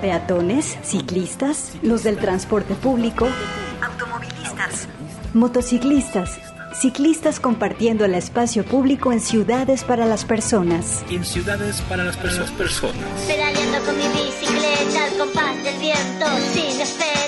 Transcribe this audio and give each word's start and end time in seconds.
peatones, 0.00 0.78
ciclistas, 0.82 1.72
los 1.82 2.02
del 2.02 2.18
transporte 2.18 2.74
público, 2.74 3.28
automovilistas, 3.82 4.88
motociclistas, 5.34 6.38
ciclistas 6.74 7.40
compartiendo 7.40 8.04
el 8.04 8.14
espacio 8.14 8.64
público 8.64 9.12
en 9.12 9.20
ciudades 9.20 9.84
para 9.84 10.06
las 10.06 10.24
personas. 10.24 11.04
En 11.10 11.24
ciudades 11.24 11.80
para 11.82 12.04
las 12.04 12.16
personas. 12.16 12.96
Pedaleando 13.26 13.78
con 13.84 13.96
mi 13.96 14.08
bicicleta 14.08 15.04
al 15.04 15.18
compás 15.18 15.64
del 15.64 15.78
viento 15.78 16.26
sin 16.52 16.80
espera. 16.80 17.18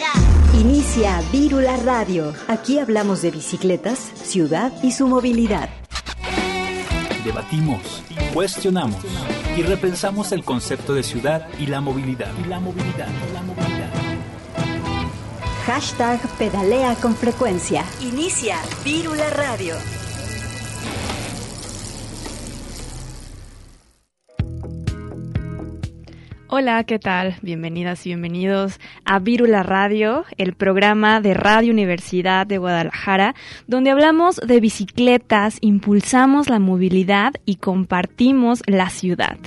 Inicia 0.60 1.22
Vírula 1.32 1.76
Radio. 1.78 2.34
Aquí 2.48 2.78
hablamos 2.78 3.22
de 3.22 3.30
bicicletas, 3.30 3.98
ciudad 3.98 4.72
y 4.82 4.92
su 4.92 5.06
movilidad. 5.06 5.68
Debatimos, 7.24 8.02
cuestionamos 8.32 9.04
y 9.56 9.62
repensamos 9.62 10.32
el 10.32 10.44
concepto 10.44 10.94
de 10.94 11.02
ciudad 11.02 11.48
y 11.58 11.66
la 11.66 11.80
movilidad. 11.80 12.32
Y 12.42 12.48
la 12.48 12.60
movilidad, 12.60 13.08
y 13.28 13.32
la 13.32 13.42
movilidad. 13.42 13.90
Hashtag 15.66 16.20
pedalea 16.38 16.94
con 16.96 17.14
frecuencia. 17.14 17.84
Inicia 18.00 18.56
Vírula 18.84 19.28
Radio. 19.30 19.74
Hola, 26.52 26.82
¿qué 26.82 26.98
tal? 26.98 27.36
Bienvenidas 27.42 28.04
y 28.04 28.08
bienvenidos 28.08 28.80
a 29.04 29.20
Vírula 29.20 29.62
Radio, 29.62 30.24
el 30.36 30.54
programa 30.54 31.20
de 31.20 31.32
Radio 31.32 31.72
Universidad 31.72 32.44
de 32.44 32.58
Guadalajara, 32.58 33.36
donde 33.68 33.90
hablamos 33.90 34.34
de 34.44 34.58
bicicletas, 34.58 35.58
impulsamos 35.60 36.48
la 36.48 36.58
movilidad 36.58 37.34
y 37.44 37.54
compartimos 37.54 38.64
la 38.66 38.90
ciudad. 38.90 39.38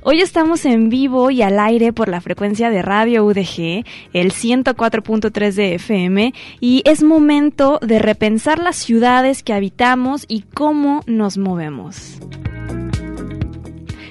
Hoy 0.00 0.22
estamos 0.22 0.64
en 0.64 0.88
vivo 0.88 1.30
y 1.30 1.42
al 1.42 1.60
aire 1.60 1.92
por 1.92 2.08
la 2.08 2.22
frecuencia 2.22 2.70
de 2.70 2.80
Radio 2.80 3.26
UDG, 3.26 3.84
el 4.14 4.32
104.3 4.32 5.52
de 5.52 5.74
FM, 5.74 6.32
y 6.58 6.80
es 6.86 7.02
momento 7.02 7.80
de 7.82 7.98
repensar 7.98 8.58
las 8.58 8.76
ciudades 8.76 9.42
que 9.42 9.52
habitamos 9.52 10.24
y 10.26 10.40
cómo 10.40 11.02
nos 11.06 11.36
movemos. 11.36 12.18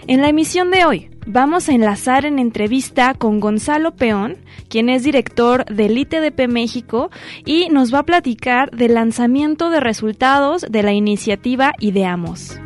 En 0.10 0.24
la 0.24 0.30
emisión 0.30 0.72
de 0.72 0.86
hoy 0.86 1.12
vamos 1.28 1.70
a 1.70 1.74
enlazar 1.74 2.26
en 2.26 2.40
entrevista 2.40 3.14
con 3.14 3.40
Gonzalo 3.40 3.96
Peón, 3.96 4.38
quien 4.68 4.90
es 4.90 5.04
director 5.04 5.66
del 5.66 5.96
ITDP 6.00 6.48
México 6.48 7.12
y 7.46 7.70
nos 7.70 7.94
va 7.94 8.00
a 8.00 8.06
platicar 8.08 8.72
del 8.72 8.96
lanzamiento 8.96 9.70
de 9.70 9.80
resultados 9.80 10.66
de 10.68 10.82
la 10.82 10.94
iniciativa 10.94 11.74
Ideamos. 11.80 12.60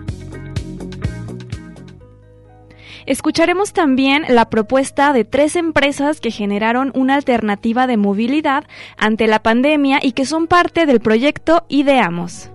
Escucharemos 3.05 3.73
también 3.73 4.23
la 4.29 4.49
propuesta 4.49 5.11
de 5.11 5.25
tres 5.25 5.57
empresas 5.57 6.21
que 6.21 6.31
generaron 6.31 6.93
una 6.95 7.15
alternativa 7.15 7.87
de 7.87 7.97
movilidad 7.97 8.63
ante 8.95 9.27
la 9.27 9.43
pandemia 9.43 9.99
y 10.01 10.13
que 10.13 10.25
son 10.25 10.47
parte 10.47 10.85
del 10.85 11.01
proyecto 11.01 11.65
Ideamos. 11.67 12.52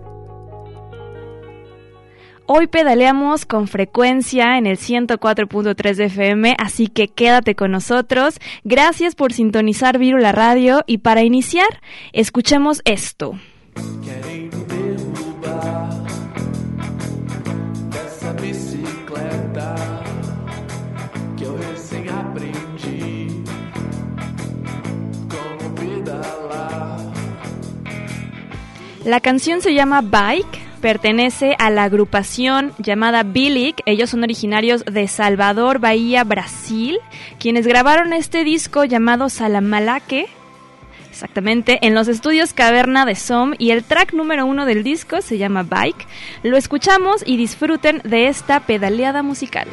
Hoy 2.51 2.67
pedaleamos 2.67 3.45
con 3.45 3.69
frecuencia 3.69 4.57
en 4.57 4.65
el 4.65 4.79
104.3 4.79 5.95
de 5.97 6.07
FM, 6.07 6.57
así 6.59 6.87
que 6.87 7.09
quédate 7.09 7.55
con 7.55 7.71
nosotros. 7.71 8.41
Gracias 8.65 9.15
por 9.15 9.35
sintonizar 9.35 9.99
Virula 9.99 10.33
Radio 10.33 10.83
y 10.87 10.97
para 10.97 11.23
iniciar, 11.23 11.69
escuchemos 12.15 12.81
esto. 12.87 13.35
La 29.05 29.21
canción 29.21 29.61
se 29.61 29.75
llama 29.75 30.01
Bike 30.01 30.68
pertenece 30.79 31.55
a 31.59 31.71
la 31.71 31.85
agrupación 31.85 32.73
llamada 32.79 33.23
Bilic. 33.23 33.83
Ellos 33.87 34.11
son 34.11 34.23
originarios 34.23 34.85
de 34.85 35.07
Salvador, 35.09 35.79
Bahía, 35.79 36.25
Brasil, 36.25 36.99
quienes 37.39 37.67
grabaron 37.67 38.13
este 38.13 38.45
disco 38.45 38.85
llamado 38.85 39.29
Salamalaque. 39.29 40.27
Exactamente, 41.11 41.79
en 41.83 41.95
los 41.95 42.07
estudios 42.07 42.53
Caverna 42.53 43.05
de 43.05 43.17
Som 43.17 43.55
y 43.59 43.73
el 43.73 43.83
track 43.83 44.13
número 44.13 44.47
uno 44.47 44.67
del 44.67 44.85
disco 44.85 45.21
se 45.21 45.37
llama 45.37 45.65
Bike. 45.65 46.07
Lo 46.45 46.57
escuchamos 46.57 47.25
y 47.27 47.37
disfruten 47.37 48.01
de 48.05 48.29
esta 48.29 48.61
pedaleada 48.61 49.23
musical. 49.23 49.67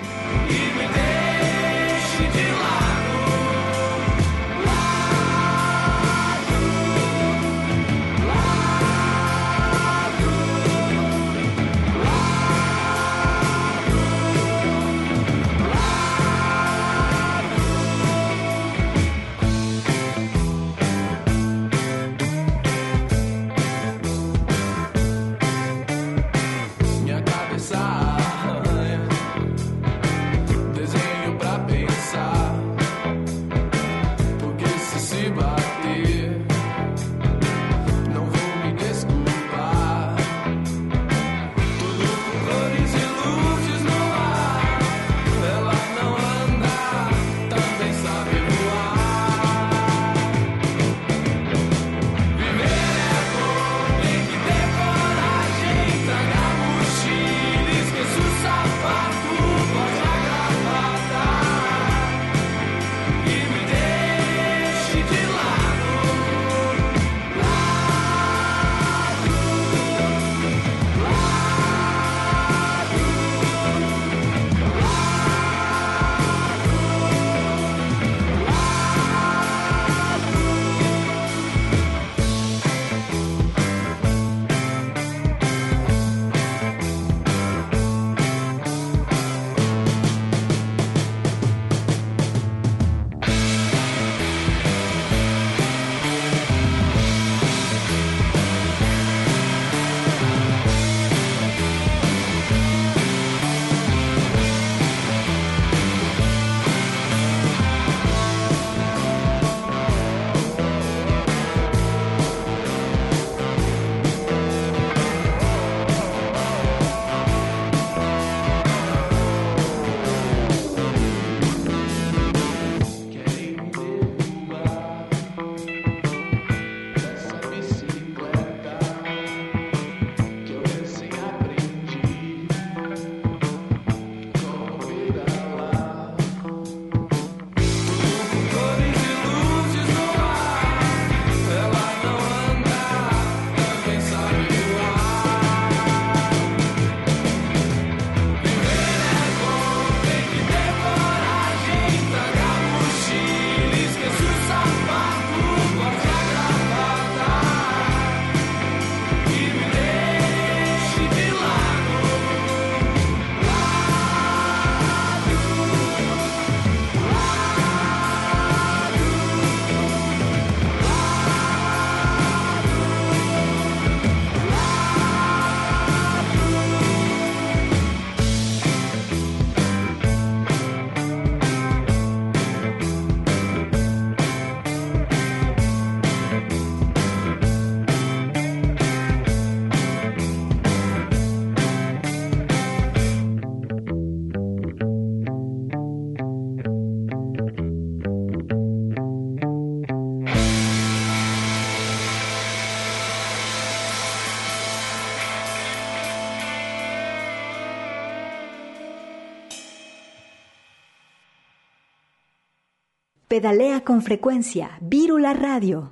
Pedalea 213.35 213.81
con 213.81 214.01
frecuencia, 214.01 214.77
Vírula 214.79 215.33
Radio 215.33 215.91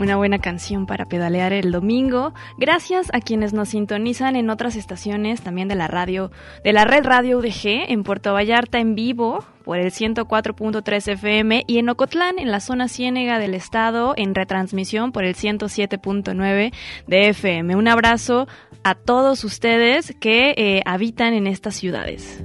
una 0.00 0.16
buena 0.16 0.38
canción 0.38 0.86
para 0.86 1.04
pedalear 1.04 1.52
el 1.52 1.70
domingo. 1.70 2.32
Gracias 2.58 3.08
a 3.12 3.20
quienes 3.20 3.52
nos 3.52 3.68
sintonizan 3.68 4.34
en 4.34 4.48
otras 4.48 4.74
estaciones 4.74 5.42
también 5.42 5.68
de 5.68 5.74
la 5.74 5.88
radio, 5.88 6.32
de 6.64 6.72
la 6.72 6.86
red 6.86 7.04
radio 7.04 7.38
UDG 7.38 7.84
en 7.88 8.02
Puerto 8.02 8.32
Vallarta 8.32 8.78
en 8.80 8.94
vivo 8.94 9.44
por 9.62 9.78
el 9.78 9.92
104.3 9.92 11.12
FM 11.12 11.64
y 11.66 11.78
en 11.78 11.88
Ocotlán, 11.90 12.38
en 12.38 12.50
la 12.50 12.60
zona 12.60 12.88
ciénega 12.88 13.38
del 13.38 13.54
estado, 13.54 14.14
en 14.16 14.34
retransmisión 14.34 15.12
por 15.12 15.24
el 15.24 15.36
107.9 15.36 16.72
de 17.06 17.28
FM. 17.28 17.76
Un 17.76 17.86
abrazo 17.86 18.48
a 18.82 18.94
todos 18.94 19.44
ustedes 19.44 20.16
que 20.18 20.54
eh, 20.56 20.82
habitan 20.86 21.34
en 21.34 21.46
estas 21.46 21.74
ciudades. 21.76 22.42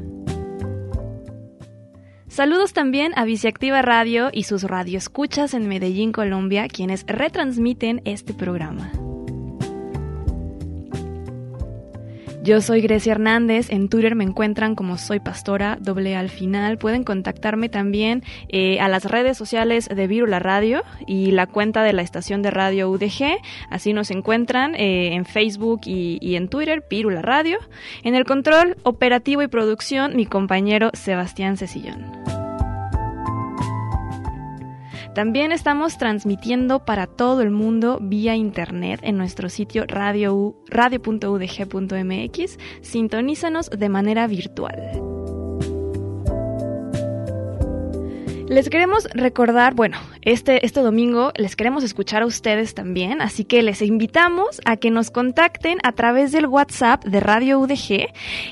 Saludos 2.35 2.73
también 2.73 3.13
a 3.15 3.23
Viciactiva 3.23 3.81
Radio 3.81 4.29
y 4.29 4.43
sus 4.43 4.63
radioescuchas 4.63 5.53
en 5.53 5.69
Medellín, 5.69 6.11
Colombia, 6.11 6.67
quienes 6.67 7.05
retransmiten 7.07 8.01
este 8.03 8.33
programa. 8.33 8.91
Yo 12.45 12.61
soy 12.61 12.81
Grecia 12.81 13.13
Hernández, 13.13 13.71
en 13.71 13.89
Twitter 13.89 14.13
me 14.13 14.23
encuentran 14.23 14.75
como 14.75 14.99
Soy 14.99 15.19
Pastora, 15.19 15.79
doble 15.81 16.15
al 16.15 16.29
final. 16.29 16.77
Pueden 16.77 17.03
contactarme 17.03 17.69
también 17.69 18.21
eh, 18.49 18.79
a 18.79 18.87
las 18.87 19.05
redes 19.05 19.35
sociales 19.35 19.89
de 19.89 20.05
Virula 20.05 20.37
Radio 20.37 20.83
y 21.07 21.31
la 21.31 21.47
cuenta 21.47 21.81
de 21.81 21.93
la 21.93 22.03
estación 22.03 22.43
de 22.43 22.51
radio 22.51 22.87
UDG. 22.91 23.39
Así 23.71 23.93
nos 23.93 24.11
encuentran 24.11 24.75
eh, 24.75 25.15
en 25.15 25.25
Facebook 25.25 25.81
y, 25.85 26.19
y, 26.21 26.35
en 26.35 26.47
Twitter, 26.47 26.83
Virula 26.87 27.23
Radio. 27.23 27.57
En 28.03 28.13
el 28.13 28.25
control 28.25 28.77
operativo 28.83 29.41
y 29.41 29.47
producción, 29.47 30.15
mi 30.15 30.27
compañero 30.27 30.91
Sebastián 30.93 31.57
Cecillón. 31.57 32.24
También 35.15 35.51
estamos 35.53 35.97
transmitiendo 35.97 36.83
para 36.83 37.07
todo 37.07 37.41
el 37.41 37.49
mundo 37.49 37.99
vía 38.01 38.35
internet 38.35 38.99
en 39.01 39.17
nuestro 39.17 39.47
sitio 39.47 39.85
radio.udg.mx. 39.87 40.59
Sintonízanos 42.81 43.69
de 43.69 43.87
manera 43.87 44.27
virtual. 44.27 44.75
Les 48.49 48.69
queremos 48.69 49.05
recordar, 49.13 49.73
bueno, 49.73 49.97
este, 50.25 50.65
este 50.65 50.81
domingo 50.81 51.31
les 51.35 51.55
queremos 51.55 51.83
escuchar 51.83 52.23
a 52.23 52.25
ustedes 52.25 52.73
también, 52.73 53.21
así 53.21 53.45
que 53.45 53.61
les 53.61 53.83
invitamos 53.83 54.59
a 54.65 54.75
que 54.77 54.89
nos 54.89 55.11
contacten 55.11 55.77
a 55.83 55.91
través 55.91 56.31
del 56.31 56.47
WhatsApp 56.47 57.05
de 57.05 57.19
Radio 57.19 57.59
UDG 57.59 58.07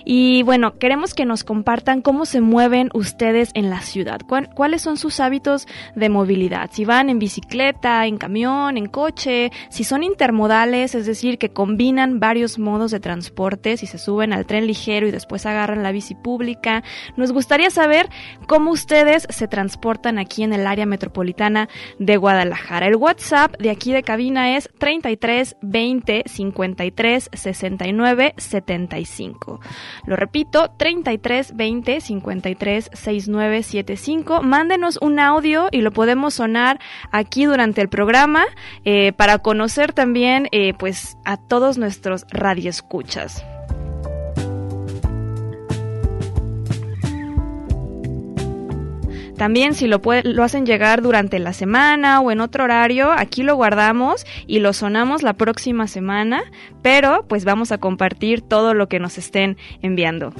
y 0.05 0.43
bueno, 0.43 0.77
queremos 0.77 1.15
que 1.15 1.25
nos 1.25 1.43
compartan 1.43 2.03
cómo 2.03 2.25
se 2.25 2.41
mueven 2.41 2.91
ustedes 2.93 3.49
en 3.55 3.71
la 3.71 3.81
ciudad, 3.81 4.21
cuáles 4.55 4.83
son 4.83 4.97
sus 4.97 5.19
hábitos 5.19 5.67
de 5.95 6.09
movilidad, 6.09 6.69
si 6.71 6.85
van 6.85 7.09
en 7.09 7.17
bicicleta, 7.17 8.05
en 8.05 8.17
camión, 8.17 8.77
en 8.77 8.85
coche, 8.85 9.51
si 9.69 9.83
son 9.83 10.03
intermodales, 10.03 10.93
es 10.93 11.07
decir, 11.07 11.39
que 11.39 11.49
combinan 11.49 12.19
varios 12.19 12.59
modos 12.59 12.91
de 12.91 12.99
transporte, 12.99 13.77
si 13.77 13.87
se 13.87 13.97
suben 13.97 14.31
al 14.31 14.45
tren 14.45 14.67
ligero 14.67 15.07
y 15.07 15.11
después 15.11 15.47
agarran 15.47 15.81
la 15.81 15.91
bici 15.91 16.13
pública. 16.13 16.83
Nos 17.17 17.31
gustaría 17.31 17.71
saber 17.71 18.09
cómo 18.47 18.69
ustedes 18.69 19.25
se 19.29 19.47
transportan 19.47 20.19
aquí 20.19 20.43
en 20.43 20.53
el 20.53 20.67
área 20.67 20.85
metropolitana 20.85 21.62
de 21.99 22.17
Guadalajara. 22.17 22.87
El 22.87 22.95
WhatsApp 22.95 23.55
de 23.59 23.69
aquí 23.69 23.93
de 23.93 24.03
cabina 24.03 24.55
es 24.57 24.69
33 24.77 25.57
20 25.61 26.23
53 26.25 27.29
69 27.33 28.33
75. 28.37 29.59
Lo 30.05 30.15
repito, 30.15 30.71
33 30.77 31.55
20 31.55 32.01
53 32.01 32.89
69 32.93 33.63
75. 33.63 34.41
Mándenos 34.41 34.97
un 35.01 35.19
audio 35.19 35.67
y 35.71 35.81
lo 35.81 35.91
podemos 35.91 36.35
sonar 36.35 36.79
aquí 37.11 37.45
durante 37.45 37.81
el 37.81 37.89
programa 37.89 38.45
eh, 38.85 39.13
para 39.13 39.39
conocer 39.39 39.93
también 39.93 40.47
eh, 40.51 40.73
pues 40.77 41.17
a 41.25 41.37
todos 41.37 41.77
nuestros 41.77 42.25
radioescuchas. 42.31 43.43
También 49.37 49.73
si 49.73 49.87
lo, 49.87 50.01
lo 50.23 50.43
hacen 50.43 50.65
llegar 50.65 51.01
durante 51.01 51.39
la 51.39 51.53
semana 51.53 52.21
o 52.21 52.31
en 52.31 52.41
otro 52.41 52.63
horario, 52.63 53.11
aquí 53.11 53.43
lo 53.43 53.55
guardamos 53.55 54.25
y 54.47 54.59
lo 54.59 54.73
sonamos 54.73 55.23
la 55.23 55.33
próxima 55.33 55.87
semana, 55.87 56.43
pero 56.81 57.25
pues 57.27 57.45
vamos 57.45 57.71
a 57.71 57.79
compartir 57.79 58.41
todo 58.41 58.73
lo 58.73 58.87
que 58.87 58.99
nos 58.99 59.17
estén 59.17 59.57
enviando. 59.81 60.33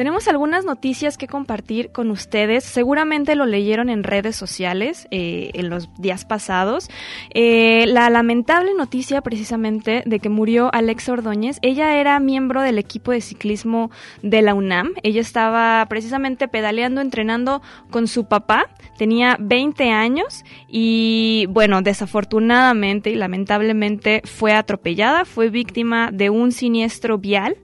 Tenemos 0.00 0.28
algunas 0.28 0.64
noticias 0.64 1.18
que 1.18 1.26
compartir 1.26 1.92
con 1.92 2.10
ustedes. 2.10 2.64
Seguramente 2.64 3.34
lo 3.34 3.44
leyeron 3.44 3.90
en 3.90 4.02
redes 4.02 4.34
sociales 4.34 5.06
eh, 5.10 5.50
en 5.52 5.68
los 5.68 5.90
días 6.00 6.24
pasados. 6.24 6.88
Eh, 7.34 7.84
la 7.86 8.08
lamentable 8.08 8.72
noticia 8.72 9.20
precisamente 9.20 10.02
de 10.06 10.18
que 10.18 10.30
murió 10.30 10.72
Alexa 10.72 11.12
Ordóñez. 11.12 11.58
Ella 11.60 12.00
era 12.00 12.18
miembro 12.18 12.62
del 12.62 12.78
equipo 12.78 13.12
de 13.12 13.20
ciclismo 13.20 13.90
de 14.22 14.40
la 14.40 14.54
UNAM. 14.54 14.94
Ella 15.02 15.20
estaba 15.20 15.84
precisamente 15.90 16.48
pedaleando, 16.48 17.02
entrenando 17.02 17.60
con 17.90 18.08
su 18.08 18.24
papá. 18.24 18.70
Tenía 18.96 19.36
20 19.38 19.90
años 19.90 20.44
y 20.66 21.44
bueno, 21.50 21.82
desafortunadamente 21.82 23.10
y 23.10 23.16
lamentablemente 23.16 24.22
fue 24.24 24.54
atropellada, 24.54 25.26
fue 25.26 25.50
víctima 25.50 26.08
de 26.10 26.30
un 26.30 26.52
siniestro 26.52 27.18
vial. 27.18 27.58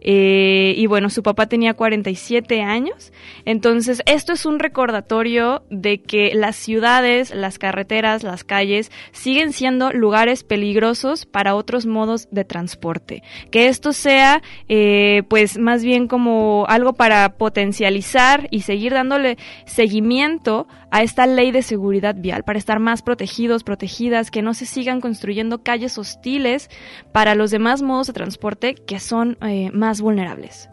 Eh, 0.00 0.74
y 0.76 0.86
bueno, 0.86 1.10
su 1.10 1.22
papá 1.22 1.46
tenía 1.46 1.74
47 1.74 2.62
años. 2.62 3.12
Entonces, 3.44 4.02
esto 4.06 4.32
es 4.32 4.46
un 4.46 4.58
recordatorio 4.58 5.62
de 5.70 6.02
que 6.02 6.34
las 6.34 6.56
ciudades, 6.56 7.34
las 7.34 7.58
carreteras, 7.58 8.22
las 8.22 8.44
calles 8.44 8.90
siguen 9.12 9.52
siendo 9.52 9.90
lugares 9.92 10.44
peligrosos 10.44 11.26
para 11.26 11.54
otros 11.54 11.86
modos 11.86 12.28
de 12.30 12.44
transporte. 12.44 13.22
Que 13.50 13.68
esto 13.68 13.92
sea, 13.92 14.42
eh, 14.68 15.22
pues, 15.28 15.58
más 15.58 15.82
bien 15.82 16.08
como 16.08 16.66
algo 16.68 16.92
para 16.92 17.36
potencializar 17.36 18.48
y 18.50 18.62
seguir 18.62 18.92
dándole 18.92 19.38
seguimiento 19.66 20.66
a 20.90 21.02
esta 21.02 21.26
ley 21.26 21.50
de 21.50 21.62
seguridad 21.62 22.14
vial, 22.16 22.44
para 22.44 22.58
estar 22.58 22.78
más 22.78 23.02
protegidos, 23.02 23.62
protegidas, 23.62 24.30
que 24.30 24.42
no 24.42 24.54
se 24.54 24.66
sigan 24.66 25.00
construyendo 25.00 25.62
calles 25.62 25.98
hostiles 25.98 26.70
para 27.12 27.34
los 27.34 27.50
demás 27.50 27.82
modos 27.82 28.06
de 28.06 28.12
transporte 28.14 28.74
que 28.74 28.98
son 29.00 29.36
eh, 29.42 29.70
más 29.72 29.87
vulnerables. 29.96 30.68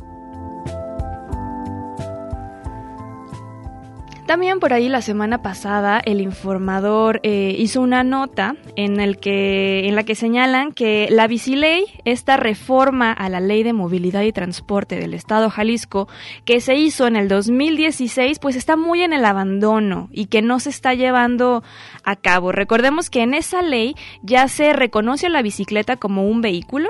También 4.25 4.59
por 4.59 4.73
ahí 4.73 4.89
la 4.89 5.03
semana 5.03 5.43
pasada 5.43 6.01
el 6.03 6.19
informador 6.19 7.19
eh, 7.21 7.55
hizo 7.59 7.79
una 7.79 8.03
nota 8.03 8.55
en, 8.75 8.99
el 8.99 9.19
que, 9.19 9.87
en 9.87 9.95
la 9.95 10.03
que 10.03 10.15
señalan 10.15 10.71
que 10.71 11.07
la 11.11 11.27
Biciley, 11.27 11.85
esta 12.05 12.35
reforma 12.35 13.13
a 13.13 13.29
la 13.29 13.39
Ley 13.39 13.61
de 13.61 13.73
Movilidad 13.73 14.23
y 14.23 14.31
Transporte 14.31 14.95
del 14.95 15.13
Estado 15.13 15.51
Jalisco, 15.51 16.07
que 16.43 16.59
se 16.59 16.75
hizo 16.75 17.05
en 17.05 17.17
el 17.17 17.27
2016, 17.27 18.39
pues 18.39 18.55
está 18.55 18.75
muy 18.75 19.03
en 19.03 19.13
el 19.13 19.25
abandono 19.25 20.09
y 20.11 20.25
que 20.25 20.41
no 20.41 20.59
se 20.59 20.71
está 20.71 20.95
llevando 20.95 21.63
a 22.03 22.15
cabo. 22.15 22.51
Recordemos 22.51 23.11
que 23.11 23.21
en 23.21 23.35
esa 23.35 23.61
ley 23.61 23.95
ya 24.23 24.47
se 24.47 24.73
reconoce 24.73 25.27
a 25.27 25.29
la 25.29 25.43
bicicleta 25.43 25.97
como 25.97 26.27
un 26.27 26.41
vehículo, 26.41 26.89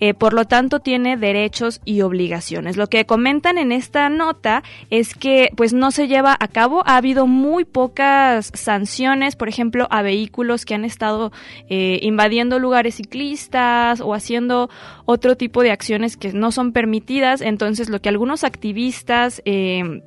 eh, 0.00 0.14
por 0.14 0.32
lo 0.32 0.46
tanto 0.46 0.80
tiene 0.80 1.18
derechos 1.18 1.82
y 1.84 2.00
obligaciones. 2.00 2.78
Lo 2.78 2.86
que 2.86 3.04
comentan 3.04 3.58
en 3.58 3.70
esta 3.70 4.08
nota 4.08 4.62
es 4.88 5.14
que 5.14 5.50
pues 5.56 5.74
no 5.74 5.90
se 5.90 6.08
lleva 6.08 6.34
a 6.40 6.48
cabo 6.48 6.69
ha 6.86 6.96
habido 6.96 7.26
muy 7.26 7.64
pocas 7.64 8.50
sanciones, 8.54 9.36
por 9.36 9.48
ejemplo, 9.48 9.86
a 9.90 10.02
vehículos 10.02 10.64
que 10.64 10.74
han 10.74 10.84
estado 10.84 11.32
eh, 11.68 11.98
invadiendo 12.02 12.58
lugares 12.58 12.96
ciclistas 12.96 14.00
o 14.00 14.14
haciendo 14.14 14.70
otro 15.04 15.36
tipo 15.36 15.62
de 15.62 15.70
acciones 15.70 16.16
que 16.16 16.32
no 16.32 16.52
son 16.52 16.72
permitidas. 16.72 17.40
Entonces, 17.40 17.88
lo 17.90 18.00
que 18.00 18.08
algunos 18.08 18.44
activistas 18.44 19.42
eh, 19.44 20.02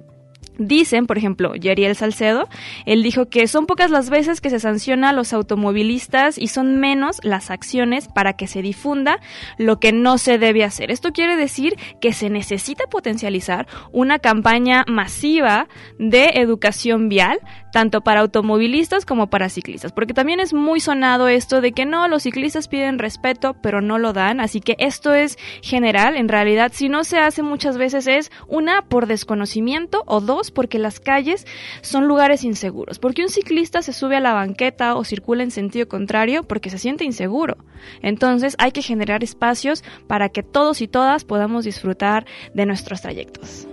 Dicen, 0.58 1.08
por 1.08 1.18
ejemplo, 1.18 1.56
Yeriel 1.56 1.96
Salcedo, 1.96 2.48
él 2.86 3.02
dijo 3.02 3.28
que 3.28 3.48
son 3.48 3.66
pocas 3.66 3.90
las 3.90 4.10
veces 4.12 4.40
que 4.40 4.52
se 4.52 4.60
sanciona 4.60 5.10
a 5.10 5.14
los 5.14 5.34
automovilistas 5.34 6.38
y 6.38 6.48
son 6.48 6.80
menos 6.80 7.20
las 7.24 7.50
acciones 7.50 8.08
para 8.08 8.34
que 8.34 8.46
se 8.46 8.62
difunda 8.62 9.20
lo 9.58 9.80
que 9.80 9.92
no 9.92 10.20
se 10.20 10.38
debe 10.38 10.64
hacer. 10.64 10.92
Esto 10.92 11.12
quiere 11.12 11.38
decir 11.38 11.74
que 12.00 12.14
se 12.14 12.30
necesita 12.30 12.86
potencializar 12.86 13.68
una 13.92 14.20
campaña 14.20 14.86
masiva 14.88 15.68
de 15.98 16.32
educación 16.36 17.10
vial, 17.10 17.40
tanto 17.74 18.02
para 18.02 18.20
automovilistas 18.20 19.04
como 19.04 19.32
para 19.32 19.50
ciclistas, 19.50 19.92
porque 19.92 20.14
también 20.14 20.40
es 20.40 20.54
muy 20.54 20.80
sonado 20.80 21.28
esto 21.28 21.60
de 21.60 21.72
que 21.72 21.86
no, 21.86 22.08
los 22.08 22.22
ciclistas 22.22 22.68
piden 22.68 23.00
respeto, 23.00 23.56
pero 23.64 23.82
no 23.82 23.98
lo 23.98 24.14
dan, 24.14 24.40
así 24.40 24.62
que 24.62 24.76
esto 24.78 25.16
es 25.16 25.40
general, 25.64 26.16
en 26.16 26.30
realidad, 26.30 26.72
si 26.72 26.88
no 26.88 27.04
se 27.04 27.18
hace 27.18 27.42
muchas 27.42 27.80
veces 27.80 28.06
es 28.06 28.32
una 28.48 28.84
por 28.84 29.08
desconocimiento 29.08 30.04
o 30.06 30.22
dos 30.22 30.52
porque 30.52 30.78
las 30.78 31.00
calles 31.00 31.48
son 31.82 32.08
lugares 32.08 32.44
inseguros. 32.44 33.00
Porque 33.00 33.24
un 33.24 33.30
ciclista 33.30 33.82
se 33.82 33.92
sube 33.92 34.18
a 34.18 34.20
la 34.20 34.34
banqueta 34.34 34.96
o 34.96 35.04
circula 35.04 35.42
en 35.42 35.50
sentido 35.50 35.88
contrario 35.88 36.44
porque 36.44 36.70
se 36.70 36.78
siente 36.78 37.06
inseguro. 37.06 37.58
Entonces 38.04 38.56
hay 38.60 38.72
que 38.72 38.84
generar 38.84 39.24
espacios 39.24 39.84
para 40.06 40.30
que 40.30 40.44
todos 40.44 40.82
y 40.82 40.88
todas 40.88 41.26
podamos 41.26 41.66
disfrutar 41.66 42.28
de 42.54 42.68
nuestros 42.68 43.02
trayectos. 43.02 43.68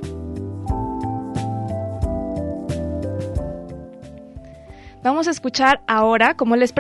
Vamos 5.02 5.28
a 5.28 5.30
escuchar 5.30 5.80
ahora, 5.86 6.34
como 6.34 6.56
les 6.56 6.74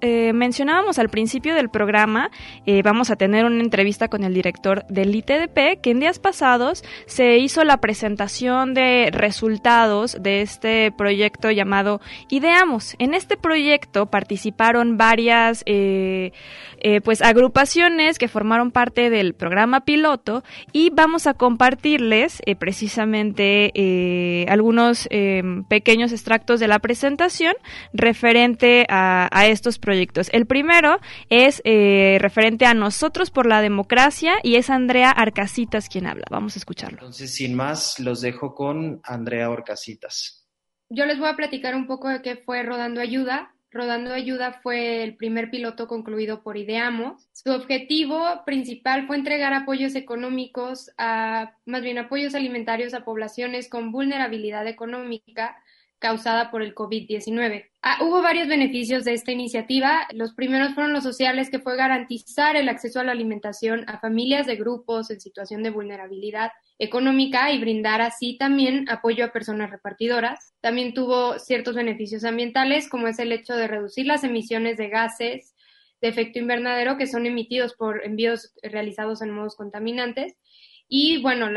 eh, 0.00 0.32
mencionábamos 0.32 0.98
al 0.98 1.08
principio 1.08 1.54
del 1.54 1.68
programa, 1.68 2.32
eh, 2.66 2.82
vamos 2.82 3.10
a 3.10 3.16
tener 3.16 3.44
una 3.44 3.62
entrevista 3.62 4.08
con 4.08 4.24
el 4.24 4.34
director 4.34 4.84
del 4.88 5.14
ITDP, 5.14 5.80
que 5.80 5.92
en 5.92 6.00
días 6.00 6.18
pasados 6.18 6.82
se 7.06 7.38
hizo 7.38 7.62
la 7.62 7.76
presentación 7.76 8.74
de 8.74 9.10
resultados 9.12 10.16
de 10.20 10.42
este 10.42 10.90
proyecto 10.90 11.52
llamado 11.52 12.00
Ideamos. 12.28 12.96
En 12.98 13.14
este 13.14 13.36
proyecto 13.36 14.06
participaron 14.06 14.96
varias 14.96 15.62
eh, 15.66 16.32
pues 17.04 17.22
agrupaciones 17.22 18.18
que 18.18 18.26
formaron 18.26 18.72
parte 18.72 19.10
del 19.10 19.34
programa 19.34 19.84
piloto 19.84 20.42
y 20.72 20.90
vamos 20.90 21.28
a 21.28 21.34
compartirles 21.34 22.42
precisamente 22.58 24.46
algunos 24.48 25.08
pequeños 25.68 26.10
extractos 26.12 26.58
de 26.58 26.68
la 26.68 26.78
presentación 26.78 27.54
referente 27.92 28.86
a, 28.88 29.28
estos 29.46 29.78
proyectos. 29.78 30.28
El 30.32 30.46
primero 30.46 31.00
es 31.28 31.62
eh, 31.64 32.18
referente 32.20 32.66
a 32.66 32.74
Nosotros 32.74 33.30
por 33.30 33.46
la 33.46 33.60
Democracia 33.62 34.34
y 34.42 34.56
es 34.56 34.70
Andrea 34.70 35.10
Arcasitas 35.10 35.88
quien 35.88 36.06
habla. 36.06 36.24
Vamos 36.30 36.56
a 36.56 36.58
escucharlo. 36.58 36.98
Entonces, 36.98 37.34
sin 37.34 37.54
más, 37.54 37.98
los 37.98 38.20
dejo 38.20 38.54
con 38.54 39.00
Andrea 39.04 39.46
Arcasitas. 39.46 40.46
Yo 40.88 41.06
les 41.06 41.18
voy 41.18 41.28
a 41.28 41.36
platicar 41.36 41.74
un 41.74 41.86
poco 41.86 42.08
de 42.08 42.20
qué 42.22 42.36
fue 42.36 42.62
Rodando 42.62 43.00
Ayuda. 43.00 43.54
Rodando 43.70 44.12
Ayuda 44.12 44.60
fue 44.62 45.04
el 45.04 45.16
primer 45.16 45.50
piloto 45.50 45.86
concluido 45.86 46.42
por 46.42 46.56
Ideamos. 46.56 47.28
Su 47.32 47.52
objetivo 47.52 48.42
principal 48.44 49.06
fue 49.06 49.16
entregar 49.16 49.52
apoyos 49.52 49.94
económicos, 49.94 50.90
a, 50.98 51.52
más 51.64 51.82
bien 51.82 51.98
apoyos 51.98 52.34
alimentarios 52.34 52.94
a 52.94 53.04
poblaciones 53.04 53.68
con 53.68 53.92
vulnerabilidad 53.92 54.66
económica 54.66 55.56
causada 56.00 56.50
por 56.50 56.62
el 56.62 56.74
COVID-19. 56.74 57.66
Ah, 57.82 57.98
hubo 58.02 58.22
varios 58.22 58.48
beneficios 58.48 59.04
de 59.04 59.12
esta 59.12 59.32
iniciativa. 59.32 60.08
Los 60.12 60.34
primeros 60.34 60.74
fueron 60.74 60.94
los 60.94 61.04
sociales, 61.04 61.50
que 61.50 61.60
fue 61.60 61.76
garantizar 61.76 62.56
el 62.56 62.68
acceso 62.68 63.00
a 63.00 63.04
la 63.04 63.12
alimentación 63.12 63.84
a 63.86 64.00
familias 64.00 64.46
de 64.46 64.56
grupos 64.56 65.10
en 65.10 65.20
situación 65.20 65.62
de 65.62 65.70
vulnerabilidad 65.70 66.50
económica 66.78 67.52
y 67.52 67.60
brindar 67.60 68.00
así 68.00 68.38
también 68.38 68.88
apoyo 68.88 69.26
a 69.26 69.32
personas 69.32 69.70
repartidoras. 69.70 70.54
También 70.60 70.94
tuvo 70.94 71.38
ciertos 71.38 71.76
beneficios 71.76 72.24
ambientales, 72.24 72.88
como 72.88 73.06
es 73.06 73.18
el 73.18 73.30
hecho 73.32 73.54
de 73.54 73.68
reducir 73.68 74.06
las 74.06 74.24
emisiones 74.24 74.78
de 74.78 74.88
gases 74.88 75.54
de 76.00 76.08
efecto 76.08 76.38
invernadero 76.38 76.96
que 76.96 77.06
son 77.06 77.26
emitidos 77.26 77.74
por 77.74 78.04
envíos 78.06 78.54
realizados 78.62 79.20
en 79.20 79.32
modos 79.32 79.54
contaminantes. 79.54 80.34
Y 80.88 81.22
bueno, 81.22 81.48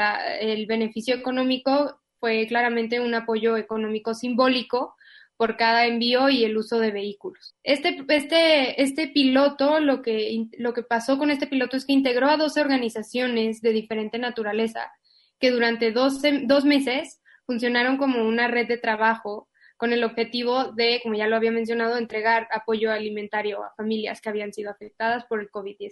el 0.42 0.66
beneficio 0.68 1.16
económico 1.16 2.03
fue 2.24 2.48
claramente 2.48 3.02
un 3.02 3.14
apoyo 3.16 3.58
económico 3.58 4.14
simbólico 4.14 4.96
por 5.36 5.58
cada 5.58 5.88
envío 5.88 6.30
y 6.30 6.46
el 6.46 6.56
uso 6.56 6.80
de 6.80 6.90
vehículos. 6.90 7.54
Este, 7.64 8.02
este, 8.08 8.82
este 8.82 9.10
piloto, 9.10 9.82
lo 9.82 10.02
que, 10.02 10.46
lo 10.58 10.74
que 10.74 10.84
pasó 10.84 11.18
con 11.18 11.32
este 11.32 11.48
piloto 11.48 11.76
es 11.76 11.84
que 11.84 11.92
integró 11.92 12.30
a 12.30 12.38
12 12.38 12.62
organizaciones 12.62 13.60
de 13.60 13.74
diferente 13.74 14.20
naturaleza 14.20 14.90
que 15.38 15.52
durante 15.52 15.92
dos, 15.92 16.22
dos 16.44 16.64
meses 16.64 17.20
funcionaron 17.46 17.98
como 17.98 18.26
una 18.26 18.48
red 18.48 18.70
de 18.70 18.78
trabajo 18.78 19.50
con 19.76 19.92
el 19.92 20.06
objetivo 20.06 20.72
de, 20.72 21.02
como 21.04 21.16
ya 21.16 21.28
lo 21.28 21.36
había 21.36 21.52
mencionado, 21.52 21.98
entregar 21.98 22.48
apoyo 22.54 22.90
alimentario 22.90 23.66
a 23.66 23.74
familias 23.76 24.22
que 24.22 24.30
habían 24.30 24.54
sido 24.54 24.72
afectadas 24.72 25.26
por 25.26 25.42
el 25.42 25.52
COVID-19. 25.52 25.92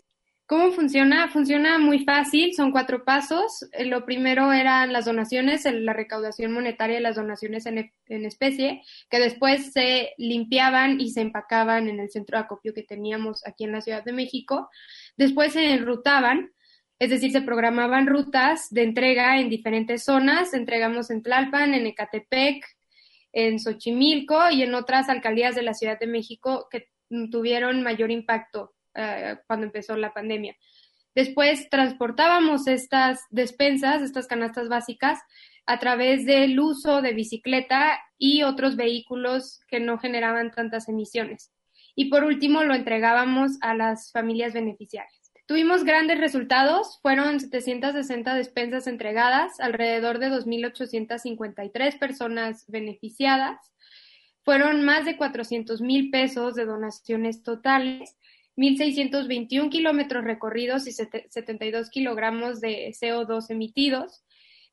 ¿Cómo 0.52 0.74
funciona? 0.74 1.30
Funciona 1.30 1.80
muy 1.80 2.04
fácil, 2.04 2.54
son 2.54 2.74
cuatro 2.74 3.06
pasos. 3.06 3.66
Eh, 3.72 3.86
lo 3.86 4.04
primero 4.04 4.52
eran 4.52 4.92
las 4.92 5.06
donaciones, 5.06 5.64
la 5.64 5.94
recaudación 5.94 6.52
monetaria 6.52 6.98
de 6.98 7.02
las 7.02 7.16
donaciones 7.16 7.66
en, 7.68 7.90
especie, 8.26 8.84
que 9.10 9.20
después 9.22 9.72
se 9.72 10.10
limpiaban 10.18 11.00
y 11.00 11.12
se 11.12 11.22
empacaban 11.22 11.88
en 11.88 12.02
el 12.02 12.10
centro 12.10 12.38
de 12.38 12.44
acopio 12.44 12.74
que 12.74 12.84
teníamos 12.84 13.48
aquí 13.48 13.64
en 13.64 13.72
la 13.72 13.80
Ciudad 13.80 14.04
de 14.04 14.12
México. 14.12 14.70
Después 15.16 15.54
se 15.54 15.72
enrutaban, 15.72 16.52
es 17.00 17.12
decir, 17.12 17.32
se 17.32 17.44
programaban 17.44 18.06
rutas 18.06 18.68
de 18.72 18.84
entrega 18.84 19.40
en 19.40 19.48
diferentes 19.48 20.04
zonas. 20.04 20.54
Entregamos 20.54 21.12
en 21.12 21.24
Tlalpan, 21.24 21.74
en 21.76 21.88
Ecatepec, 21.88 22.66
en 23.32 23.58
Xochimilco 23.58 24.50
y 24.52 24.64
en 24.64 24.76
otras 24.76 25.08
alcaldías 25.08 25.56
de 25.56 25.62
la 25.62 25.74
Ciudad 25.74 25.98
de 25.98 26.08
México 26.08 26.68
que 26.70 26.90
tuvieron 27.30 27.84
mayor 27.84 28.12
impacto 28.12 28.74
eh, 28.96 29.38
cuando 29.48 29.66
empezó 29.66 29.96
la 29.96 30.14
pandemia. 30.14 30.56
Después 31.14 31.70
transportábamos 31.70 32.68
estas 32.68 33.20
despensas, 33.30 34.02
estas 34.02 34.28
canastas 34.28 34.70
básicas, 34.70 35.20
a 35.66 35.80
través 35.80 36.26
del 36.26 36.60
uso 36.60 37.02
de 37.02 37.14
bicicleta 37.14 38.00
y 38.18 38.44
otros 38.44 38.76
vehículos 38.76 39.60
que 39.68 39.80
no 39.80 39.98
generaban 39.98 40.52
tantas 40.52 40.88
emisiones. 40.88 41.52
Y 41.96 42.06
por 42.10 42.24
último, 42.24 42.64
lo 42.64 42.74
entregábamos 42.74 43.58
a 43.62 43.74
las 43.74 44.12
familias 44.12 44.54
beneficiarias. 44.54 45.22
Tuvimos 45.46 45.84
grandes 45.84 46.18
resultados, 46.20 47.00
fueron 47.02 47.42
760 47.42 48.34
despensas 48.36 48.88
entregadas, 48.88 49.60
alrededor 49.60 50.20
de 50.20 50.30
2.853 50.30 52.00
personas 52.00 52.64
beneficiadas, 52.68 53.60
fueron 54.44 54.86
más 54.86 55.04
de 55.06 55.18
400 55.18 55.82
mil 55.82 56.10
pesos 56.10 56.56
de 56.56 56.66
donaciones 56.66 57.44
totales 57.44 58.16
1.621 58.62 59.70
kilómetros 59.70 60.24
recorridos 60.24 60.88
y 60.88 60.92
72 60.92 61.90
kilogramos 61.90 62.62
de 62.62 62.94
CO2 63.00 63.50
emitidos, 63.50 64.24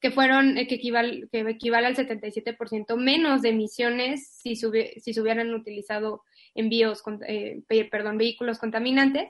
que 0.00 0.10
fueron, 0.10 0.58
eh, 0.58 0.66
que, 0.66 0.76
equivale, 0.76 1.28
que 1.32 1.40
equivale 1.40 1.86
al 1.86 1.96
77% 1.96 2.96
menos 2.96 3.42
de 3.42 3.48
emisiones 3.48 4.28
si, 4.28 4.54
si 4.54 5.14
se 5.14 5.20
hubieran 5.20 5.52
utilizado 5.54 6.22
envíos, 6.54 7.02
eh, 7.26 7.62
perdón, 7.90 8.18
vehículos 8.18 8.58
contaminantes. 8.58 9.28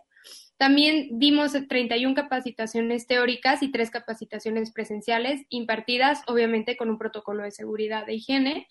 También 0.56 1.18
dimos 1.18 1.52
31 1.68 2.14
capacitaciones 2.14 3.06
teóricas 3.06 3.62
y 3.62 3.70
tres 3.70 3.90
capacitaciones 3.90 4.72
presenciales 4.72 5.42
impartidas, 5.48 6.22
obviamente, 6.26 6.76
con 6.76 6.90
un 6.90 6.98
protocolo 6.98 7.44
de 7.44 7.52
seguridad 7.52 8.04
de 8.04 8.14
higiene 8.14 8.66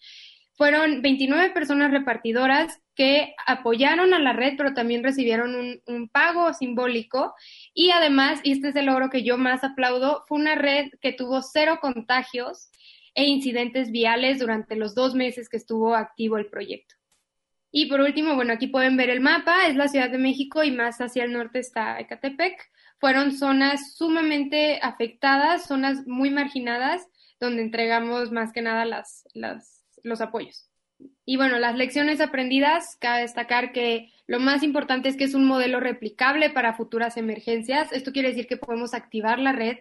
fueron 0.57 1.03
29 1.03 1.51
personas 1.51 1.91
repartidoras 1.91 2.81
que 2.95 3.35
apoyaron 3.45 4.15
a 4.15 4.19
la 4.19 4.33
red, 4.33 4.55
pero 4.57 4.73
también 4.73 5.03
recibieron 5.03 5.81
un, 5.85 6.09
pago 6.09 6.51
simbólico. 6.55 7.35
Y 7.75 7.91
además, 7.91 8.39
y 8.43 8.53
este 8.53 8.69
es 8.69 8.75
el 8.75 8.87
logro 8.87 9.11
que 9.11 9.23
yo 9.23 9.37
más 9.37 9.63
aplaudo, 9.63 10.25
fue 10.27 10.39
una 10.39 10.55
red 10.55 10.87
que 10.99 11.13
tuvo 11.13 11.43
cero 11.43 11.77
contagios 11.79 12.71
e 13.13 13.25
incidentes 13.25 13.91
viales 13.91 14.39
durante 14.39 14.75
los 14.75 14.95
dos 14.95 15.13
meses 15.13 15.47
que 15.47 15.57
estuvo 15.57 15.95
activo 15.95 16.39
el 16.39 16.47
proyecto. 16.47 16.95
Y 17.71 17.85
por 17.85 18.01
último, 18.01 18.33
bueno, 18.33 18.53
aquí 18.53 18.65
pueden 18.65 18.97
ver 18.97 19.11
el 19.11 19.21
mapa, 19.21 19.67
es 19.67 19.75
la 19.75 19.87
Ciudad 19.87 20.09
de 20.09 20.17
México 20.17 20.63
y 20.63 20.71
más 20.71 20.99
hacia 21.01 21.23
el 21.23 21.33
norte 21.33 21.59
está 21.59 21.99
Ecatepec. 21.99 22.59
Fueron 22.99 23.31
zonas 23.31 23.95
sumamente 23.95 24.79
afectadas, 24.81 25.67
zonas 25.67 26.07
muy 26.07 26.31
marginadas, 26.31 27.07
donde 27.39 27.61
entregamos 27.61 28.31
más 28.31 28.51
que 28.51 28.63
nada 28.63 28.85
las, 28.85 29.27
las 29.35 29.76
los 30.07 30.21
apoyos. 30.21 30.69
Y 31.25 31.37
bueno, 31.37 31.59
las 31.59 31.75
lecciones 31.75 32.21
aprendidas, 32.21 32.97
cabe 32.99 33.21
destacar 33.21 33.71
que 33.71 34.11
lo 34.25 34.39
más 34.39 34.63
importante 34.63 35.09
es 35.09 35.17
que 35.17 35.25
es 35.25 35.33
un 35.33 35.45
modelo 35.45 35.79
replicable 35.79 36.49
para 36.49 36.73
futuras 36.73 37.17
emergencias. 37.17 37.91
Esto 37.91 38.11
quiere 38.11 38.29
decir 38.29 38.47
que 38.47 38.57
podemos 38.57 38.93
activar 38.93 39.39
la 39.39 39.51
red 39.51 39.77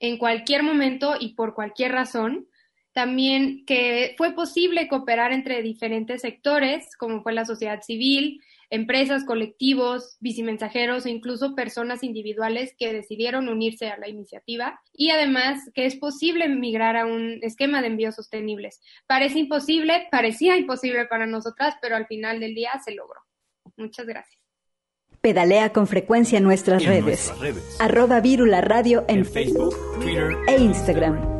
en 0.00 0.18
cualquier 0.18 0.62
momento 0.62 1.14
y 1.18 1.34
por 1.34 1.54
cualquier 1.54 1.92
razón. 1.92 2.48
También 2.92 3.64
que 3.64 4.14
fue 4.18 4.34
posible 4.34 4.88
cooperar 4.88 5.32
entre 5.32 5.62
diferentes 5.62 6.22
sectores, 6.22 6.96
como 6.96 7.22
fue 7.22 7.32
la 7.32 7.44
sociedad 7.44 7.80
civil, 7.82 8.42
empresas, 8.70 9.24
colectivos, 9.24 10.16
bicimensajeros 10.20 11.06
e 11.06 11.10
incluso 11.10 11.54
personas 11.54 12.02
individuales 12.02 12.74
que 12.78 12.92
decidieron 12.92 13.48
unirse 13.48 13.88
a 13.88 13.98
la 13.98 14.08
iniciativa 14.08 14.80
y 14.92 15.10
además 15.10 15.70
que 15.74 15.86
es 15.86 15.96
posible 15.96 16.48
migrar 16.48 16.96
a 16.96 17.06
un 17.06 17.38
esquema 17.42 17.80
de 17.80 17.88
envíos 17.88 18.14
sostenibles. 18.14 18.80
Parece 19.06 19.38
imposible, 19.38 20.08
parecía 20.10 20.56
imposible 20.56 21.06
para 21.06 21.26
nosotras, 21.26 21.76
pero 21.80 21.96
al 21.96 22.06
final 22.06 22.40
del 22.40 22.54
día 22.54 22.72
se 22.84 22.94
logró. 22.94 23.20
Muchas 23.76 24.06
gracias. 24.06 24.38
Pedalea 25.20 25.72
con 25.72 25.86
frecuencia 25.86 26.38
en 26.38 26.44
nuestras, 26.44 26.84
redes. 26.84 27.32
Arroba 27.80 28.20
Virula 28.20 28.60
Radio 28.60 29.04
en, 29.08 29.24
Facebook, 29.24 29.74
Twitter 30.00 30.36
e 30.46 30.60
Instagram. 30.60 31.37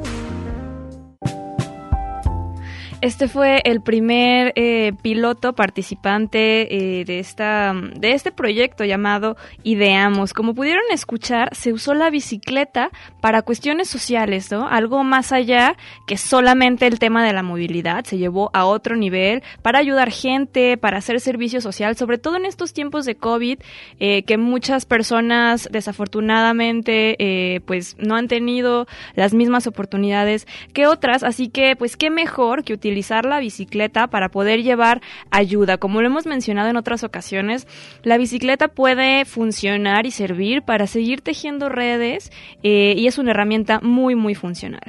Este 3.01 3.29
fue 3.29 3.61
el 3.65 3.81
primer 3.81 4.53
eh, 4.57 4.93
piloto 5.03 5.53
participante 5.53 6.99
eh, 7.01 7.05
de, 7.05 7.21
esta, 7.21 7.73
de 7.95 8.11
este 8.11 8.33
proyecto 8.33 8.85
llamado 8.85 9.37
Ideamos. 9.63 10.33
Como 10.33 10.53
pudieron 10.53 10.83
escuchar, 10.91 11.55
se 11.55 11.73
usó 11.73 11.95
la 11.95 12.11
bicicleta 12.11 12.91
para 13.21 13.43
cuestiones 13.43 13.89
sociales, 13.89 14.51
¿no? 14.51 14.67
Algo 14.69 15.05
más 15.05 15.31
allá 15.31 15.77
que 16.09 16.17
solamente 16.17 16.89
el 16.89 16.99
tema 16.99 17.25
de 17.25 17.33
la 17.33 17.45
movilidad. 17.45 18.05
Se 18.05 18.19
llevó 18.19 18.51
a 18.53 18.65
otro 18.65 18.97
nivel 18.97 19.45
para 19.63 19.79
ayudar 19.79 20.11
gente, 20.11 20.77
para 20.77 20.99
hacer 20.99 21.21
servicio 21.21 21.61
social, 21.61 21.95
sobre 21.95 22.19
todo 22.19 22.37
en 22.37 22.47
estos 22.47 22.73
tiempos 22.73 23.05
de 23.05 23.15
COVID, 23.15 23.61
eh, 24.01 24.25
que 24.25 24.39
muchas 24.39 24.87
personas 24.87 25.69
desafortunadamente 25.71 27.63
pues 27.65 27.97
no 28.01 28.17
han 28.17 28.27
tenido 28.27 28.89
las 29.15 29.35
mismas 29.35 29.69
oportunidades 29.69 30.49
que 30.73 30.89
otras. 30.89 31.23
Así 31.23 31.49
que, 31.49 31.77
pues, 31.77 31.97
qué 31.97 32.11
mejor 32.11 32.65
que 32.65 32.73
utilizar 32.73 32.88
utilizar 32.89 33.27
la 33.27 33.39
bicicleta 33.39 34.07
para 34.07 34.31
poder 34.31 34.63
llevar 34.63 35.03
ayuda. 35.31 35.77
Como 35.77 36.01
lo 36.01 36.07
hemos 36.07 36.27
mencionado 36.27 36.71
en 36.71 36.77
otras 36.77 37.05
ocasiones, 37.05 37.67
la 38.03 38.17
bicicleta 38.17 38.69
puede 38.69 39.27
funcionar 39.27 40.07
y 40.07 40.11
servir 40.11 40.63
para 40.63 40.87
seguir 40.87 41.21
tejiendo 41.21 41.69
redes 41.69 42.33
eh, 42.63 42.95
y 42.97 43.07
es 43.07 43.19
una 43.19 43.33
herramienta 43.33 43.81
muy, 43.81 44.15
muy 44.15 44.35
funcional. 44.35 44.81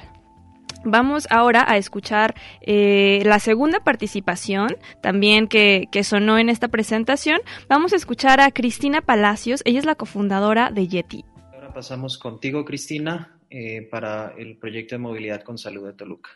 Vamos 0.85 1.27
ahora 1.29 1.65
a 1.67 1.75
escuchar 1.75 2.35
eh, 2.61 3.21
la 3.25 3.39
segunda 3.39 3.81
participación, 3.81 4.77
también 5.01 5.49
que, 5.49 5.89
sonó 6.03 6.37
en 6.37 6.47
esta 6.47 6.69
presentación. 6.69 7.41
Vamos 7.67 7.91
a 7.91 7.97
escuchar 7.97 8.39
a 8.39 8.49
Cristina 8.51 9.01
Palacios, 9.01 9.61
ella 9.65 9.79
es 9.79 9.85
la 9.85 9.95
cofundadora 9.95 10.71
de 10.71 10.87
Yeti. 10.87 11.25
Ahora 11.53 11.73
pasamos 11.73 12.17
contigo, 12.17 12.63
Cristina, 12.63 13.37
eh, 13.49 13.89
para 13.91 14.33
el 14.37 14.57
proyecto 14.57 14.95
de 14.95 14.99
movilidad 14.99 15.43
con 15.43 15.57
salud 15.57 15.85
de 15.85 15.93
Toluca. 15.93 16.29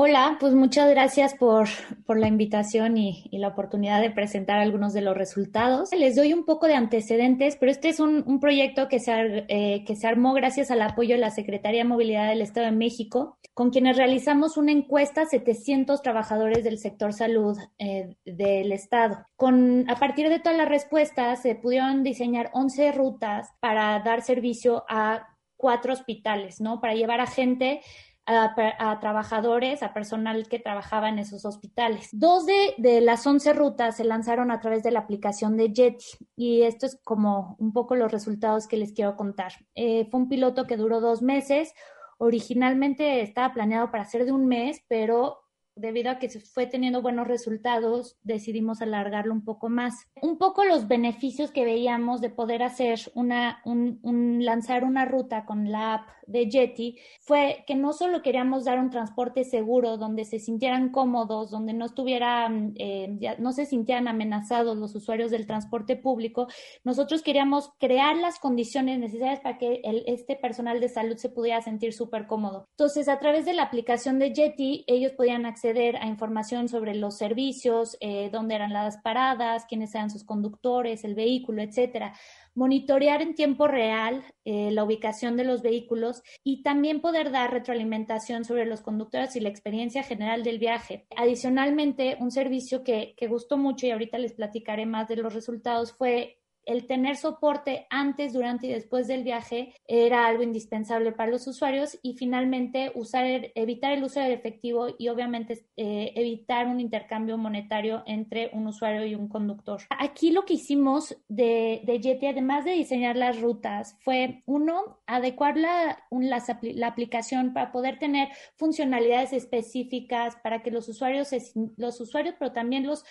Hola, 0.00 0.36
pues 0.38 0.54
muchas 0.54 0.88
gracias 0.88 1.34
por, 1.34 1.66
por 2.06 2.20
la 2.20 2.28
invitación 2.28 2.96
y, 2.96 3.28
la 3.32 3.48
oportunidad 3.48 4.00
de 4.00 4.12
presentar 4.12 4.60
algunos 4.60 4.92
de 4.92 5.00
los 5.00 5.16
resultados. 5.16 5.90
Les 5.90 6.14
doy 6.14 6.32
un 6.32 6.44
poco 6.44 6.68
de 6.68 6.74
antecedentes, 6.74 7.56
pero 7.56 7.72
este 7.72 7.88
es 7.88 7.98
un, 7.98 8.22
un 8.24 8.38
proyecto 8.38 8.86
que 8.86 9.00
se, 9.00 9.44
eh, 9.48 9.82
que 9.84 9.96
se 9.96 10.06
armó 10.06 10.34
gracias 10.34 10.70
al 10.70 10.82
apoyo 10.82 11.16
de 11.16 11.20
la 11.20 11.32
Secretaría 11.32 11.80
de 11.80 11.88
Movilidad 11.88 12.28
del 12.28 12.42
Estado 12.42 12.66
de 12.66 12.76
México, 12.76 13.38
con 13.54 13.70
quienes 13.70 13.96
realizamos 13.96 14.56
una 14.56 14.70
encuesta 14.70 15.22
a 15.22 15.26
700 15.26 16.00
trabajadores 16.00 16.62
del 16.62 16.78
sector 16.78 17.12
salud 17.12 17.58
eh, 17.80 18.14
del 18.24 18.70
Estado. 18.70 19.26
Con, 19.34 19.90
a 19.90 19.96
partir 19.96 20.28
de 20.28 20.38
todas 20.38 20.58
las 20.58 20.68
respuestas 20.68 21.42
se 21.42 21.56
pudieron 21.56 22.04
diseñar 22.04 22.50
11 22.52 22.92
rutas 22.92 23.48
para 23.58 23.98
dar 23.98 24.22
servicio 24.22 24.84
a 24.88 25.26
cuatro 25.56 25.92
hospitales, 25.92 26.60
¿no? 26.60 26.80
Para 26.80 26.94
llevar 26.94 27.20
a 27.20 27.26
gente 27.26 27.80
a, 28.28 29.00
trabajadores, 29.00 29.82
a 29.82 29.94
personal 29.94 30.48
que 30.48 30.58
trabajaba 30.58 31.08
en 31.08 31.18
esos 31.18 31.44
hospitales. 31.44 32.10
Dos 32.12 32.44
de, 32.46 33.00
las 33.00 33.26
once 33.26 33.52
rutas 33.52 33.96
se 33.96 34.04
lanzaron 34.04 34.50
a 34.50 34.60
través 34.60 34.82
de 34.82 34.90
la 34.90 35.00
aplicación 35.00 35.56
de 35.56 35.72
Jetty 35.72 36.04
y 36.36 36.62
esto 36.62 36.86
es 36.86 37.00
como 37.02 37.56
un 37.58 37.72
poco 37.72 37.96
los 37.96 38.12
resultados 38.12 38.68
que 38.68 38.76
les 38.76 38.92
quiero 38.92 39.16
contar. 39.16 39.52
Eh, 39.74 40.06
fue 40.10 40.20
un 40.20 40.28
piloto 40.28 40.66
que 40.66 40.76
duró 40.76 41.00
dos 41.00 41.22
meses. 41.22 41.72
Originalmente 42.18 43.22
estaba 43.22 43.54
planeado 43.54 43.90
para 43.90 44.04
ser 44.04 44.26
de 44.26 44.32
un 44.32 44.46
mes, 44.46 44.84
pero 44.88 45.38
debido 45.78 46.10
a 46.10 46.18
que 46.18 46.28
se 46.28 46.40
fue 46.40 46.66
teniendo 46.66 47.02
buenos 47.02 47.26
resultados, 47.26 48.16
decidimos 48.22 48.82
alargarlo 48.82 49.32
un 49.32 49.44
poco 49.44 49.68
más. 49.68 49.94
Un 50.20 50.38
poco 50.38 50.64
los 50.64 50.88
beneficios 50.88 51.50
que 51.50 51.64
veíamos 51.64 52.20
de 52.20 52.30
poder 52.30 52.62
hacer 52.62 52.98
una, 53.14 53.60
un, 53.64 53.98
un, 54.02 54.44
lanzar 54.44 54.84
una 54.84 55.04
ruta 55.04 55.44
con 55.44 55.70
la 55.70 55.94
app 55.94 56.08
de 56.28 56.48
Jetty 56.50 56.98
fue 57.20 57.64
que 57.66 57.74
no 57.74 57.92
solo 57.92 58.22
queríamos 58.22 58.64
dar 58.64 58.78
un 58.78 58.90
transporte 58.90 59.44
seguro 59.44 59.96
donde 59.96 60.24
se 60.24 60.38
sintieran 60.38 60.90
cómodos, 60.90 61.50
donde 61.50 61.72
no 61.72 61.86
estuvieran, 61.86 62.74
eh, 62.76 63.16
ya, 63.18 63.36
no 63.38 63.52
se 63.52 63.64
sintieran 63.64 64.08
amenazados 64.08 64.76
los 64.76 64.94
usuarios 64.94 65.30
del 65.30 65.46
transporte 65.46 65.96
público, 65.96 66.46
nosotros 66.84 67.22
queríamos 67.22 67.70
crear 67.78 68.16
las 68.16 68.38
condiciones 68.38 68.98
necesarias 68.98 69.40
para 69.40 69.58
que 69.58 69.80
el, 69.84 70.04
este 70.06 70.36
personal 70.36 70.80
de 70.80 70.88
salud 70.88 71.16
se 71.16 71.30
pudiera 71.30 71.60
sentir 71.62 71.92
súper 71.92 72.26
cómodo. 72.26 72.68
Entonces, 72.72 73.08
a 73.08 73.18
través 73.18 73.46
de 73.46 73.54
la 73.54 73.62
aplicación 73.62 74.18
de 74.18 74.32
Jetty, 74.34 74.84
ellos 74.86 75.12
podían 75.12 75.46
acceder 75.46 75.67
a 76.00 76.06
información 76.06 76.68
sobre 76.68 76.94
los 76.94 77.16
servicios, 77.16 77.96
eh, 78.00 78.30
dónde 78.32 78.54
eran 78.54 78.72
las 78.72 78.98
paradas, 78.98 79.66
quiénes 79.68 79.94
eran 79.94 80.10
sus 80.10 80.24
conductores, 80.24 81.04
el 81.04 81.14
vehículo, 81.14 81.62
etcétera 81.62 82.14
monitorear 82.58 83.22
en 83.22 83.36
tiempo 83.36 83.68
real 83.68 84.24
eh, 84.44 84.70
la 84.72 84.82
ubicación 84.82 85.36
de 85.36 85.44
los 85.44 85.62
vehículos 85.62 86.22
y 86.42 86.64
también 86.64 87.00
poder 87.00 87.30
dar 87.30 87.52
retroalimentación 87.52 88.44
sobre 88.44 88.66
los 88.66 88.80
conductores 88.80 89.36
y 89.36 89.40
la 89.40 89.48
experiencia 89.48 90.02
general 90.02 90.42
del 90.42 90.58
viaje. 90.58 91.06
Adicionalmente, 91.16 92.16
un 92.18 92.32
servicio 92.32 92.82
que, 92.82 93.14
que 93.16 93.28
gustó 93.28 93.58
mucho 93.58 93.86
y 93.86 93.92
ahorita 93.92 94.18
les 94.18 94.32
platicaré 94.32 94.86
más 94.86 95.06
de 95.06 95.16
los 95.16 95.32
resultados 95.32 95.92
fue 95.92 96.40
el 96.68 96.86
tener 96.86 97.16
soporte 97.16 97.86
antes, 97.90 98.32
durante 98.32 98.66
y 98.66 98.72
después 98.72 99.08
del 99.08 99.24
viaje 99.24 99.74
era 99.86 100.26
algo 100.26 100.42
indispensable 100.42 101.12
para 101.12 101.30
los 101.30 101.46
usuarios 101.46 101.98
y 102.02 102.14
finalmente 102.14 102.92
usar, 102.94 103.24
evitar 103.54 103.92
el 103.92 104.04
uso 104.04 104.20
del 104.20 104.32
efectivo 104.32 104.88
y 104.98 105.08
obviamente 105.08 105.64
eh, 105.76 106.12
evitar 106.14 106.66
un 106.66 106.78
intercambio 106.80 107.38
monetario 107.38 108.02
entre 108.06 108.50
un 108.52 108.66
usuario 108.66 109.06
y 109.06 109.14
un 109.14 109.28
conductor. 109.28 109.80
Aquí 109.98 110.30
lo 110.30 110.44
que 110.44 110.54
hicimos 110.54 111.16
de, 111.28 111.80
de 111.84 112.00
Yeti, 112.00 112.26
además 112.26 112.66
de 112.66 112.72
diseñar 112.72 113.16
las 113.16 113.40
rutas, 113.40 113.96
fue 114.00 114.42
uno, 114.44 114.98
adecuar 115.06 115.56
la, 115.56 116.04
la, 116.10 116.42
la 116.74 116.86
aplicación 116.86 117.54
para 117.54 117.72
poder 117.72 117.98
tener 117.98 118.28
funcionalidades 118.56 119.32
específicas 119.32 120.36
para 120.42 120.62
que 120.62 120.70
los 120.70 120.88
usuarios, 120.88 121.30
los 121.76 122.00
usuarios, 122.00 122.34
pero 122.38 122.52
también 122.52 122.86
los 122.86 123.04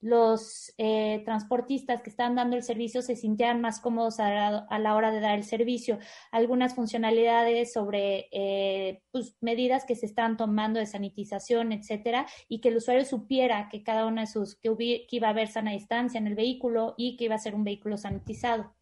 los 0.00 0.72
eh, 0.78 1.22
transportistas 1.24 2.02
que 2.02 2.10
están 2.10 2.36
dando 2.36 2.56
el 2.56 2.62
servicio 2.62 3.02
se 3.02 3.16
sintieran 3.16 3.60
más 3.60 3.80
cómodos 3.80 4.20
a 4.20 4.30
la, 4.30 4.58
a 4.58 4.78
la 4.78 4.94
hora 4.94 5.10
de 5.10 5.20
dar 5.20 5.36
el 5.36 5.44
servicio. 5.44 5.98
Algunas 6.30 6.74
funcionalidades 6.74 7.72
sobre 7.72 8.28
eh, 8.30 9.02
pues, 9.10 9.36
medidas 9.40 9.84
que 9.84 9.96
se 9.96 10.06
están 10.06 10.36
tomando 10.36 10.78
de 10.78 10.86
sanitización, 10.86 11.72
etcétera, 11.72 12.26
y 12.48 12.60
que 12.60 12.68
el 12.68 12.76
usuario 12.76 13.04
supiera 13.04 13.68
que 13.68 13.82
cada 13.82 14.06
una 14.06 14.22
de 14.22 14.26
sus, 14.28 14.56
que, 14.56 14.70
que 14.78 15.16
iba 15.16 15.28
a 15.28 15.30
haber 15.30 15.48
sana 15.48 15.72
distancia 15.72 16.18
en 16.18 16.26
el 16.26 16.34
vehículo 16.34 16.94
y 16.96 17.16
que 17.16 17.24
iba 17.24 17.34
a 17.34 17.38
ser 17.38 17.54
un 17.54 17.64
vehículo 17.64 17.96
sanitizado. 17.96 18.74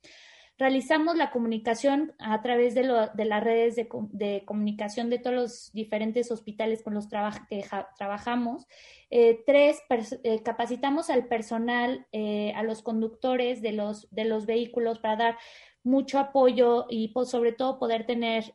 Realizamos 0.59 1.17
la 1.17 1.31
comunicación 1.31 2.15
a 2.19 2.41
través 2.41 2.75
de, 2.75 2.85
lo, 2.85 3.09
de 3.09 3.25
las 3.27 3.45
redes 3.45 3.77
de, 3.77 4.45
comunicación 4.47 5.11
de 5.11 5.19
todos 5.19 5.37
los 5.37 5.73
diferentes 5.73 6.31
hospitales 6.31 6.83
con 6.83 6.95
los 6.95 7.09
traba 7.09 7.47
que 7.49 7.63
trabajamos. 7.99 8.67
Eh, 9.11 9.43
tres, 9.45 9.83
eh, 10.25 10.43
capacitamos 10.43 11.11
al 11.11 11.27
personal, 11.29 12.07
eh, 12.13 12.53
a 12.57 12.63
los 12.63 12.83
conductores 12.83 13.61
de 13.61 13.73
los, 13.73 14.09
de 14.11 14.25
los 14.25 14.47
vehículos 14.47 14.99
para 14.99 15.17
dar 15.17 15.39
mucho 15.83 16.19
apoyo 16.19 16.87
y 16.89 17.09
pues, 17.09 17.29
sobre 17.29 17.53
todo 17.53 17.79
poder 17.79 18.07
tener 18.07 18.55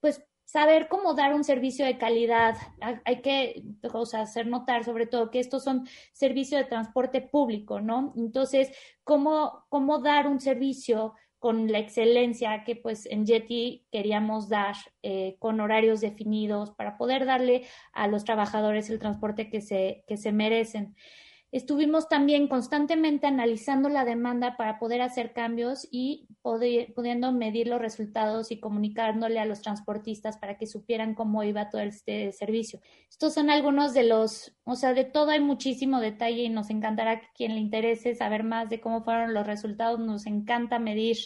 pues 0.00 0.22
saber 0.54 0.86
cómo 0.86 1.14
dar 1.14 1.34
un 1.34 1.42
servicio 1.42 1.84
de 1.84 1.98
calidad. 1.98 2.54
Hay 3.04 3.22
que 3.22 3.64
o 3.92 4.06
sea, 4.06 4.20
hacer 4.20 4.46
notar 4.46 4.84
sobre 4.84 5.06
todo 5.08 5.32
que 5.32 5.40
estos 5.40 5.64
son 5.64 5.88
servicios 6.12 6.60
de 6.60 6.68
transporte 6.68 7.20
público, 7.20 7.80
¿no? 7.80 8.12
Entonces, 8.16 8.70
¿cómo, 9.02 9.64
cómo 9.68 9.98
dar 9.98 10.28
un 10.28 10.38
servicio 10.38 11.14
con 11.40 11.72
la 11.72 11.80
excelencia 11.80 12.62
que 12.62 12.76
pues 12.76 13.04
en 13.06 13.26
Jetty 13.26 13.88
queríamos 13.90 14.48
dar 14.48 14.76
eh, 15.02 15.34
con 15.40 15.58
horarios 15.58 16.00
definidos 16.00 16.70
para 16.70 16.98
poder 16.98 17.26
darle 17.26 17.66
a 17.92 18.06
los 18.06 18.22
trabajadores 18.22 18.90
el 18.90 19.00
transporte 19.00 19.50
que 19.50 19.60
se, 19.60 20.04
que 20.06 20.16
se 20.16 20.30
merecen. 20.30 20.94
Estuvimos 21.54 22.08
también 22.08 22.48
constantemente 22.48 23.28
analizando 23.28 23.88
la 23.88 24.04
demanda 24.04 24.56
para 24.56 24.80
poder 24.80 25.00
hacer 25.02 25.32
cambios 25.32 25.86
y 25.88 26.26
pudiendo 26.42 27.30
medir 27.30 27.68
los 27.68 27.80
resultados 27.80 28.50
y 28.50 28.58
comunicándole 28.58 29.38
a 29.38 29.44
los 29.44 29.62
transportistas 29.62 30.36
para 30.36 30.58
que 30.58 30.66
supieran 30.66 31.14
cómo 31.14 31.44
iba 31.44 31.70
todo 31.70 31.80
este 31.80 32.32
servicio. 32.32 32.80
Estos 33.08 33.34
son 33.34 33.50
algunos 33.50 33.94
de 33.94 34.02
los, 34.02 34.52
o 34.64 34.74
sea, 34.74 34.94
de 34.94 35.04
todo 35.04 35.30
hay 35.30 35.38
muchísimo 35.38 36.00
detalle 36.00 36.42
y 36.42 36.48
nos 36.48 36.70
encantará 36.70 37.20
que 37.20 37.28
quien 37.36 37.54
le 37.54 37.60
interese 37.60 38.16
saber 38.16 38.42
más 38.42 38.68
de 38.68 38.80
cómo 38.80 39.04
fueron 39.04 39.32
los 39.32 39.46
resultados. 39.46 40.00
Nos 40.00 40.26
encanta 40.26 40.80
medir 40.80 41.18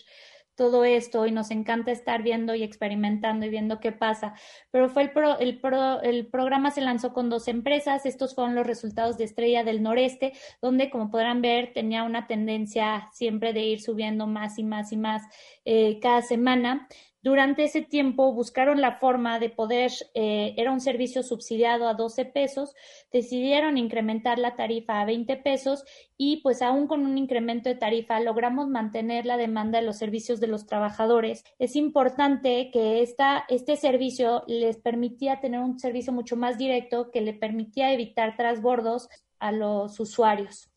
todo 0.59 0.85
esto 0.85 1.25
y 1.25 1.31
nos 1.31 1.51
encanta 1.53 1.93
estar 1.93 2.23
viendo 2.23 2.55
y 2.55 2.65
experimentando 2.65 3.47
y 3.47 3.49
viendo 3.49 3.79
qué 3.81 3.93
pasa. 3.93 4.35
Pero 4.73 4.91
fue 4.91 5.05
el, 5.05 5.13
pro, 5.13 5.39
el, 5.39 5.61
pro, 5.61 6.03
el 6.03 6.27
programa 6.27 6.73
se 6.73 6.83
lanzó 6.83 7.15
con 7.15 7.31
dos 7.31 7.47
empresas. 7.49 8.05
Estos 8.05 8.35
fueron 8.35 8.57
los 8.57 8.67
resultados 8.67 9.17
de 9.17 9.25
Estrella 9.25 9.63
del 9.63 9.83
Noreste, 9.83 10.33
donde, 10.61 10.91
como 10.91 11.11
podrán 11.11 11.41
ver, 11.41 11.73
tenía 11.73 12.03
una 12.03 12.27
tendencia 12.27 13.09
siempre 13.13 13.53
de 13.53 13.63
ir 13.63 13.81
subiendo 13.81 14.27
más 14.27 14.59
y 14.59 14.65
más 14.65 14.93
y 14.93 14.97
más 14.97 15.23
eh, 15.65 16.01
cada 16.03 16.23
semana. 16.23 16.89
Durante 17.21 17.65
ese 17.65 17.83
tiempo 17.83 18.33
buscaron 18.33 18.81
la 18.81 18.99
forma 18.99 19.41
de 19.41 19.51
poder, 19.51 19.91
eh, 20.15 20.55
era 20.57 20.71
un 20.71 20.81
servicio 20.81 21.25
subsidiado 21.25 21.89
a 21.89 21.95
12 21.95 22.25
pesos, 22.27 22.75
decidieron 23.13 23.77
incrementar 23.77 24.39
la 24.39 24.55
tarifa 24.55 25.01
a 25.01 25.05
20 25.05 25.37
pesos 25.39 25.85
y 26.17 26.43
pues 26.43 26.63
aún 26.63 26.87
con 26.87 27.05
un 27.05 27.19
incremento 27.19 27.69
de 27.69 27.75
tarifa 27.75 28.21
logramos 28.21 28.69
mantener 28.69 29.27
la 29.27 29.37
demanda 29.37 29.81
de 29.81 29.87
los 29.87 29.99
servicios 29.99 30.39
de 30.39 30.47
los 30.47 30.67
trabajadores. 30.67 31.43
Es 31.59 31.75
importante 31.75 32.71
que 32.73 33.03
esta, 33.03 33.45
este 33.49 33.77
servicio 33.77 34.45
les 34.47 34.77
permitía 34.77 35.41
tener 35.41 35.59
un 35.59 35.81
servicio 35.81 36.13
mucho 36.13 36.37
más 36.37 36.57
directo 36.57 37.11
que 37.11 37.21
le 37.21 37.35
permitía 37.35 37.93
evitar 37.93 38.37
trasbordos 38.37 39.09
a 39.41 39.51
los 39.51 39.99
usuarios. 39.99 40.71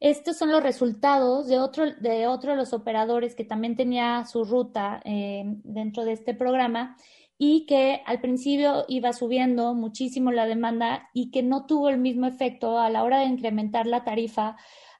Estos 0.00 0.36
son 0.36 0.50
los 0.50 0.62
resultados 0.62 1.48
de 1.48 1.58
otro, 1.58 1.92
de 2.00 2.26
otro 2.26 2.50
de 2.50 2.56
los 2.56 2.72
operadores 2.72 3.34
que 3.34 3.44
también 3.44 3.76
tenía 3.76 4.24
su 4.26 4.44
ruta 4.44 5.00
eh, 5.04 5.44
dentro 5.64 6.04
de 6.04 6.12
este 6.12 6.34
programa 6.34 6.96
y 7.38 7.66
que 7.66 8.02
al 8.06 8.20
principio 8.20 8.84
iba 8.88 9.12
subiendo 9.12 9.74
muchísimo 9.74 10.32
la 10.32 10.46
demanda 10.46 11.10
y 11.12 11.30
que 11.30 11.42
no 11.42 11.66
tuvo 11.66 11.88
el 11.88 11.98
mismo 11.98 12.26
efecto 12.26 12.78
a 12.78 12.88
la 12.90 13.04
hora 13.04 13.20
de 13.20 13.26
incrementar 13.26 13.86
la 13.86 14.04
tarifa 14.04 14.56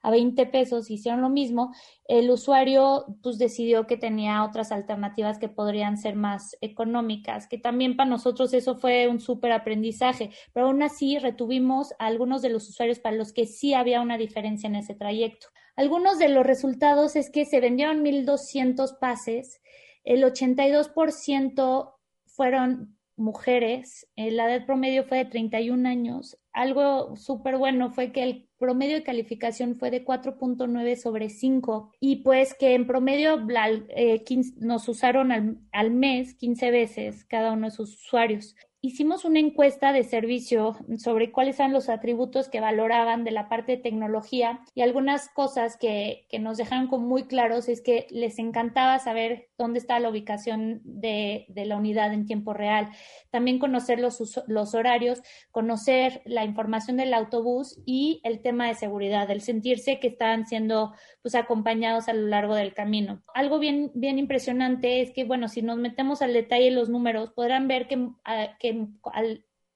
a 0.06 0.10
20 0.12 0.46
pesos, 0.46 0.88
hicieron 0.88 1.20
lo 1.20 1.28
mismo, 1.28 1.74
el 2.06 2.30
usuario 2.30 3.06
pues 3.24 3.38
decidió 3.38 3.88
que 3.88 3.96
tenía 3.96 4.44
otras 4.44 4.70
alternativas 4.70 5.40
que 5.40 5.48
podrían 5.48 5.98
ser 5.98 6.14
más 6.14 6.56
económicas, 6.60 7.48
que 7.48 7.58
también 7.58 7.96
para 7.96 8.08
nosotros 8.08 8.54
eso 8.54 8.76
fue 8.76 9.08
un 9.08 9.18
súper 9.18 9.50
aprendizaje, 9.50 10.30
pero 10.52 10.66
aún 10.66 10.80
así 10.84 11.18
retuvimos 11.18 11.90
a 11.98 12.06
algunos 12.06 12.40
de 12.40 12.50
los 12.50 12.68
usuarios 12.68 13.00
para 13.00 13.16
los 13.16 13.32
que 13.32 13.46
sí 13.46 13.74
había 13.74 14.00
una 14.00 14.16
diferencia 14.16 14.68
en 14.68 14.76
ese 14.76 14.94
trayecto. 14.94 15.48
Algunos 15.74 16.20
de 16.20 16.28
los 16.28 16.46
resultados 16.46 17.16
es 17.16 17.28
que 17.28 17.44
se 17.44 17.58
vendieron 17.58 18.04
1.200 18.04 19.00
pases, 19.00 19.60
el 20.04 20.22
82% 20.22 21.94
fueron 22.26 22.96
mujeres, 23.16 24.06
la 24.14 24.54
edad 24.54 24.66
promedio 24.66 25.02
fue 25.02 25.18
de 25.18 25.24
31 25.24 25.88
años. 25.88 26.38
Algo 26.52 27.16
súper 27.16 27.58
bueno 27.58 27.90
fue 27.90 28.12
que 28.12 28.22
el 28.22 28.45
promedio 28.58 28.96
de 28.96 29.02
calificación 29.02 29.76
fue 29.76 29.90
de 29.90 30.04
4.9 30.04 30.96
sobre 30.96 31.28
5 31.28 31.92
y 32.00 32.16
pues 32.16 32.54
que 32.54 32.74
en 32.74 32.86
promedio 32.86 33.46
eh, 33.88 34.24
nos 34.58 34.88
usaron 34.88 35.32
al, 35.32 35.58
al 35.72 35.90
mes 35.90 36.34
15 36.34 36.70
veces 36.70 37.24
cada 37.24 37.52
uno 37.52 37.66
de 37.66 37.72
sus 37.72 37.94
usuarios 37.94 38.56
hicimos 38.86 39.24
una 39.24 39.40
encuesta 39.40 39.92
de 39.92 40.04
servicio 40.04 40.76
sobre 40.98 41.32
cuáles 41.32 41.58
eran 41.58 41.72
los 41.72 41.88
atributos 41.88 42.48
que 42.48 42.60
valoraban 42.60 43.24
de 43.24 43.32
la 43.32 43.48
parte 43.48 43.72
de 43.72 43.82
tecnología 43.82 44.60
y 44.74 44.82
algunas 44.82 45.28
cosas 45.28 45.76
que, 45.76 46.26
que 46.28 46.38
nos 46.38 46.56
dejaron 46.56 46.86
como 46.86 47.06
muy 47.06 47.24
claros 47.24 47.68
es 47.68 47.80
que 47.80 48.06
les 48.10 48.38
encantaba 48.38 48.98
saber 48.98 49.48
dónde 49.58 49.78
está 49.78 49.98
la 49.98 50.10
ubicación 50.10 50.80
de, 50.84 51.46
de 51.48 51.64
la 51.64 51.76
unidad 51.76 52.12
en 52.12 52.26
tiempo 52.26 52.52
real, 52.52 52.90
también 53.30 53.58
conocer 53.58 53.98
los, 53.98 54.42
los 54.46 54.74
horarios, 54.74 55.22
conocer 55.50 56.22
la 56.24 56.44
información 56.44 56.96
del 56.96 57.14
autobús 57.14 57.80
y 57.84 58.20
el 58.24 58.40
tema 58.40 58.68
de 58.68 58.74
seguridad, 58.74 59.30
el 59.30 59.40
sentirse 59.40 59.98
que 59.98 60.08
estaban 60.08 60.46
siendo 60.46 60.94
pues 61.22 61.34
acompañados 61.34 62.08
a 62.08 62.12
lo 62.12 62.28
largo 62.28 62.54
del 62.54 62.72
camino. 62.72 63.22
Algo 63.34 63.58
bien, 63.58 63.90
bien 63.94 64.18
impresionante 64.18 65.00
es 65.00 65.10
que, 65.10 65.24
bueno, 65.24 65.48
si 65.48 65.60
nos 65.60 65.76
metemos 65.76 66.22
al 66.22 66.32
detalle 66.32 66.70
los 66.70 66.88
números, 66.88 67.32
podrán 67.32 67.66
ver 67.66 67.88
que, 67.88 68.08
ah, 68.24 68.56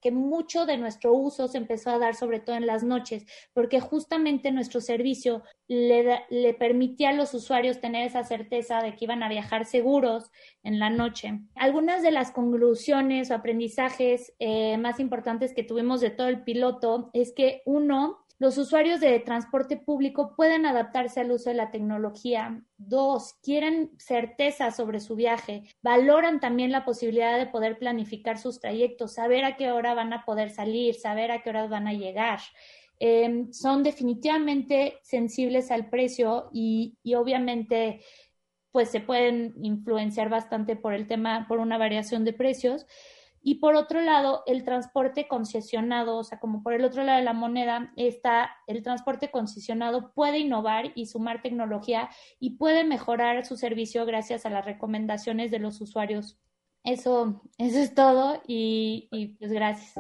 que, 0.00 0.10
mucho 0.10 0.64
de 0.64 0.78
nuestro 0.78 1.12
uso 1.12 1.46
se 1.46 1.58
empezó 1.58 1.90
a 1.90 1.98
dar 1.98 2.14
sobre 2.14 2.40
todo 2.40 2.56
en 2.56 2.66
las 2.66 2.82
noches, 2.82 3.26
porque 3.52 3.80
justamente 3.80 4.50
nuestro 4.50 4.80
servicio 4.80 5.42
le, 5.68 6.24
le, 6.30 6.54
permitía 6.54 7.10
a 7.10 7.12
los 7.12 7.34
usuarios 7.34 7.80
tener 7.80 8.06
esa 8.06 8.24
certeza 8.24 8.82
de 8.82 8.96
que 8.96 9.04
iban 9.04 9.22
a 9.22 9.28
viajar 9.28 9.66
seguros 9.66 10.30
en 10.62 10.78
la 10.78 10.88
noche. 10.88 11.40
Algunas 11.54 12.02
de 12.02 12.12
las 12.12 12.30
conclusiones 12.30 13.30
o 13.30 13.34
aprendizajes 13.34 14.32
eh, 14.38 14.78
más 14.78 15.00
importantes 15.00 15.52
que 15.52 15.64
tuvimos 15.64 16.00
de 16.00 16.10
todo 16.10 16.28
el 16.28 16.44
piloto 16.44 17.10
es 17.12 17.32
que 17.32 17.62
uno, 17.66 18.24
los 18.40 18.56
usuarios 18.56 19.00
de 19.00 19.20
transporte 19.20 19.76
público 19.76 20.34
pueden 20.34 20.64
adaptarse 20.64 21.20
al 21.20 21.30
uso 21.30 21.50
de 21.50 21.56
la 21.56 21.70
tecnología. 21.70 22.64
Dos, 22.78 23.34
quieren 23.42 23.90
certeza 23.98 24.70
sobre 24.70 24.98
su 24.98 25.14
viaje. 25.14 25.64
Valoran 25.82 26.40
también 26.40 26.72
la 26.72 26.86
posibilidad 26.86 27.36
de 27.36 27.46
poder 27.46 27.78
planificar 27.78 28.38
sus 28.38 28.58
trayectos, 28.58 29.12
saber 29.12 29.44
a 29.44 29.56
qué 29.56 29.72
hora 29.72 29.92
van 29.92 30.14
a 30.14 30.24
poder 30.24 30.48
salir, 30.48 30.94
saber 30.94 31.30
a 31.30 31.42
qué 31.42 31.50
horas 31.50 31.68
van 31.68 31.86
a 31.86 31.92
llegar. 31.92 32.40
Em, 32.98 33.52
son 33.52 33.82
definitivamente 33.82 35.00
sensibles 35.02 35.70
al 35.70 35.90
precio 35.90 36.48
y, 36.50 36.96
y 37.02 37.16
obviamente 37.16 38.00
pues 38.72 38.88
se 38.88 39.00
pueden 39.00 39.52
influenciar 39.62 40.30
bastante 40.30 40.76
por 40.76 40.94
el 40.94 41.06
tema, 41.06 41.44
por 41.46 41.58
una 41.58 41.76
variación 41.76 42.24
de 42.24 42.32
precios. 42.32 42.86
Y 43.42 43.56
por 43.56 43.74
otro 43.74 44.00
lado, 44.02 44.42
el 44.46 44.64
transporte 44.64 45.26
concesionado, 45.26 46.18
o 46.18 46.24
sea, 46.24 46.38
como 46.38 46.62
por 46.62 46.74
el 46.74 46.84
otro 46.84 47.02
lado 47.04 47.18
de 47.18 47.24
la 47.24 47.32
moneda, 47.32 47.92
está 47.96 48.50
el 48.66 48.82
transporte 48.82 49.30
concesionado 49.30 50.12
puede 50.12 50.38
innovar 50.38 50.92
y 50.94 51.06
sumar 51.06 51.40
tecnología 51.40 52.10
y 52.38 52.56
puede 52.56 52.84
mejorar 52.84 53.46
su 53.46 53.56
servicio 53.56 54.04
gracias 54.04 54.44
a 54.44 54.50
las 54.50 54.64
recomendaciones 54.64 55.50
de 55.50 55.58
los 55.58 55.80
usuarios. 55.80 56.38
Eso, 56.84 57.42
eso 57.58 57.78
es 57.78 57.94
todo 57.94 58.42
y, 58.46 59.08
y 59.10 59.28
pues 59.38 59.52
gracias. 59.52 59.94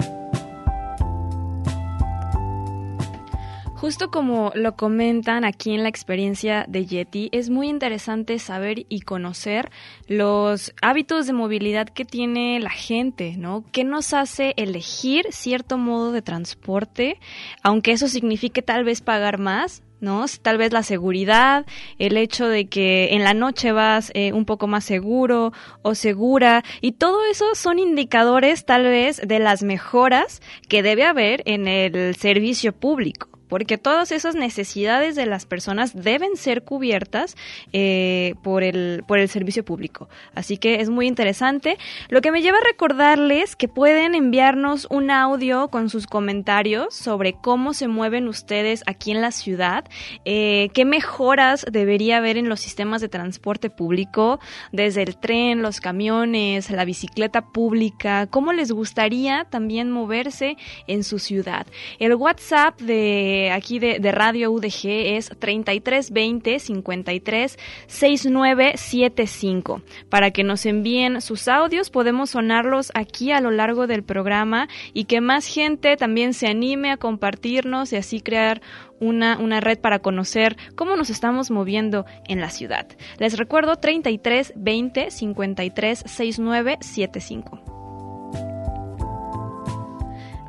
Justo 3.80 4.10
como 4.10 4.52
lo 4.54 4.76
comentan 4.76 5.42
aquí 5.42 5.72
en 5.72 5.84
la 5.84 5.88
experiencia 5.88 6.66
de 6.68 6.84
Yeti, 6.84 7.30
es 7.32 7.48
muy 7.48 7.70
interesante 7.70 8.38
saber 8.38 8.84
y 8.90 9.00
conocer 9.00 9.70
los 10.06 10.74
hábitos 10.82 11.26
de 11.26 11.32
movilidad 11.32 11.88
que 11.88 12.04
tiene 12.04 12.60
la 12.60 12.68
gente, 12.68 13.36
¿no? 13.38 13.64
¿Qué 13.72 13.82
nos 13.84 14.12
hace 14.12 14.52
elegir 14.58 15.28
cierto 15.30 15.78
modo 15.78 16.12
de 16.12 16.20
transporte, 16.20 17.18
aunque 17.62 17.92
eso 17.92 18.06
signifique 18.06 18.60
tal 18.60 18.84
vez 18.84 19.00
pagar 19.00 19.38
más? 19.38 19.82
¿no? 19.98 20.26
Tal 20.42 20.58
vez 20.58 20.72
la 20.72 20.82
seguridad, 20.82 21.64
el 21.98 22.18
hecho 22.18 22.48
de 22.48 22.66
que 22.66 23.14
en 23.14 23.24
la 23.24 23.32
noche 23.32 23.72
vas 23.72 24.10
eh, 24.14 24.34
un 24.34 24.44
poco 24.44 24.66
más 24.66 24.84
seguro 24.84 25.54
o 25.80 25.94
segura, 25.94 26.64
y 26.82 26.92
todo 26.92 27.24
eso 27.30 27.54
son 27.54 27.78
indicadores 27.78 28.66
tal 28.66 28.84
vez 28.84 29.22
de 29.26 29.38
las 29.38 29.62
mejoras 29.62 30.42
que 30.68 30.82
debe 30.82 31.04
haber 31.04 31.42
en 31.46 31.66
el 31.66 32.14
servicio 32.16 32.72
público 32.72 33.39
porque 33.50 33.76
todas 33.76 34.12
esas 34.12 34.34
necesidades 34.34 35.16
de 35.16 35.26
las 35.26 35.44
personas 35.44 35.92
deben 35.94 36.36
ser 36.36 36.62
cubiertas 36.62 37.36
eh, 37.74 38.34
por, 38.42 38.62
el, 38.62 39.04
por 39.06 39.18
el 39.18 39.28
servicio 39.28 39.64
público. 39.64 40.08
Así 40.34 40.56
que 40.56 40.80
es 40.80 40.88
muy 40.88 41.06
interesante. 41.06 41.76
Lo 42.08 42.22
que 42.22 42.32
me 42.32 42.40
lleva 42.40 42.58
a 42.58 42.66
recordarles 42.66 43.56
que 43.56 43.68
pueden 43.68 44.14
enviarnos 44.14 44.86
un 44.88 45.10
audio 45.10 45.68
con 45.68 45.90
sus 45.90 46.06
comentarios 46.06 46.94
sobre 46.94 47.34
cómo 47.34 47.74
se 47.74 47.88
mueven 47.88 48.28
ustedes 48.28 48.82
aquí 48.86 49.10
en 49.10 49.20
la 49.20 49.32
ciudad, 49.32 49.84
eh, 50.24 50.70
qué 50.72 50.84
mejoras 50.84 51.66
debería 51.70 52.18
haber 52.18 52.36
en 52.36 52.48
los 52.48 52.60
sistemas 52.60 53.00
de 53.00 53.08
transporte 53.08 53.68
público, 53.68 54.38
desde 54.70 55.02
el 55.02 55.16
tren, 55.16 55.60
los 55.60 55.80
camiones, 55.80 56.70
la 56.70 56.84
bicicleta 56.84 57.42
pública, 57.42 58.28
cómo 58.28 58.52
les 58.52 58.70
gustaría 58.70 59.44
también 59.50 59.90
moverse 59.90 60.56
en 60.86 61.02
su 61.02 61.18
ciudad. 61.18 61.66
El 61.98 62.14
WhatsApp 62.14 62.80
de 62.80 63.39
aquí 63.50 63.78
de, 63.78 63.98
Radio 64.12 64.50
UDG 64.50 65.16
es 65.16 65.30
3320 65.38 66.58
53 66.58 67.58
6975. 67.86 69.82
Para 70.08 70.30
que 70.30 70.44
nos 70.44 70.66
envíen 70.66 71.20
sus 71.20 71.48
audios, 71.48 71.90
podemos 71.90 72.30
sonarlos 72.30 72.92
aquí 72.94 73.32
a 73.32 73.40
lo 73.40 73.50
largo 73.50 73.86
del 73.86 74.02
programa 74.02 74.68
y 74.92 75.04
que 75.04 75.20
más 75.20 75.46
gente 75.46 75.96
también 75.96 76.34
se 76.34 76.48
anime 76.48 76.90
a 76.90 76.96
compartirnos 76.96 77.92
y 77.92 77.96
así 77.96 78.20
crear 78.20 78.60
una, 79.00 79.38
una, 79.38 79.60
red 79.60 79.78
para 79.78 80.00
conocer 80.00 80.56
cómo 80.74 80.96
nos 80.96 81.08
estamos 81.08 81.50
moviendo 81.50 82.04
en 82.28 82.40
la 82.40 82.50
ciudad. 82.50 82.86
Les 83.18 83.38
recuerdo 83.38 83.76
33 83.76 84.52
20 84.56 85.10
53 85.10 86.02
69 86.06 86.78
75. 86.80 87.69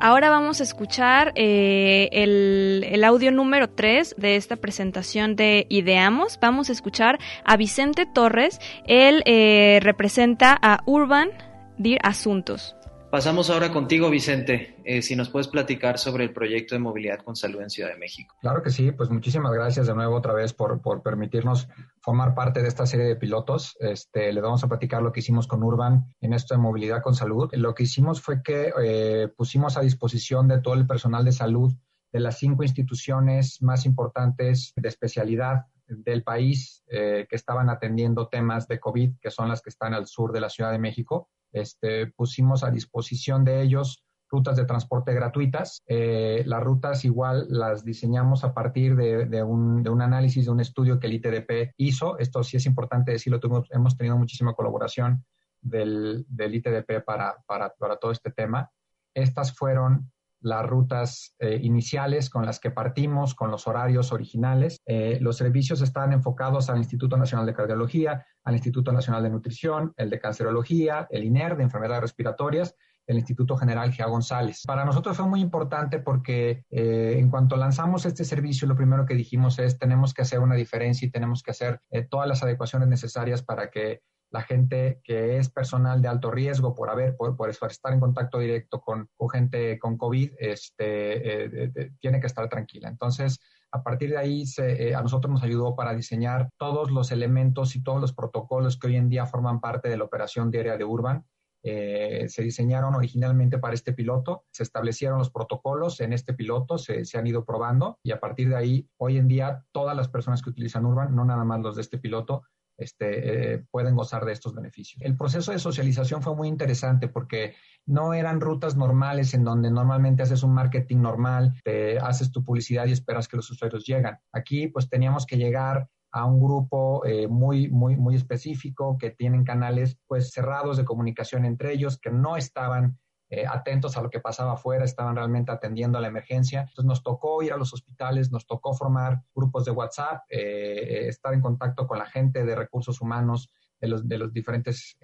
Ahora 0.04 0.30
vamos 0.30 0.58
a 0.58 0.64
escuchar 0.64 1.32
eh, 1.36 2.08
el, 2.10 3.04
audio 3.04 3.30
número 3.30 3.70
3 3.70 4.16
de 4.18 4.34
esta 4.34 4.56
presentación 4.56 5.36
de 5.36 5.68
Ideamos. 5.68 6.40
Vamos 6.42 6.70
a 6.70 6.72
escuchar 6.72 7.20
a 7.44 7.56
Vicente 7.56 8.04
Torres. 8.04 8.58
Él 8.88 9.22
eh, 9.26 9.78
representa 9.80 10.58
a 10.60 10.80
Urban 10.86 11.30
Dir 11.78 11.98
Asuntos. 12.02 12.74
Pasamos 13.12 13.50
ahora 13.50 13.70
contigo, 13.70 14.08
Vicente. 14.08 14.74
Eh, 14.86 15.02
si 15.02 15.16
nos 15.16 15.28
puedes 15.28 15.46
platicar 15.46 15.98
sobre 15.98 16.24
el 16.24 16.32
proyecto 16.32 16.74
de 16.74 16.78
movilidad 16.78 17.18
con 17.18 17.36
salud 17.36 17.60
en 17.60 17.68
Ciudad 17.68 17.90
de 17.90 17.98
México. 17.98 18.34
Claro 18.40 18.62
que 18.62 18.70
sí, 18.70 18.90
pues 18.90 19.10
muchísimas 19.10 19.52
gracias 19.52 19.86
de 19.86 19.94
nuevo 19.94 20.16
otra 20.16 20.32
vez 20.32 20.54
por, 20.54 20.80
por 20.80 21.02
permitirnos 21.02 21.68
formar 22.00 22.34
parte 22.34 22.62
de 22.62 22.68
esta 22.68 22.86
serie 22.86 23.04
de 23.04 23.16
pilotos. 23.16 23.76
Este, 23.80 24.32
le 24.32 24.40
vamos 24.40 24.64
a 24.64 24.68
platicar 24.68 25.02
lo 25.02 25.12
que 25.12 25.20
hicimos 25.20 25.46
con 25.46 25.62
Urban 25.62 26.06
en 26.22 26.32
esto 26.32 26.54
de 26.54 26.62
movilidad 26.62 27.02
con 27.02 27.14
salud. 27.14 27.50
Lo 27.52 27.74
que 27.74 27.82
hicimos 27.82 28.22
fue 28.22 28.42
que 28.42 28.72
eh, 28.82 29.28
pusimos 29.36 29.76
a 29.76 29.82
disposición 29.82 30.48
de 30.48 30.62
todo 30.62 30.72
el 30.72 30.86
personal 30.86 31.22
de 31.26 31.32
salud 31.32 31.70
de 32.12 32.20
las 32.20 32.38
cinco 32.38 32.62
instituciones 32.62 33.60
más 33.60 33.84
importantes 33.84 34.72
de 34.74 34.88
especialidad 34.88 35.66
del 35.86 36.22
país 36.22 36.82
eh, 36.86 37.26
que 37.28 37.36
estaban 37.36 37.68
atendiendo 37.68 38.28
temas 38.28 38.68
de 38.68 38.80
COVID, 38.80 39.18
que 39.20 39.30
son 39.30 39.50
las 39.50 39.60
que 39.60 39.68
están 39.68 39.92
al 39.92 40.06
sur 40.06 40.32
de 40.32 40.40
la 40.40 40.48
Ciudad 40.48 40.72
de 40.72 40.78
México 40.78 41.28
este, 41.52 42.06
pusimos 42.08 42.64
a 42.64 42.70
disposición 42.70 43.44
de 43.44 43.62
ellos 43.62 44.04
rutas 44.32 44.56
de 44.56 44.64
transporte 44.64 45.12
gratuitas. 45.12 45.82
Eh, 45.86 46.42
las 46.46 46.62
rutas 46.62 47.04
igual 47.04 47.46
las 47.50 47.84
diseñamos 47.84 48.44
a 48.44 48.54
partir 48.54 48.96
de, 48.96 49.42
un, 49.42 50.00
análisis, 50.00 50.46
de 50.46 50.50
un 50.50 50.60
estudio 50.60 50.98
que 50.98 51.06
el 51.06 51.14
ITDP 51.14 51.74
hizo. 51.76 52.18
Esto 52.18 52.42
sí 52.42 52.56
es 52.56 52.64
importante 52.64 53.12
decirlo, 53.12 53.40
hemos 53.70 53.96
tenido 53.96 54.16
muchísima 54.16 54.54
colaboración 54.54 55.24
del, 55.60 56.26
ITDP 56.30 57.04
para, 57.04 57.36
para, 57.46 57.96
todo 58.00 58.10
este 58.10 58.30
tema. 58.30 58.70
Estas 59.14 59.54
fueron 59.54 60.10
las 60.42 60.66
rutas 60.66 61.34
eh, 61.38 61.58
iniciales 61.62 62.28
con 62.30 62.44
las 62.44 62.60
que 62.60 62.70
partimos, 62.70 63.34
con 63.34 63.50
los 63.50 63.66
horarios 63.66 64.12
originales. 64.12 64.80
Eh, 64.86 65.18
los 65.20 65.36
servicios 65.36 65.80
están 65.80 66.12
enfocados 66.12 66.68
al 66.68 66.78
Instituto 66.78 67.16
Nacional 67.16 67.46
de 67.46 67.54
Cardiología, 67.54 68.26
al 68.44 68.54
Instituto 68.54 68.92
Nacional 68.92 69.22
de 69.22 69.30
Nutrición, 69.30 69.92
el 69.96 70.10
de 70.10 70.18
Cancerología, 70.18 71.06
el 71.10 71.24
INER 71.24 71.56
de 71.56 71.62
Enfermedades 71.64 72.02
Respiratorias 72.02 72.74
del 73.06 73.18
Instituto 73.18 73.56
General 73.56 73.92
Gea 73.92 74.06
González. 74.06 74.62
Para 74.64 74.84
nosotros 74.84 75.16
fue 75.16 75.26
muy 75.26 75.40
importante 75.40 75.98
porque 75.98 76.64
eh, 76.70 77.16
en 77.18 77.30
cuanto 77.30 77.56
lanzamos 77.56 78.06
este 78.06 78.24
servicio, 78.24 78.68
lo 78.68 78.76
primero 78.76 79.06
que 79.06 79.14
dijimos 79.14 79.58
es 79.58 79.78
tenemos 79.78 80.14
que 80.14 80.22
hacer 80.22 80.38
una 80.38 80.54
diferencia 80.54 81.06
y 81.06 81.10
tenemos 81.10 81.42
que 81.42 81.50
hacer 81.50 81.80
todas 82.08 82.28
las 82.28 82.42
adecuaciones 82.42 82.88
necesarias 82.88 83.42
para 83.42 83.70
que 83.70 84.02
la 84.32 84.42
gente 84.42 85.00
que 85.04 85.36
es 85.36 85.50
personal 85.50 86.00
de 86.00 86.08
alto 86.08 86.30
riesgo 86.30 86.74
por 86.74 86.90
haber, 86.90 87.16
por, 87.16 87.36
por 87.36 87.50
estar 87.50 87.92
en 87.92 88.00
contacto 88.00 88.38
directo 88.38 88.80
con, 88.80 89.08
gente 89.30 89.78
con 89.78 89.98
COVID, 89.98 90.32
este, 90.38 91.64
eh, 91.64 91.92
tiene 92.00 92.18
que 92.18 92.26
estar 92.26 92.48
tranquila. 92.48 92.88
Entonces, 92.88 93.38
a 93.70 93.82
partir 93.82 94.10
de 94.10 94.18
ahí, 94.18 94.46
se, 94.46 94.94
a 94.94 95.02
nosotros 95.02 95.30
nos 95.30 95.42
ayudó 95.42 95.76
para 95.76 95.94
diseñar 95.94 96.48
todos 96.58 96.90
los 96.90 97.12
elementos 97.12 97.76
y 97.76 97.82
todos 97.82 98.00
los 98.00 98.14
protocolos 98.14 98.78
que 98.78 98.86
hoy 98.88 98.96
en 98.96 99.08
día 99.08 99.26
forman 99.26 99.60
parte 99.60 99.88
de 99.88 99.98
la 99.98 100.04
operación 100.04 100.50
diaria 100.50 100.76
de 100.76 100.84
Urban 100.84 101.24
eh, 101.64 102.26
se 102.28 102.42
diseñaron 102.42 102.96
originalmente 102.96 103.56
para 103.58 103.74
este 103.74 103.92
piloto, 103.92 104.46
se 104.50 104.64
establecieron 104.64 105.18
los 105.18 105.30
protocolos 105.30 106.00
en 106.00 106.12
este 106.12 106.34
piloto, 106.34 106.76
se, 106.76 107.04
han 107.16 107.26
ido 107.26 107.44
probando 107.44 107.98
y 108.02 108.10
a 108.10 108.18
partir 108.18 108.48
de 108.48 108.56
ahí, 108.56 108.88
hoy 108.96 109.16
en 109.16 109.28
día, 109.28 109.64
todas 109.70 109.96
las 109.96 110.08
personas 110.08 110.42
que 110.42 110.50
utilizan 110.50 110.84
Urban, 110.84 111.14
no 111.14 111.24
nada 111.24 111.44
más 111.44 111.60
los 111.60 111.76
de 111.76 111.82
este 111.82 111.98
piloto, 111.98 112.42
este, 112.82 113.54
eh, 113.54 113.64
pueden 113.70 113.96
gozar 113.96 114.24
de 114.24 114.32
estos 114.32 114.54
beneficios. 114.54 115.02
El 115.02 115.16
proceso 115.16 115.52
de 115.52 115.58
socialización 115.58 116.22
fue 116.22 116.34
muy 116.34 116.48
interesante 116.48 117.08
porque 117.08 117.54
no 117.86 118.14
eran 118.14 118.40
rutas 118.40 118.76
normales 118.76 119.34
en 119.34 119.44
donde 119.44 119.70
normalmente 119.70 120.22
haces 120.22 120.42
un 120.42 120.54
marketing 120.54 120.98
normal, 120.98 121.54
te 121.64 121.98
haces 121.98 122.30
tu 122.30 122.44
publicidad 122.44 122.86
y 122.86 122.92
esperas 122.92 123.28
que 123.28 123.36
los 123.36 123.50
usuarios 123.50 123.84
lleguen. 123.86 124.16
Aquí 124.32 124.68
pues 124.68 124.88
teníamos 124.88 125.26
que 125.26 125.36
llegar 125.36 125.88
a 126.12 126.26
un 126.26 126.38
grupo 126.38 127.04
eh, 127.06 127.26
muy, 127.26 127.70
muy, 127.70 127.96
muy 127.96 128.14
específico 128.14 128.98
que 128.98 129.10
tienen 129.10 129.44
canales 129.44 129.96
pues 130.06 130.30
cerrados 130.30 130.76
de 130.76 130.84
comunicación 130.84 131.46
entre 131.46 131.72
ellos, 131.72 131.98
que 131.98 132.10
no 132.10 132.36
estaban 132.36 132.98
eh, 133.34 133.46
atentos 133.48 133.96
a 133.96 134.02
lo 134.02 134.10
que 134.10 134.20
pasaba 134.20 134.52
afuera, 134.52 134.84
estaban 134.84 135.16
realmente 135.16 135.50
atendiendo 135.50 135.96
a 135.96 136.02
la 136.02 136.08
emergencia. 136.08 136.60
Entonces 136.60 136.84
nos 136.84 137.02
tocó 137.02 137.42
ir 137.42 137.54
a 137.54 137.56
los 137.56 137.72
hospitales, 137.72 138.30
nos 138.30 138.46
tocó 138.46 138.74
formar 138.74 139.22
grupos 139.34 139.64
de 139.64 139.70
WhatsApp, 139.70 140.24
eh, 140.28 141.08
estar 141.08 141.32
en 141.32 141.40
contacto 141.40 141.86
con 141.86 141.96
la 141.96 142.04
gente 142.04 142.44
de 142.44 142.54
recursos 142.54 143.00
humanos 143.00 143.48
de 143.80 143.88
los, 143.88 144.06
de 144.06 144.18
los 144.18 144.34
diferentes 144.34 144.98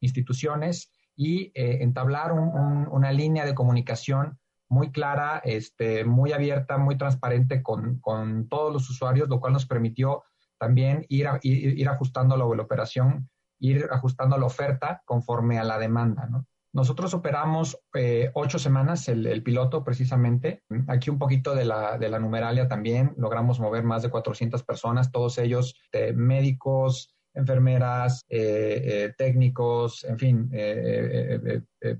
instituciones 0.00 0.90
y 1.14 1.52
entablar 1.54 2.32
una 2.32 3.12
línea 3.12 3.44
de 3.44 3.54
comunicación 3.54 4.38
muy 4.70 4.90
clara, 4.90 5.42
este, 5.44 6.06
muy 6.06 6.32
abierta, 6.32 6.78
muy 6.78 6.96
transparente 6.96 7.62
con, 7.62 8.00
con, 8.00 8.48
todos 8.48 8.72
los 8.72 8.88
usuarios, 8.88 9.28
lo 9.28 9.38
cual 9.38 9.52
nos 9.52 9.66
permitió 9.66 10.24
también 10.58 11.04
ir, 11.10 11.28
ir, 11.42 11.88
ajustando 11.90 12.38
la, 12.38 12.46
operación, 12.46 13.28
ir 13.58 13.86
ajustando 13.90 14.38
la 14.38 14.46
oferta 14.46 15.02
conforme 15.04 15.58
a 15.58 15.64
la 15.64 15.78
demanda, 15.78 16.26
¿no? 16.26 16.46
Nosotros 16.72 17.14
operamos 17.14 17.78
eh, 17.94 18.30
ocho 18.34 18.58
semanas 18.58 19.08
el, 19.08 19.42
piloto 19.42 19.82
precisamente. 19.82 20.62
Aquí 20.86 21.10
un 21.10 21.18
poquito 21.18 21.54
de 21.54 21.64
la, 21.64 21.98
de 21.98 22.08
la 22.08 22.18
numeralia 22.18 22.68
también. 22.68 23.12
Logramos 23.16 23.58
mover 23.58 23.82
más 23.82 24.02
de 24.02 24.10
400 24.10 24.62
personas, 24.62 25.10
todos 25.10 25.38
ellos 25.38 25.74
eh, 25.92 26.12
médicos, 26.12 27.16
enfermeras, 27.34 28.24
eh, 28.28 29.12
técnicos, 29.18 30.04
en 30.04 30.18
fin, 30.18 30.50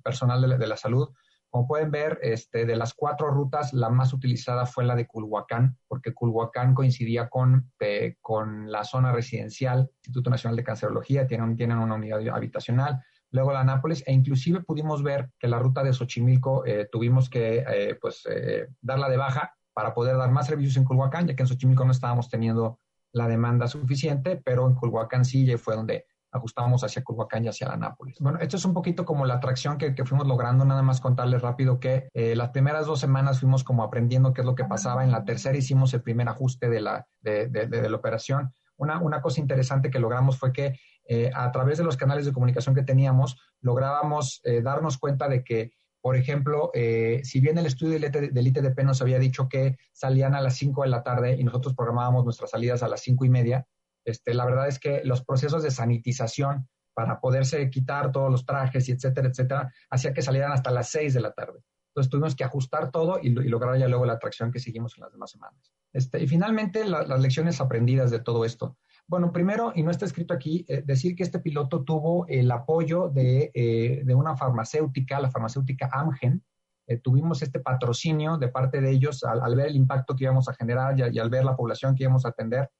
personal 0.02 0.58
de 0.58 0.66
la 0.66 0.76
salud 0.76 1.08
como 1.50 1.66
pueden 1.66 1.90
ver, 1.90 2.20
este, 2.22 2.64
de 2.64 2.76
las 2.76 2.94
cuatro 2.94 3.28
rutas, 3.28 3.72
la 3.72 3.90
más 3.90 4.12
utilizada 4.12 4.66
fue 4.66 4.84
la 4.84 4.94
de 4.94 5.08
Culhuacán, 5.08 5.76
porque 5.88 6.14
Culhuacán 6.14 6.74
coincidía 6.74 7.28
con, 7.28 7.72
con 8.20 8.70
la 8.70 8.84
zona 8.84 9.10
residencial, 9.10 9.90
Instituto 9.96 10.30
Nacional 10.30 10.56
de 10.56 10.62
Cancerología, 10.62 11.26
tienen, 11.26 11.56
tienen 11.56 11.78
una 11.78 11.96
unidad 11.96 12.20
habitacional, 12.28 13.02
luego 13.30 13.52
la 13.52 13.64
Nápoles, 13.64 14.02
e 14.06 14.12
inclusive 14.12 14.62
pudimos 14.62 15.02
ver 15.02 15.30
que 15.38 15.48
la 15.48 15.58
ruta 15.58 15.82
de 15.82 15.92
Xochimilco 15.92 16.64
eh, 16.66 16.88
tuvimos 16.90 17.30
que 17.30 17.64
eh, 17.68 17.98
pues, 18.00 18.24
darla 18.80 19.08
de 19.08 19.16
baja 19.16 19.54
para 19.72 19.94
poder 19.94 20.16
dar 20.16 20.30
más 20.30 20.46
servicios 20.46 20.76
en 20.76 20.84
Culhuacán, 20.84 21.26
ya 21.26 21.34
que 21.34 21.42
en 21.42 21.46
Xochimilco 21.46 21.84
no 21.84 21.92
estábamos 21.92 22.28
teniendo 22.28 22.80
la 23.12 23.28
demanda 23.28 23.66
suficiente, 23.66 24.40
pero 24.44 24.66
en 24.66 24.74
Culhuacán 24.74 25.24
sí 25.24 25.56
fue 25.56 25.76
donde 25.76 26.06
ajustábamos 26.32 26.84
hacia 26.84 27.02
Culhuacán 27.02 27.44
y 27.44 27.48
hacia 27.48 27.68
la 27.68 27.76
Nápoles. 27.76 28.16
Bueno, 28.20 28.38
esto 28.38 28.56
es 28.56 28.64
un 28.64 28.74
poquito 28.74 29.04
como 29.04 29.26
la 29.26 29.34
atracción 29.34 29.78
que, 29.78 29.94
fuimos 30.04 30.26
logrando, 30.26 30.64
nada 30.64 30.82
más 30.82 31.00
contarles 31.00 31.42
rápido 31.42 31.80
que 31.80 32.08
eh, 32.14 32.36
las 32.36 32.50
primeras 32.50 32.86
dos 32.86 33.00
semanas 33.00 33.40
fuimos 33.40 33.64
como 33.64 33.82
aprendiendo 33.82 34.32
qué 34.32 34.42
es 34.42 34.46
lo 34.46 34.54
que 34.54 34.64
pasaba, 34.64 35.04
en 35.04 35.10
la 35.10 35.24
tercera 35.24 35.56
hicimos 35.56 35.92
el 35.94 36.02
primer 36.02 36.28
ajuste 36.28 36.68
de 36.68 36.80
la, 36.80 37.06
de, 37.20 37.68
la 37.68 37.96
operación. 37.96 38.52
Una, 38.76 38.98
una, 38.98 39.20
cosa 39.20 39.40
interesante 39.40 39.90
que 39.90 39.98
logramos 39.98 40.38
fue 40.38 40.52
que 40.52 40.78
eh, 41.10 41.30
a 41.34 41.50
través 41.50 41.76
de 41.78 41.84
los 41.84 41.96
canales 41.96 42.24
de 42.24 42.32
comunicación 42.32 42.74
que 42.74 42.84
teníamos, 42.84 43.36
lográbamos 43.60 44.40
eh, 44.44 44.62
darnos 44.62 44.96
cuenta 44.96 45.28
de 45.28 45.42
que 45.44 45.72
por 46.02 46.16
ejemplo, 46.16 46.70
si 46.72 47.40
bien 47.40 47.58
el 47.58 47.66
estudio 47.66 48.00
del 48.00 48.46
ITDP 48.46 48.84
nos 48.84 49.02
había 49.02 49.18
dicho 49.18 49.50
que 49.50 49.76
salían 49.92 50.34
a 50.34 50.40
las 50.40 50.56
5 50.56 50.84
de 50.84 50.88
la 50.88 51.02
tarde 51.02 51.36
y 51.38 51.44
nosotros 51.44 51.74
programábamos 51.74 52.24
nuestras 52.24 52.52
salidas 52.52 52.82
a 52.82 52.88
las 52.88 53.02
5 53.02 53.26
y 53.26 53.28
media, 53.28 53.66
este, 54.06 54.32
la 54.34 54.44
verdad 54.44 54.68
es 54.68 54.78
que 54.78 55.02
los 55.04 55.22
procesos 55.22 55.62
de 55.62 55.70
sanitización 55.70 56.68
para 56.94 57.20
poderse 57.20 57.68
quitar 57.70 58.12
todos 58.12 58.30
los 58.30 58.44
trajes 58.44 58.88
y 58.88 58.92
etcétera, 58.92 59.28
etcétera, 59.28 59.72
hacía 59.90 60.12
que 60.12 60.22
salieran 60.22 60.52
hasta 60.52 60.70
las 60.70 60.90
6 60.90 61.14
de 61.14 61.20
la 61.20 61.32
tarde. 61.32 61.60
Entonces 61.88 62.10
tuvimos 62.10 62.36
que 62.36 62.44
ajustar 62.44 62.90
todo 62.90 63.18
y, 63.20 63.30
lograr 63.30 63.76
ya 63.78 63.88
luego 63.88 64.06
la 64.06 64.14
atracción 64.14 64.52
que 64.52 64.60
seguimos 64.60 64.96
en 64.96 65.02
las 65.02 65.12
demás 65.12 65.30
semanas. 65.30 65.72
Este, 65.92 66.22
y 66.22 66.28
finalmente, 66.28 66.84
las 66.84 67.20
lecciones 67.20 67.60
aprendidas 67.60 68.10
de 68.10 68.20
todo 68.20 68.44
esto. 68.44 68.76
Bueno, 69.10 69.32
primero, 69.32 69.72
y 69.74 69.82
no 69.82 69.90
está 69.90 70.06
escrito 70.06 70.32
aquí, 70.32 70.64
eh, 70.68 70.82
decir 70.86 71.16
que 71.16 71.24
este 71.24 71.40
piloto 71.40 71.82
tuvo 71.82 72.26
el 72.28 72.50
apoyo 72.50 73.08
de, 73.08 73.50
eh, 73.52 74.02
de 74.04 74.14
una 74.14 74.36
farmacéutica, 74.36 75.20
la 75.20 75.30
farmacéutica 75.30 75.90
Amgen. 75.92 76.42
Eh, 76.86 76.98
tuvimos 76.98 77.42
este 77.42 77.60
patrocinio 77.60 78.38
de 78.38 78.48
parte 78.48 78.80
de 78.80 78.90
ellos 78.90 79.24
al, 79.24 79.56
ver 79.56 79.66
el 79.66 79.76
impacto 79.76 80.14
que 80.14 80.24
íbamos 80.24 80.48
a 80.48 80.54
generar 80.54 80.98
y, 80.98 81.02
y, 81.16 81.18
al 81.18 81.28
ver 81.28 81.44
la 81.44 81.56
población 81.56 81.94
que 81.94 82.04
íbamos 82.04 82.24
a 82.24 82.30
atender 82.30 82.70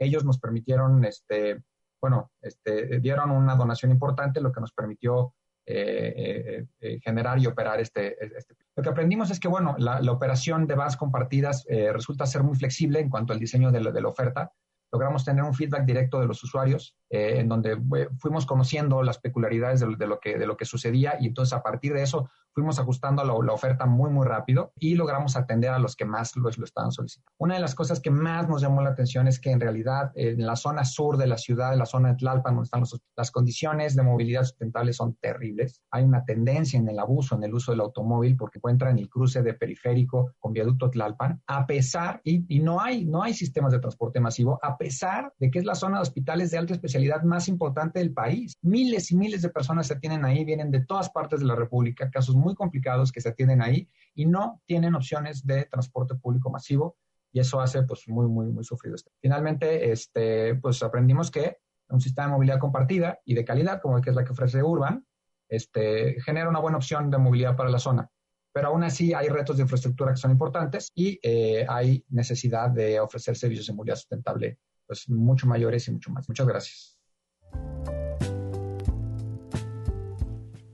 ellos 0.00 0.24
nos 0.24 0.38
permitieron, 0.38 1.04
este, 1.04 1.62
bueno, 2.00 2.32
este, 2.40 2.98
dieron 3.00 3.30
una 3.30 3.54
donación 3.54 3.92
importante, 3.92 4.40
lo 4.40 4.50
que 4.50 4.60
nos 4.60 4.72
permitió 4.72 5.34
eh, 5.66 6.14
eh, 6.16 6.66
eh, 6.80 7.00
generar 7.04 7.38
y 7.38 7.46
operar 7.46 7.78
este, 7.78 8.16
este, 8.36 8.56
Lo 8.74 8.82
que 8.82 8.88
aprendimos 8.88 9.30
es 9.30 9.38
que, 9.38 9.46
bueno, 9.46 9.76
la, 9.78 10.00
operación 10.10 10.66
de 10.66 10.74
bases 10.74 10.96
compartidas 10.96 11.64
resulta 11.92 12.26
ser 12.26 12.42
muy 12.42 12.56
flexible 12.56 12.98
en 12.98 13.10
cuanto 13.10 13.32
al 13.32 13.38
diseño 13.38 13.70
de, 13.70 13.92
de 13.92 14.00
la 14.00 14.08
oferta. 14.08 14.52
Logramos 14.92 15.24
tener 15.24 15.44
un 15.44 15.54
feedback 15.54 15.84
directo 15.84 16.20
de 16.20 16.26
los 16.26 16.42
usuarios, 16.42 16.96
en 17.10 17.48
donde 17.48 17.76
fuimos 18.18 18.46
conociendo 18.46 19.02
las 19.02 19.18
peculiaridades 19.18 19.80
de, 19.80 20.06
lo 20.06 20.20
que, 20.20 20.38
de 20.38 20.46
lo 20.46 20.56
que 20.56 20.64
sucedía 20.64 21.16
y 21.20 21.26
entonces 21.26 21.52
a 21.52 21.62
partir 21.62 21.92
de 21.92 22.02
eso 22.04 22.28
fuimos 22.52 22.78
ajustando 22.78 23.24
la, 23.24 23.52
oferta 23.52 23.86
muy, 23.86 24.10
muy 24.10 24.26
rápido 24.26 24.72
y 24.78 24.94
logramos 24.94 25.36
atender 25.36 25.70
a 25.70 25.78
los 25.78 25.96
que 25.96 26.04
más 26.04 26.36
lo, 26.36 26.50
lo, 26.56 26.64
estaban 26.64 26.92
solicitando. 26.92 27.32
Una 27.38 27.54
de 27.54 27.60
las 27.60 27.74
cosas 27.74 28.00
que 28.00 28.10
más 28.10 28.48
nos 28.48 28.62
llamó 28.62 28.82
la 28.82 28.90
atención 28.90 29.26
es 29.26 29.40
que 29.40 29.50
en 29.50 29.60
realidad 29.60 30.12
en 30.14 30.46
la 30.46 30.56
zona 30.56 30.84
sur 30.84 31.16
de 31.16 31.26
la 31.26 31.36
ciudad, 31.36 31.72
en 31.72 31.80
la 31.80 31.86
zona 31.86 32.10
de 32.10 32.16
Tlalpan, 32.16 32.54
donde 32.54 32.66
están 32.66 32.84
las 33.16 33.30
condiciones 33.30 33.96
de 33.96 34.02
movilidad 34.02 34.44
sustentable 34.44 34.92
son 34.92 35.14
terribles. 35.14 35.82
Hay 35.90 36.04
una 36.04 36.24
tendencia 36.24 36.78
en 36.78 36.88
el 36.88 36.98
abuso, 36.98 37.34
en 37.34 37.44
el 37.44 37.54
uso 37.54 37.72
del 37.72 37.80
automóvil, 37.80 38.36
porque 38.36 38.58
encuentran 38.58 38.98
el 38.98 39.08
cruce 39.08 39.42
de 39.42 39.54
periférico 39.54 40.34
con 40.38 40.52
viaducto 40.52 40.90
Tlalpan, 40.90 41.42
a 41.46 41.66
pesar, 41.66 42.20
y, 42.24 42.44
y 42.54 42.60
no, 42.60 42.80
hay, 42.80 43.04
no 43.04 43.22
hay 43.22 43.34
sistemas 43.34 43.72
de 43.72 43.80
transporte 43.80 44.20
masivo, 44.20 44.58
a 44.62 44.76
pesar 44.76 45.32
de 45.38 45.50
que 45.50 45.58
es 45.58 45.64
la 45.64 45.74
zona 45.74 45.98
de 45.98 46.02
hospitales 46.02 46.50
de 46.50 46.58
alta 46.58 46.74
especialidad 46.74 46.99
más 47.24 47.48
importante 47.48 47.98
del 47.98 48.12
país. 48.12 48.54
Miles 48.62 49.10
y 49.10 49.16
miles 49.16 49.42
de 49.42 49.50
personas 49.50 49.86
se 49.86 49.96
tienen 49.96 50.24
ahí, 50.24 50.44
vienen 50.44 50.70
de 50.70 50.84
todas 50.84 51.10
partes 51.10 51.40
de 51.40 51.46
la 51.46 51.54
República, 51.54 52.10
casos 52.10 52.34
muy 52.34 52.54
complicados 52.54 53.12
que 53.12 53.20
se 53.20 53.28
atienden 53.30 53.62
ahí 53.62 53.88
y 54.14 54.26
no 54.26 54.60
tienen 54.66 54.94
opciones 54.94 55.46
de 55.46 55.64
transporte 55.64 56.14
público 56.14 56.50
masivo 56.50 56.96
y 57.32 57.40
eso 57.40 57.60
hace 57.60 57.82
pues 57.82 58.08
muy, 58.08 58.26
muy, 58.26 58.46
muy 58.46 58.64
sufrido. 58.64 58.96
Finalmente, 59.20 59.92
este, 59.92 60.54
pues 60.56 60.82
aprendimos 60.82 61.30
que 61.30 61.58
un 61.88 62.00
sistema 62.00 62.28
de 62.28 62.32
movilidad 62.32 62.58
compartida 62.58 63.20
y 63.24 63.34
de 63.34 63.44
calidad, 63.44 63.80
como 63.80 63.96
el 63.96 64.02
que 64.02 64.10
es 64.10 64.16
la 64.16 64.24
que 64.24 64.32
ofrece 64.32 64.62
Urban, 64.62 65.04
este, 65.48 66.20
genera 66.22 66.48
una 66.48 66.60
buena 66.60 66.78
opción 66.78 67.10
de 67.10 67.18
movilidad 67.18 67.56
para 67.56 67.70
la 67.70 67.78
zona. 67.78 68.08
Pero 68.52 68.68
aún 68.68 68.82
así 68.82 69.14
hay 69.14 69.28
retos 69.28 69.56
de 69.56 69.62
infraestructura 69.62 70.12
que 70.12 70.16
son 70.16 70.32
importantes 70.32 70.90
y 70.94 71.18
eh, 71.22 71.64
hay 71.68 72.04
necesidad 72.08 72.70
de 72.70 72.98
ofrecer 72.98 73.36
servicios 73.36 73.66
de 73.66 73.74
movilidad 73.74 73.96
sustentable 73.96 74.58
pues 74.90 75.08
mucho 75.08 75.46
mayores 75.46 75.86
y 75.86 75.92
mucho 75.92 76.10
más. 76.10 76.28
Muchas 76.28 76.48
gracias. 76.48 76.98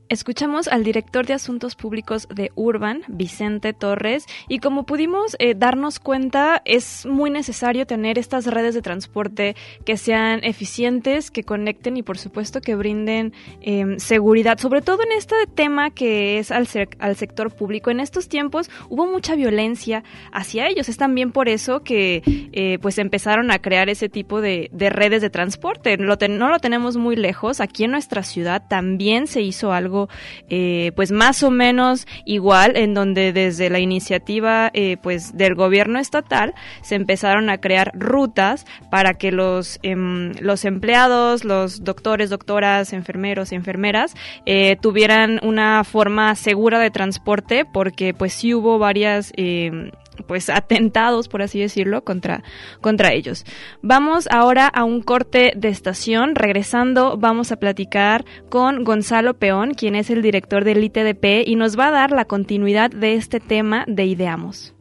Escuchamos 0.09 0.69
al 0.69 0.85
director 0.85 1.27
de 1.27 1.35
Asuntos 1.35 1.75
Públicos 1.75 2.29
de 2.33 2.53
Urban, 2.55 3.03
Vicente 3.09 3.73
Torres, 3.73 4.27
y 4.47 4.61
como 4.61 4.85
pudimos 4.85 5.35
eh, 5.41 5.57
darnos 5.57 5.99
cuenta, 5.99 6.63
es 6.65 7.07
muy 7.07 7.29
necesario 7.29 7.89
tener 7.89 8.17
estas 8.17 8.47
redes 8.47 8.77
de 8.77 8.83
transporte 8.83 9.57
que 9.85 9.97
sean 9.97 10.45
eficientes, 10.45 11.33
que 11.33 11.43
conecten 11.43 11.97
y 11.97 12.05
por 12.05 12.19
supuesto 12.19 12.61
que 12.61 12.77
brinden 12.77 13.33
em, 13.61 13.99
seguridad, 13.99 14.59
sobre 14.59 14.81
todo 14.81 15.03
en 15.03 15.11
este 15.11 15.35
tema 15.53 15.91
que 15.91 16.39
es 16.39 16.53
al, 16.53 16.69
sector 16.69 17.53
público. 17.53 17.91
En 17.91 17.99
estos 17.99 18.29
tiempos 18.29 18.71
hubo 18.89 19.07
mucha 19.07 19.35
violencia 19.35 20.05
hacia 20.31 20.69
ellos. 20.69 20.89
Es 20.89 20.99
también 20.99 21.33
por 21.33 21.49
eso 21.49 21.83
que 21.83 22.23
eh, 22.53 22.79
pues 22.81 22.99
empezaron 22.99 23.51
a 23.51 23.59
crear 23.59 23.89
ese 23.89 24.09
tipo 24.09 24.41
de, 24.41 24.71
redes 24.73 25.21
de 25.21 25.31
transporte. 25.31 25.97
no 25.97 26.49
lo 26.49 26.59
tenemos 26.61 26.97
muy 26.97 27.17
lejos. 27.17 27.61
Aquí 27.61 27.83
en 27.83 27.91
nuestra 27.91 28.23
ciudad 28.23 28.63
también 28.69 29.27
se 29.27 29.43
hizo 29.43 29.73
algo 29.73 30.06
eh, 30.49 30.93
pues 30.97 31.13
más 31.13 31.43
o 31.43 31.51
menos 31.51 32.07
igual 32.25 32.77
en 32.77 32.95
donde 32.95 33.33
desde 33.33 33.71
la 33.71 33.79
iniciativa 33.79 34.71
eh, 34.75 34.97
pues 35.03 35.37
del 35.37 35.55
gobierno 35.55 35.99
estatal 35.99 36.55
se 36.83 36.95
empezaron 36.95 37.51
a 37.51 37.59
crear 37.59 37.93
rutas 37.95 38.67
para 38.91 39.15
que 39.15 39.33
los, 39.33 39.79
em, 39.83 40.33
los 40.41 40.65
empleados, 40.65 41.45
los 41.45 41.85
doctores, 41.85 42.31
doctoras, 42.31 42.93
enfermeros 42.93 43.53
enfermeras 43.53 44.15
eh, 44.45 44.77
tuvieran 44.81 45.41
una 45.43 45.85
forma 45.85 46.35
segura 46.35 46.79
de 46.79 46.91
transporte 46.91 47.65
porque 47.65 48.15
pues 48.15 48.33
sí 48.33 48.55
hubo 48.55 48.79
varias 48.79 49.33
em, 49.37 49.91
pues 50.27 50.51
atentados, 50.51 51.29
por 51.29 51.43
así 51.43 51.61
decirlo, 51.61 52.05
contra, 52.05 52.43
contra 52.81 53.13
ellos. 53.13 53.45
Vamos 53.83 54.29
ahora 54.31 54.69
a 54.69 54.85
un 54.85 55.03
corte 55.03 55.53
de 55.57 55.69
estación. 55.69 56.35
Regresando, 56.35 57.17
vamos 57.17 57.53
a 57.53 57.57
platicar 57.57 58.25
con 58.49 58.85
Gonzalo 58.85 59.35
Peón, 59.35 59.75
quien 59.75 59.95
es 59.95 60.11
el 60.11 60.23
director 60.23 60.65
del 60.65 60.85
ITDP, 60.85 61.47
y 61.47 61.57
nos 61.57 61.79
va 61.79 61.89
a 61.89 61.93
dar 61.93 62.11
la 62.11 62.25
continuidad 62.25 62.91
de 62.91 63.15
este 63.15 63.41
tema 63.41 63.85
de 63.87 64.05
Ideamos. 64.07 64.75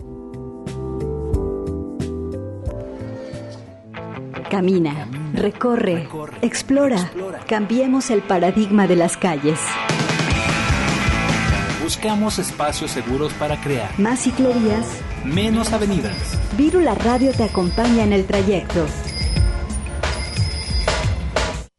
Camina, 4.50 5.08
recorre, 5.34 6.08
explora, 6.42 7.12
cambiemos 7.48 8.12
el 8.12 8.22
paradigma 8.22 8.86
de 8.86 8.96
las 8.96 9.18
calles. 9.18 9.60
Buscamos 11.82 12.40
espacios 12.40 12.92
seguros 12.92 13.34
para 13.34 13.62
crear 13.62 13.90
Más 14.00 14.22
ciclovías, 14.22 14.88
menos 15.26 15.74
avenidas. 15.74 16.16
Vírula 16.56 16.96
Radio 16.96 17.32
te 17.34 17.44
acompaña 17.44 18.04
en 18.04 18.14
el 18.14 18.26
trayecto. 18.26 18.86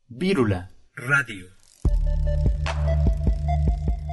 Vírula 0.08 0.70
Radio. 0.94 1.56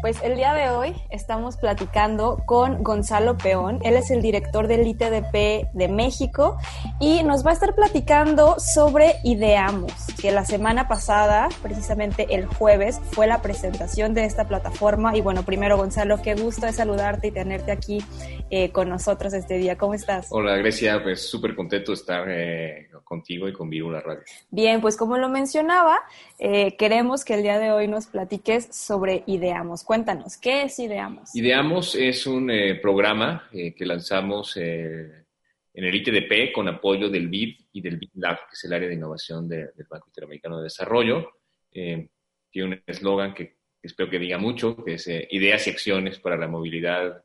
Pues 0.04 0.22
el 0.22 0.36
día 0.36 0.54
de 0.54 0.70
hoy 0.70 0.94
estamos 1.12 1.56
platicando 1.56 2.44
con 2.46 2.84
Gonzalo 2.84 3.38
Peón. 3.38 3.80
Él 3.84 3.96
es 3.96 4.12
el 4.12 4.22
director 4.22 4.68
del 4.68 4.86
ITDP 4.86 5.72
de 5.72 5.88
México 5.88 6.58
y 7.00 7.24
nos 7.24 7.46
va 7.46 7.52
a 7.52 7.54
estar 7.54 7.74
platicando 7.74 8.58
sobre 8.60 9.16
Ideamos, 9.24 9.94
que 10.22 10.34
la 10.34 10.44
semana 10.44 10.90
pasada, 10.90 11.48
precisamente 11.62 12.36
el 12.36 12.48
jueves, 12.48 13.00
fue 13.14 13.28
la 13.28 13.42
presentación 13.42 14.14
de 14.14 14.26
esta 14.26 14.46
plataforma. 14.46 15.16
Y 15.16 15.22
bueno, 15.22 15.44
primero 15.44 15.78
Gonzalo, 15.78 16.22
qué 16.22 16.36
gusto 16.36 16.66
de 16.66 16.74
saludarte 16.74 17.28
y 17.28 17.32
tenerte 17.32 17.72
aquí 17.72 18.04
eh, 18.50 18.72
con 18.72 18.90
nosotros 18.90 19.34
este 19.34 19.58
día. 19.58 19.78
¿Cómo 19.78 19.94
estás? 19.94 20.28
Hola 20.32 20.56
Grecia, 20.58 21.02
pues 21.02 21.28
súper 21.28 21.56
contento 21.56 21.92
de 21.92 21.96
estar 21.96 22.26
eh, 22.30 22.88
contigo 23.04 23.48
y 23.48 23.54
con 23.54 23.70
Vírula 23.70 24.02
Radio. 24.02 24.22
Bien, 24.52 24.80
pues 24.82 24.96
como 24.98 25.18
lo 25.18 25.30
mencionaba, 25.30 26.00
eh, 26.40 26.76
queremos 26.78 27.26
que 27.26 27.34
el 27.36 27.44
día 27.44 27.60
de 27.60 27.72
hoy 27.72 27.88
nos 27.88 28.08
platiques 28.08 28.68
sobre 28.72 29.24
Ideamos. 29.26 29.84
Cuéntanos, 29.84 30.38
¿qué 30.38 30.64
es 30.64 30.78
Ideamos? 30.80 31.36
Ideamos 31.36 31.96
es 31.96 32.28
un 32.28 32.50
eh, 32.52 32.76
programa 32.76 33.50
que 33.52 33.86
lanzamos 33.86 34.56
en 34.58 35.26
el 35.74 35.96
ITDP 35.96 36.54
con 36.54 36.68
apoyo 36.68 37.10
del 37.10 37.28
BID 37.30 37.56
y 37.74 37.82
del 37.82 37.98
BID 37.98 38.12
Lab, 38.16 38.38
que 38.48 38.54
es 38.54 38.64
el 38.66 38.74
área 38.74 38.88
de 38.88 38.94
innovación 38.96 39.48
de- 39.50 39.72
del 39.76 39.88
Banco 39.90 40.08
Interamericano 40.08 40.58
de 40.58 40.64
Desarrollo. 40.66 41.32
Eh, 41.72 42.08
tiene 42.52 42.68
un 42.70 42.82
eslogan 42.86 43.34
que 43.34 43.56
espero 43.82 44.08
que 44.10 44.20
diga 44.20 44.38
mucho, 44.38 44.76
que 44.84 44.94
es 44.94 45.08
eh, 45.08 45.28
Ideas 45.32 45.66
y 45.66 45.72
acciones 45.72 46.20
para 46.20 46.38
la 46.38 46.48
movilidad 46.48 47.24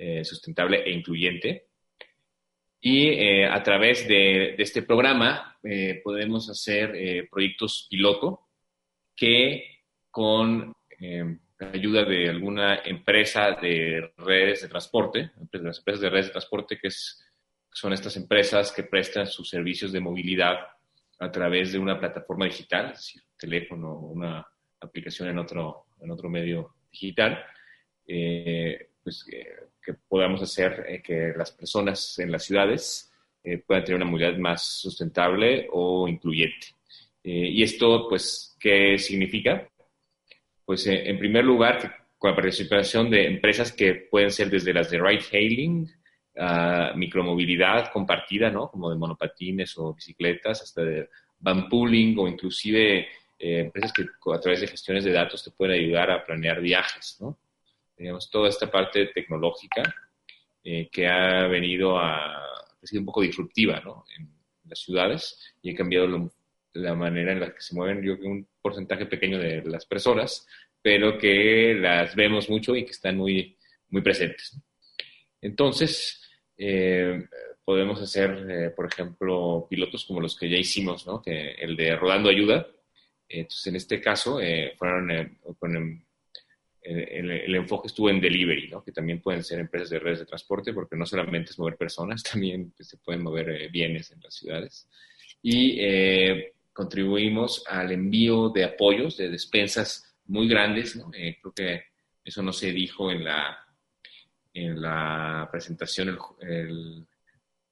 eh, 0.00 0.24
sustentable 0.24 0.82
e 0.82 0.92
incluyente. 0.92 1.66
Y 2.80 3.08
eh, 3.08 3.46
a 3.46 3.62
través 3.62 4.08
de, 4.08 4.54
de 4.56 4.62
este 4.62 4.82
programa 4.82 5.58
eh, 5.62 6.00
podemos 6.02 6.48
hacer 6.48 6.96
eh, 6.96 7.28
proyectos 7.30 7.86
piloto 7.90 8.48
que 9.14 9.82
con 10.10 10.72
eh, 10.98 11.36
la 11.58 11.70
ayuda 11.70 12.04
de 12.04 12.30
alguna 12.30 12.76
empresa 12.76 13.50
de 13.60 14.12
redes 14.16 14.62
de 14.62 14.68
transporte, 14.68 15.32
las 15.52 15.78
empresas 15.78 16.00
de 16.00 16.08
redes 16.08 16.26
de 16.26 16.32
transporte 16.32 16.78
que 16.78 16.88
es, 16.88 17.22
son 17.70 17.92
estas 17.92 18.16
empresas 18.16 18.72
que 18.72 18.84
prestan 18.84 19.26
sus 19.26 19.50
servicios 19.50 19.92
de 19.92 20.00
movilidad 20.00 20.56
a 21.18 21.30
través 21.30 21.72
de 21.72 21.78
una 21.78 22.00
plataforma 22.00 22.46
digital, 22.46 22.92
es 22.92 22.98
decir, 23.00 23.22
teléfono 23.36 23.98
una 23.98 24.46
aplicación 24.80 25.28
en 25.28 25.38
otro, 25.38 25.88
en 26.00 26.10
otro 26.10 26.30
medio 26.30 26.76
digital, 26.90 27.44
eh, 28.06 28.88
pues 29.02 29.26
eh, 29.30 29.69
que 29.82 29.94
podamos 29.94 30.42
hacer 30.42 30.84
eh, 30.88 31.02
que 31.02 31.32
las 31.36 31.52
personas 31.52 32.18
en 32.18 32.30
las 32.30 32.44
ciudades 32.44 33.10
eh, 33.42 33.58
puedan 33.58 33.84
tener 33.84 33.96
una 33.96 34.10
movilidad 34.10 34.36
más 34.38 34.62
sustentable 34.62 35.68
o 35.72 36.06
incluyente. 36.08 36.68
Eh, 37.22 37.48
y 37.50 37.62
esto, 37.62 38.08
pues, 38.08 38.56
¿qué 38.58 38.98
significa? 38.98 39.68
Pues, 40.64 40.86
en 40.86 41.18
primer 41.18 41.44
lugar, 41.44 42.06
con 42.16 42.30
la 42.30 42.36
participación 42.36 43.10
de 43.10 43.26
empresas 43.26 43.72
que 43.72 43.94
pueden 43.94 44.30
ser 44.30 44.50
desde 44.50 44.72
las 44.72 44.90
de 44.90 45.00
ride 45.00 45.24
hailing, 45.32 45.90
a 46.36 46.92
micromovilidad 46.94 47.90
compartida, 47.92 48.50
¿no? 48.50 48.70
Como 48.70 48.88
de 48.88 48.96
monopatines 48.96 49.76
o 49.78 49.94
bicicletas, 49.94 50.62
hasta 50.62 50.82
de 50.82 51.08
van 51.40 51.68
pooling 51.68 52.16
o 52.18 52.28
inclusive 52.28 53.08
empresas 53.38 53.92
que 53.92 54.06
a 54.32 54.40
través 54.40 54.60
de 54.60 54.68
gestiones 54.68 55.02
de 55.04 55.12
datos 55.12 55.42
te 55.42 55.50
pueden 55.50 55.74
ayudar 55.80 56.10
a 56.10 56.24
planear 56.24 56.60
viajes, 56.60 57.16
¿no? 57.20 57.36
Digamos, 58.00 58.30
toda 58.30 58.48
esta 58.48 58.70
parte 58.70 59.08
tecnológica 59.08 59.82
eh, 60.64 60.88
que 60.90 61.06
ha 61.06 61.46
venido 61.48 61.98
a, 61.98 62.34
ha 62.34 62.86
sido 62.86 63.00
un 63.00 63.06
poco 63.06 63.20
disruptiva, 63.20 63.78
¿no? 63.84 64.06
En 64.16 64.26
las 64.64 64.78
ciudades 64.78 65.38
y 65.60 65.72
ha 65.72 65.76
cambiado 65.76 66.32
la 66.72 66.94
manera 66.94 67.32
en 67.32 67.40
la 67.40 67.52
que 67.54 67.60
se 67.60 67.74
mueven, 67.74 67.98
yo 68.02 68.14
creo 68.14 68.20
que 68.20 68.26
un 68.26 68.48
porcentaje 68.62 69.04
pequeño 69.04 69.38
de 69.38 69.62
las 69.66 69.84
personas, 69.84 70.48
pero 70.80 71.18
que 71.18 71.74
las 71.74 72.16
vemos 72.16 72.48
mucho 72.48 72.74
y 72.74 72.86
que 72.86 72.92
están 72.92 73.18
muy, 73.18 73.58
muy 73.90 74.00
presentes. 74.00 74.58
Entonces, 75.42 76.22
eh, 76.56 77.28
podemos 77.62 78.00
hacer, 78.00 78.46
eh, 78.48 78.70
por 78.70 78.86
ejemplo, 78.86 79.66
pilotos 79.68 80.06
como 80.06 80.22
los 80.22 80.38
que 80.38 80.48
ya 80.48 80.56
hicimos, 80.56 81.06
¿no? 81.06 81.20
Que 81.20 81.50
el 81.50 81.76
de 81.76 81.94
Rodando 81.96 82.30
Ayuda. 82.30 82.66
Entonces, 83.28 83.66
en 83.66 83.76
este 83.76 84.00
caso, 84.00 84.40
fueron 84.78 85.38
con 85.58 86.06
el, 86.82 87.30
el- 87.30 87.54
enfoque 87.54 87.88
estuvo 87.88 88.08
en 88.10 88.20
delivery, 88.20 88.68
¿no? 88.68 88.82
Que 88.82 88.92
también 88.92 89.20
pueden 89.20 89.44
ser 89.44 89.58
empresas 89.60 89.90
de 89.90 89.98
redes 89.98 90.20
de 90.20 90.26
transporte, 90.26 90.72
porque 90.72 90.96
no 90.96 91.06
solamente 91.06 91.50
es 91.50 91.58
mover 91.58 91.76
personas, 91.76 92.22
también 92.30 92.72
pues, 92.76 92.88
se 92.88 92.96
pueden 92.98 93.22
mover 93.22 93.50
eh, 93.50 93.68
bienes 93.68 94.10
en 94.12 94.20
las 94.20 94.34
ciudades. 94.34 94.88
Y 95.42 95.78
eh, 95.80 96.54
contribuimos 96.72 97.64
al 97.68 97.92
envío 97.92 98.48
de 98.50 98.64
apoyos, 98.64 99.16
de 99.16 99.28
despensas 99.30 100.14
muy 100.26 100.48
grandes, 100.48 100.96
¿no? 100.96 101.10
Eh, 101.14 101.38
creo 101.40 101.52
que 101.54 101.82
eso 102.24 102.42
no 102.42 102.52
se 102.52 102.72
dijo 102.72 103.10
en 103.10 103.24
la, 103.24 103.58
en 104.54 104.80
la 104.80 105.48
presentación 105.50 106.08
el, 106.08 106.18
el 106.48 107.06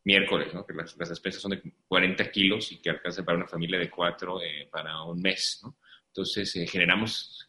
miércoles, 0.04 0.52
¿no? 0.54 0.64
que 0.66 0.72
las, 0.74 0.96
las 0.96 1.08
despensas 1.10 1.42
son 1.42 1.50
de 1.52 1.62
40 1.86 2.30
kilos 2.30 2.72
y 2.72 2.78
que 2.78 2.90
alcanzan 2.90 3.24
para 3.24 3.36
una 3.38 3.46
familia 3.46 3.78
de 3.78 3.90
cuatro 3.90 4.40
eh, 4.42 4.68
para 4.70 5.02
un 5.02 5.20
mes. 5.20 5.60
¿no? 5.62 5.76
Entonces, 6.08 6.54
eh, 6.56 6.66
generamos 6.66 7.47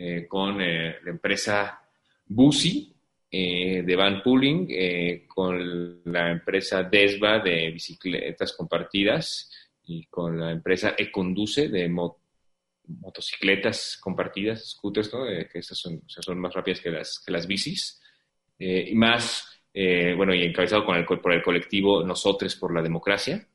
eh, 0.00 0.26
con 0.28 0.60
eh, 0.60 0.96
la 1.04 1.10
empresa 1.10 1.82
Busi 2.24 2.94
eh, 3.30 3.82
de 3.82 3.96
van 3.96 4.22
pooling, 4.22 4.66
eh, 4.70 5.24
con 5.26 6.00
la 6.04 6.30
empresa 6.30 6.84
Desva 6.84 7.40
de 7.40 7.70
bicicletas 7.72 8.52
compartidas 8.52 9.50
y 9.84 10.04
con 10.06 10.38
la 10.38 10.52
empresa 10.52 10.94
Econduce 10.96 11.68
de 11.68 11.88
mo- 11.88 12.20
motocicletas 12.86 13.98
compartidas, 14.00 14.70
scooters, 14.70 15.12
¿no? 15.12 15.28
Eh, 15.28 15.48
que 15.50 15.58
estas 15.58 15.78
son, 15.78 16.00
o 16.06 16.08
sea, 16.08 16.22
son 16.22 16.38
más 16.38 16.54
rápidas 16.54 16.80
que 16.80 16.90
las, 16.90 17.18
que 17.24 17.32
las 17.32 17.46
bicis. 17.46 18.00
Y 18.60 18.94
más, 18.94 19.60
bueno, 19.72 20.34
y 20.34 20.42
encabezado 20.42 20.84
con 20.84 20.96
el, 20.96 21.04
por 21.04 21.32
el 21.32 21.42
colectivo 21.42 22.02
Nosotros 22.04 22.56
por 22.56 22.74
la 22.74 22.82
Democracia 22.82 23.46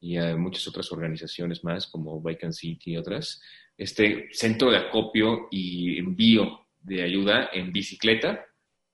y 0.00 0.16
muchas 0.36 0.66
otras 0.68 0.90
organizaciones 0.92 1.62
más 1.62 1.86
como 1.88 2.22
Bike 2.22 2.44
and 2.44 2.54
City 2.54 2.92
y 2.92 2.96
otras. 2.96 3.42
Este 3.76 4.28
centro 4.32 4.70
de 4.70 4.78
acopio 4.78 5.48
y 5.50 5.98
envío 5.98 6.66
de 6.82 7.02
ayuda 7.02 7.50
en 7.52 7.72
bicicleta, 7.72 8.46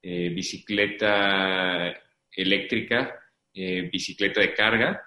eh, 0.02 0.30
bicicleta 0.30 1.94
eléctrica, 2.34 3.14
eh, 3.52 3.88
bicicleta 3.92 4.40
de 4.40 4.54
carga 4.54 5.02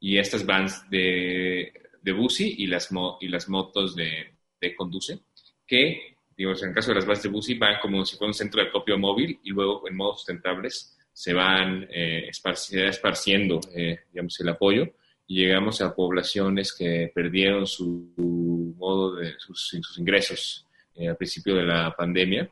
y 0.00 0.18
estas 0.18 0.44
vans 0.44 0.88
de, 0.90 1.72
de 2.02 2.12
Busi 2.12 2.56
y 2.58 2.66
las, 2.66 2.92
mo- 2.92 3.18
y 3.20 3.28
las 3.28 3.48
motos 3.48 3.96
de, 3.96 4.34
de 4.60 4.74
Conduce, 4.76 5.20
que, 5.66 6.16
digamos, 6.36 6.62
en 6.62 6.70
el 6.70 6.74
caso 6.74 6.90
de 6.90 6.96
las 6.96 7.06
vans 7.06 7.22
de 7.22 7.28
Busi 7.30 7.54
van 7.54 7.80
como 7.80 8.04
si 8.04 8.16
fuera 8.16 8.28
un 8.30 8.34
centro 8.34 8.60
de 8.62 8.68
acopio 8.68 8.98
móvil 8.98 9.38
y 9.42 9.50
luego 9.50 9.88
en 9.88 9.96
modos 9.96 10.18
sustentables 10.18 10.96
se 11.12 11.32
van 11.32 11.86
eh, 11.90 12.28
esparci- 12.30 12.78
esparciendo, 12.88 13.60
eh, 13.74 14.00
digamos, 14.12 14.38
el 14.40 14.48
apoyo 14.50 14.88
llegamos 15.34 15.80
a 15.80 15.94
poblaciones 15.94 16.72
que 16.72 17.10
perdieron 17.14 17.66
su 17.66 18.74
modo 18.76 19.16
de 19.16 19.34
sus, 19.38 19.68
sus 19.68 19.98
ingresos 19.98 20.66
eh, 20.94 21.08
al 21.08 21.16
principio 21.16 21.54
de 21.54 21.64
la 21.64 21.94
pandemia. 21.94 22.48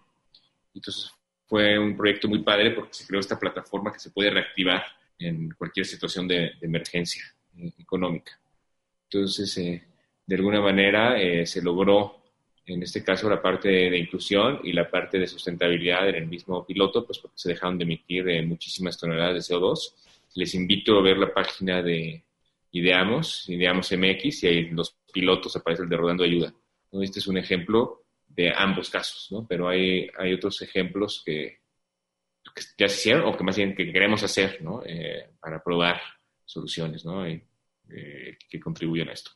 Entonces 0.74 1.10
fue 1.46 1.78
un 1.78 1.96
proyecto 1.96 2.28
muy 2.28 2.42
padre 2.42 2.72
porque 2.72 2.94
se 2.94 3.06
creó 3.06 3.20
esta 3.20 3.38
plataforma 3.38 3.92
que 3.92 3.98
se 3.98 4.10
puede 4.10 4.30
reactivar 4.30 4.84
en 5.18 5.50
cualquier 5.50 5.86
situación 5.86 6.28
de, 6.28 6.52
de 6.60 6.66
emergencia 6.66 7.22
eh, 7.56 7.72
económica. 7.78 8.38
Entonces, 9.04 9.56
eh, 9.58 9.82
de 10.26 10.36
alguna 10.36 10.60
manera 10.60 11.20
eh, 11.20 11.46
se 11.46 11.62
logró 11.62 12.16
en 12.66 12.82
este 12.82 13.04
caso 13.04 13.30
la 13.30 13.40
parte 13.40 13.68
de, 13.68 13.96
inclusión 13.96 14.58
y 14.64 14.72
la 14.72 14.90
parte 14.90 15.18
de 15.18 15.28
sustentabilidad 15.28 16.08
en 16.08 16.16
el 16.16 16.26
mismo 16.26 16.66
piloto, 16.66 17.06
pues 17.06 17.20
porque 17.20 17.38
se 17.38 17.50
dejaron 17.50 17.78
de 17.78 17.84
emitir 17.84 18.28
eh, 18.28 18.42
muchísimas 18.42 18.98
toneladas 18.98 19.48
de 19.48 19.54
CO2. 19.54 19.94
Les 20.34 20.52
invito 20.54 20.98
a 20.98 21.02
ver 21.02 21.16
la 21.16 21.32
página 21.32 21.80
de 21.80 22.24
Ideamos, 22.76 23.48
Ideamos 23.48 23.90
MX, 23.90 24.44
y 24.44 24.46
ahí 24.46 24.70
los 24.70 24.98
pilotos 25.12 25.56
aparece 25.56 25.84
el 25.84 25.88
de 25.88 25.96
Rodando 25.96 26.24
Ayuda. 26.24 26.52
Este 26.92 27.20
es 27.20 27.26
un 27.26 27.38
ejemplo 27.38 28.04
de 28.26 28.52
ambos 28.54 28.90
casos, 28.90 29.28
¿no? 29.30 29.46
pero 29.46 29.68
hay, 29.68 30.10
hay 30.18 30.34
otros 30.34 30.60
ejemplos 30.60 31.22
que, 31.24 31.60
ya 32.78 32.88
se 32.88 32.96
hicieron 32.96 33.24
o 33.24 33.36
que 33.36 33.44
más 33.44 33.56
bien 33.56 33.74
que 33.74 33.92
queremos 33.92 34.22
hacer 34.22 34.62
¿no? 34.62 34.82
Eh, 34.84 35.30
para 35.40 35.62
probar 35.62 36.00
soluciones 36.44 37.04
¿no? 37.04 37.26
Eh, 37.26 37.42
que 38.48 38.60
contribuyan 38.60 39.08
a 39.08 39.12
esto. 39.12 39.30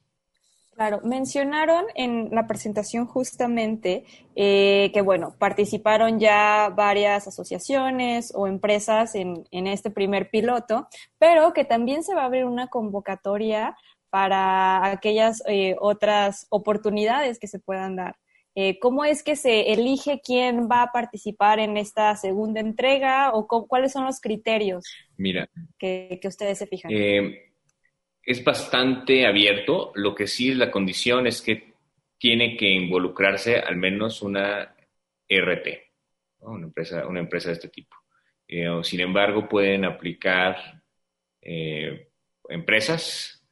Claro, 0.80 1.02
mencionaron 1.04 1.84
en 1.94 2.30
la 2.30 2.46
presentación 2.46 3.04
justamente 3.04 4.06
eh, 4.34 4.90
que, 4.94 5.02
bueno, 5.02 5.34
participaron 5.38 6.18
ya 6.18 6.72
varias 6.74 7.28
asociaciones 7.28 8.32
o 8.34 8.46
empresas 8.46 9.14
en, 9.14 9.44
este 9.50 9.90
primer 9.90 10.30
piloto, 10.30 10.88
pero 11.18 11.52
que 11.52 11.66
también 11.66 12.02
se 12.02 12.14
va 12.14 12.22
a 12.22 12.24
abrir 12.24 12.46
una 12.46 12.68
convocatoria 12.68 13.76
para 14.08 14.86
aquellas 14.86 15.42
eh, 15.46 15.76
otras 15.80 16.46
oportunidades 16.48 17.38
que 17.38 17.46
se 17.46 17.58
puedan 17.58 17.96
dar. 17.96 18.16
Eh, 18.54 18.78
¿Cómo 18.78 19.04
es 19.04 19.22
que 19.22 19.36
se 19.36 19.74
elige 19.74 20.22
quién 20.24 20.66
va 20.66 20.84
a 20.84 20.92
participar 20.92 21.58
en 21.58 21.76
esta 21.76 22.16
segunda 22.16 22.60
entrega 22.60 23.32
o 23.34 23.46
cuáles 23.68 23.92
son 23.92 24.06
los 24.06 24.18
criterios 24.18 24.86
Mira, 25.18 25.50
que, 25.78 26.18
que 26.22 26.28
ustedes 26.28 26.56
se 26.56 26.66
fijan? 26.66 26.90
Es 28.30 28.44
bastante 28.44 29.26
abierto. 29.26 29.90
Lo 29.96 30.14
que 30.14 30.28
sí 30.28 30.50
es 30.50 30.56
la 30.56 30.70
condición 30.70 31.26
es 31.26 31.42
que 31.42 31.74
tiene 32.16 32.56
que 32.56 32.68
involucrarse 32.68 33.56
al 33.56 33.76
menos 33.76 34.22
una 34.22 34.76
RT, 35.28 35.68
una, 36.40 36.66
empresa, 36.66 37.06
una 37.08 37.20
empresa 37.20 37.48
de 37.48 37.54
este 37.54 37.68
tipo. 37.68 37.96
Eh, 38.46 38.68
sin 38.82 39.00
embargo, 39.00 39.48
pueden 39.48 39.84
aplicar 39.84 40.80
eh, 41.40 42.08
empresas, 42.48 43.44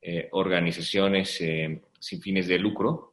eh, 0.00 0.28
organizaciones 0.32 1.30
sin 1.30 2.22
fines 2.22 2.48
de 2.48 2.58
lucro 2.58 3.12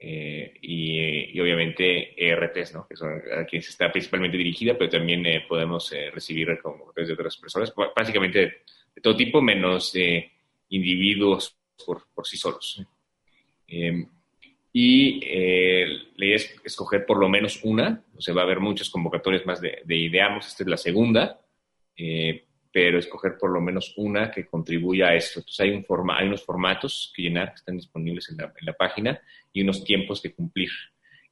y, 0.00 1.38
obviamente 1.40 2.14
ERTs, 2.20 2.74
que 2.88 2.96
son 2.96 3.22
a 3.38 3.44
quienes 3.44 3.68
está 3.68 3.92
principalmente 3.92 4.36
dirigida, 4.36 4.76
pero 4.76 4.90
también 4.90 5.24
podemos 5.48 5.94
recibir 6.12 6.58
convocatorias 6.60 7.06
de 7.06 7.14
otras 7.14 7.36
personas, 7.36 7.72
básicamente 7.94 8.62
de 8.94 9.02
todo 9.02 9.16
tipo, 9.16 9.40
menos 9.40 9.92
de 9.92 10.30
individuos 10.68 11.56
por, 11.84 12.06
por 12.14 12.26
sí 12.26 12.36
solos. 12.36 12.82
Em, 13.66 14.06
y 14.72 15.20
eh, 15.24 15.86
la 16.16 16.26
idea 16.26 16.36
es 16.36 16.56
escoger 16.64 17.04
por 17.04 17.18
lo 17.18 17.28
menos 17.28 17.60
una, 17.62 18.02
o 18.16 18.20
sea, 18.20 18.34
va 18.34 18.42
a 18.42 18.44
haber 18.44 18.60
muchas 18.60 18.88
convocatorias 18.88 19.44
más 19.44 19.60
de, 19.60 19.82
Ideamos, 19.86 20.46
esta 20.46 20.62
es 20.62 20.68
la 20.68 20.76
segunda, 20.78 21.40
eh, 21.96 22.44
pero 22.72 22.98
escoger 22.98 23.36
por 23.38 23.50
lo 23.50 23.60
menos 23.60 23.92
una 23.98 24.30
que 24.30 24.46
contribuya 24.46 25.08
a 25.08 25.14
esto. 25.14 25.40
Entonces 25.40 25.60
hay, 25.60 25.70
un 25.70 25.84
forma, 25.84 26.18
hay 26.18 26.26
unos 26.26 26.42
formatos 26.42 27.12
que 27.14 27.22
llenar 27.22 27.50
que 27.50 27.56
están 27.56 27.76
disponibles 27.76 28.30
en 28.30 28.38
la, 28.38 28.44
en 28.44 28.66
la 28.66 28.72
página 28.72 29.20
y 29.52 29.62
unos 29.62 29.84
tiempos 29.84 30.22
que 30.22 30.32
cumplir. 30.32 30.70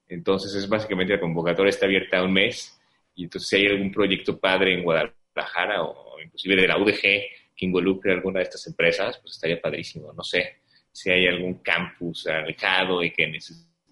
Entonces 0.06 0.54
es 0.54 0.68
básicamente 0.68 1.14
la 1.14 1.20
convocatoria 1.20 1.70
está 1.70 1.86
abierta 1.86 2.22
un 2.22 2.34
mes 2.34 2.78
y 3.14 3.24
entonces 3.24 3.48
si 3.48 3.56
hay 3.56 3.66
algún 3.68 3.90
proyecto 3.90 4.38
padre 4.38 4.74
en 4.74 4.82
Guadalajara 4.82 5.82
o 5.82 6.20
inclusive 6.20 6.56
de 6.56 6.68
la 6.68 6.76
UDG 6.76 7.22
que 7.61 7.66
involucre 7.66 8.12
alguna 8.12 8.38
de 8.38 8.44
estas 8.44 8.66
empresas, 8.66 9.18
pues 9.18 9.34
estaría 9.34 9.61
padrísimo. 9.61 10.14
No 10.14 10.24
sé 10.24 10.62
si 10.90 11.11
hay 11.11 11.26
algún 11.26 11.58
campus 11.58 12.26
alejado 12.26 13.04
y 13.04 13.11
que 13.11 13.30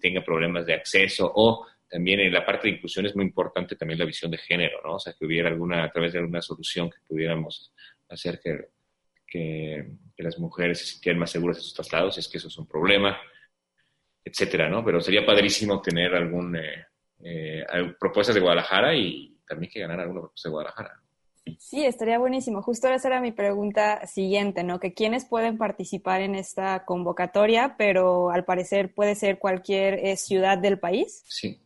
tenga 0.01 0.23
problemas 0.23 0.65
de 0.65 0.73
acceso 0.73 1.31
o 1.35 1.67
también 1.87 2.19
en 2.19 2.33
la 2.33 2.43
parte 2.43 2.67
de 2.67 2.75
inclusión 2.75 3.05
es 3.05 3.15
muy 3.15 3.25
importante 3.25 3.75
también 3.75 3.99
la 3.99 4.05
visión 4.05 4.31
de 4.31 4.39
género, 4.39 4.81
¿no? 4.83 4.95
O 4.95 4.99
sea, 4.99 5.13
que 5.13 5.23
hubiera 5.23 5.49
alguna, 5.49 5.83
a 5.83 5.91
través 5.91 6.13
de 6.13 6.19
alguna 6.19 6.41
solución 6.41 6.89
que 6.89 6.97
pudiéramos 7.07 7.71
hacer 8.09 8.39
que, 8.39 8.69
que, 9.27 9.85
las 10.17 10.39
mujeres 10.39 10.79
se 10.79 10.85
sintieran 10.85 11.19
más 11.19 11.31
seguras 11.31 11.57
en 11.57 11.63
sus 11.63 11.73
traslados, 11.73 12.15
si 12.15 12.21
es 12.21 12.27
que 12.27 12.39
eso 12.39 12.47
es 12.47 12.57
un 12.57 12.67
problema, 12.67 13.19
etcétera, 14.25 14.67
¿no? 14.67 14.83
Pero 14.83 14.99
sería 14.99 15.25
padrísimo 15.25 15.79
tener 15.79 16.13
algún, 16.15 16.55
eh, 16.55 16.85
eh, 17.23 17.63
propuestas 17.99 18.35
de 18.35 18.41
Guadalajara 18.41 18.95
y 18.95 19.37
también 19.47 19.71
que 19.71 19.79
ganar 19.79 19.99
alguna 19.99 20.21
propuesta 20.21 20.49
de 20.49 20.53
Guadalajara. 20.53 21.01
Sí, 21.59 21.85
estaría 21.85 22.19
buenísimo. 22.19 22.61
Justo 22.61 22.87
esa 22.89 23.07
era 23.07 23.21
mi 23.21 23.31
pregunta 23.31 24.05
siguiente, 24.05 24.63
¿no? 24.63 24.79
Que 24.79 24.93
quiénes 24.93 25.25
pueden 25.25 25.57
participar 25.57 26.21
en 26.21 26.35
esta 26.35 26.85
convocatoria, 26.85 27.75
pero 27.77 28.29
al 28.29 28.45
parecer 28.45 28.93
puede 28.93 29.15
ser 29.15 29.39
cualquier 29.39 29.95
eh, 30.05 30.17
ciudad 30.17 30.57
del 30.57 30.79
país. 30.79 31.23
Sí, 31.27 31.59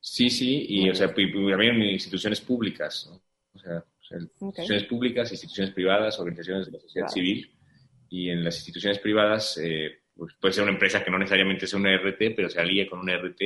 sí, 0.00 0.30
sí, 0.30 0.66
y 0.68 0.90
o 0.90 0.94
sea, 0.94 1.14
también 1.14 1.82
instituciones 1.82 2.40
públicas, 2.40 3.08
¿no? 3.10 3.22
O 3.54 3.58
sea, 3.58 3.84
instituciones 4.40 4.84
públicas, 4.84 5.30
instituciones 5.30 5.74
privadas, 5.74 6.18
organizaciones 6.18 6.66
de 6.66 6.72
la 6.72 6.80
sociedad 6.80 7.08
civil, 7.08 7.50
y 8.08 8.30
en 8.30 8.44
las 8.44 8.56
instituciones 8.56 8.98
privadas 8.98 9.58
eh, 9.62 10.00
pues 10.18 10.34
puede 10.40 10.54
ser 10.54 10.64
una 10.64 10.72
empresa 10.72 11.04
que 11.04 11.10
no 11.10 11.18
necesariamente 11.18 11.66
sea 11.66 11.78
una 11.78 11.94
RT, 11.94 12.34
pero 12.34 12.50
se 12.50 12.60
alíe 12.60 12.88
con 12.88 12.98
una 12.98 13.16
RT 13.16 13.40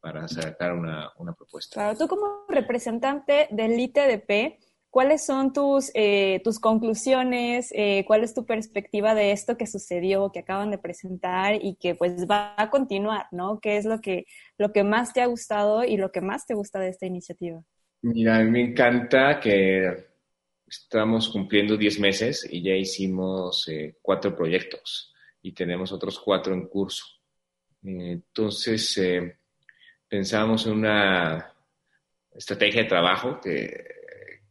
para 0.00 0.28
sacar 0.28 0.74
una, 0.74 1.10
una 1.16 1.32
propuesta. 1.32 1.74
Claro, 1.74 1.98
tú 1.98 2.06
como 2.06 2.44
representante 2.48 3.48
del 3.50 3.78
ITDP, 3.78 4.58
¿Cuáles 4.90 5.26
son 5.26 5.52
tus, 5.52 5.90
eh, 5.94 6.40
tus 6.42 6.58
conclusiones? 6.58 7.70
Eh, 7.74 8.04
¿Cuál 8.06 8.24
es 8.24 8.32
tu 8.32 8.46
perspectiva 8.46 9.14
de 9.14 9.32
esto 9.32 9.58
que 9.58 9.66
sucedió, 9.66 10.32
que 10.32 10.38
acaban 10.38 10.70
de 10.70 10.78
presentar 10.78 11.58
y 11.62 11.74
que 11.74 11.94
pues 11.94 12.26
va 12.28 12.54
a 12.56 12.70
continuar, 12.70 13.26
¿no? 13.30 13.60
¿Qué 13.60 13.76
es 13.76 13.84
lo 13.84 14.00
que, 14.00 14.24
lo 14.56 14.72
que 14.72 14.84
más 14.84 15.12
te 15.12 15.20
ha 15.20 15.26
gustado 15.26 15.84
y 15.84 15.98
lo 15.98 16.10
que 16.10 16.22
más 16.22 16.46
te 16.46 16.54
gusta 16.54 16.80
de 16.80 16.88
esta 16.88 17.04
iniciativa? 17.04 17.62
Mira, 18.00 18.42
me 18.44 18.62
encanta 18.62 19.38
que 19.38 20.06
estamos 20.66 21.28
cumpliendo 21.28 21.76
10 21.76 22.00
meses 22.00 22.48
y 22.50 22.62
ya 22.62 22.74
hicimos 22.74 23.68
eh, 23.68 23.98
cuatro 24.00 24.34
proyectos 24.34 25.14
y 25.42 25.52
tenemos 25.52 25.92
otros 25.92 26.18
cuatro 26.18 26.54
en 26.54 26.66
curso. 26.66 27.04
entonces, 27.82 28.98
pensamos 30.08 30.66
en 30.66 30.72
una 30.72 31.54
estrategia 32.32 32.82
de 32.82 32.88
trabajo 32.88 33.38
que 33.40 33.98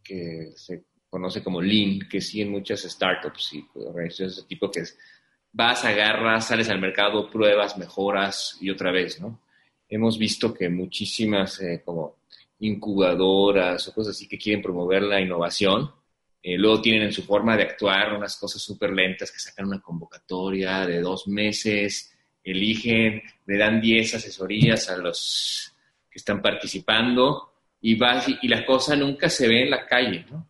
que 0.08 0.54
se 0.56 0.86
conoce 1.10 1.44
como 1.44 1.62
Lean, 1.62 2.08
que 2.10 2.22
sí 2.22 2.42
en 2.42 2.52
muchas 2.52 2.82
startups 2.82 3.54
y 3.54 3.66
organizaciones 3.76 4.36
de 4.36 4.42
ese 4.42 4.48
tipo, 4.48 4.72
que 4.72 4.82
es 4.82 4.98
vas, 5.52 5.84
agarras, 5.86 6.48
sales 6.48 6.70
al 6.70 6.80
mercado, 6.80 7.30
pruebas, 7.30 7.78
mejoras 7.78 8.58
y 8.62 8.70
otra 8.70 8.92
vez, 8.92 9.20
¿no? 9.20 9.42
Hemos 9.90 10.18
visto 10.18 10.54
que 10.54 10.70
muchísimas 10.70 11.62
eh, 11.62 11.82
como 11.84 12.18
incubadoras 12.60 13.88
o 13.88 13.94
cosas 13.94 14.16
así 14.16 14.28
que 14.28 14.38
quieren 14.38 14.62
promover 14.62 15.04
la 15.04 15.22
innovación, 15.22 15.92
eh, 16.44 16.58
luego 16.58 16.82
tienen 16.82 17.04
en 17.04 17.12
su 17.12 17.24
forma 17.24 17.58
de 17.58 17.64
actuar 17.64 18.14
unas 18.14 18.38
cosas 18.38 18.62
súper 18.62 18.92
lentas 18.92 19.32
que 19.32 19.40
sacan 19.40 19.68
una 19.68 19.82
convocatoria 19.82 20.86
de 20.86 21.02
dos 21.02 21.28
meses, 21.28 22.14
eligen, 22.44 23.22
le 23.46 23.58
dan 23.58 23.82
10 23.82 24.16
asesorías 24.16 24.90
a 24.90 24.98
los 24.98 25.74
que 26.10 26.18
están 26.18 26.42
participando 26.42 27.57
y, 27.88 27.96
vas, 27.96 28.28
y, 28.28 28.48
la 28.50 28.66
cosa 28.66 28.98
nunca 28.98 29.30
se 29.30 29.48
ve 29.48 29.64
en 29.64 29.70
la 29.70 29.86
calle, 29.86 30.26
¿no? 30.30 30.46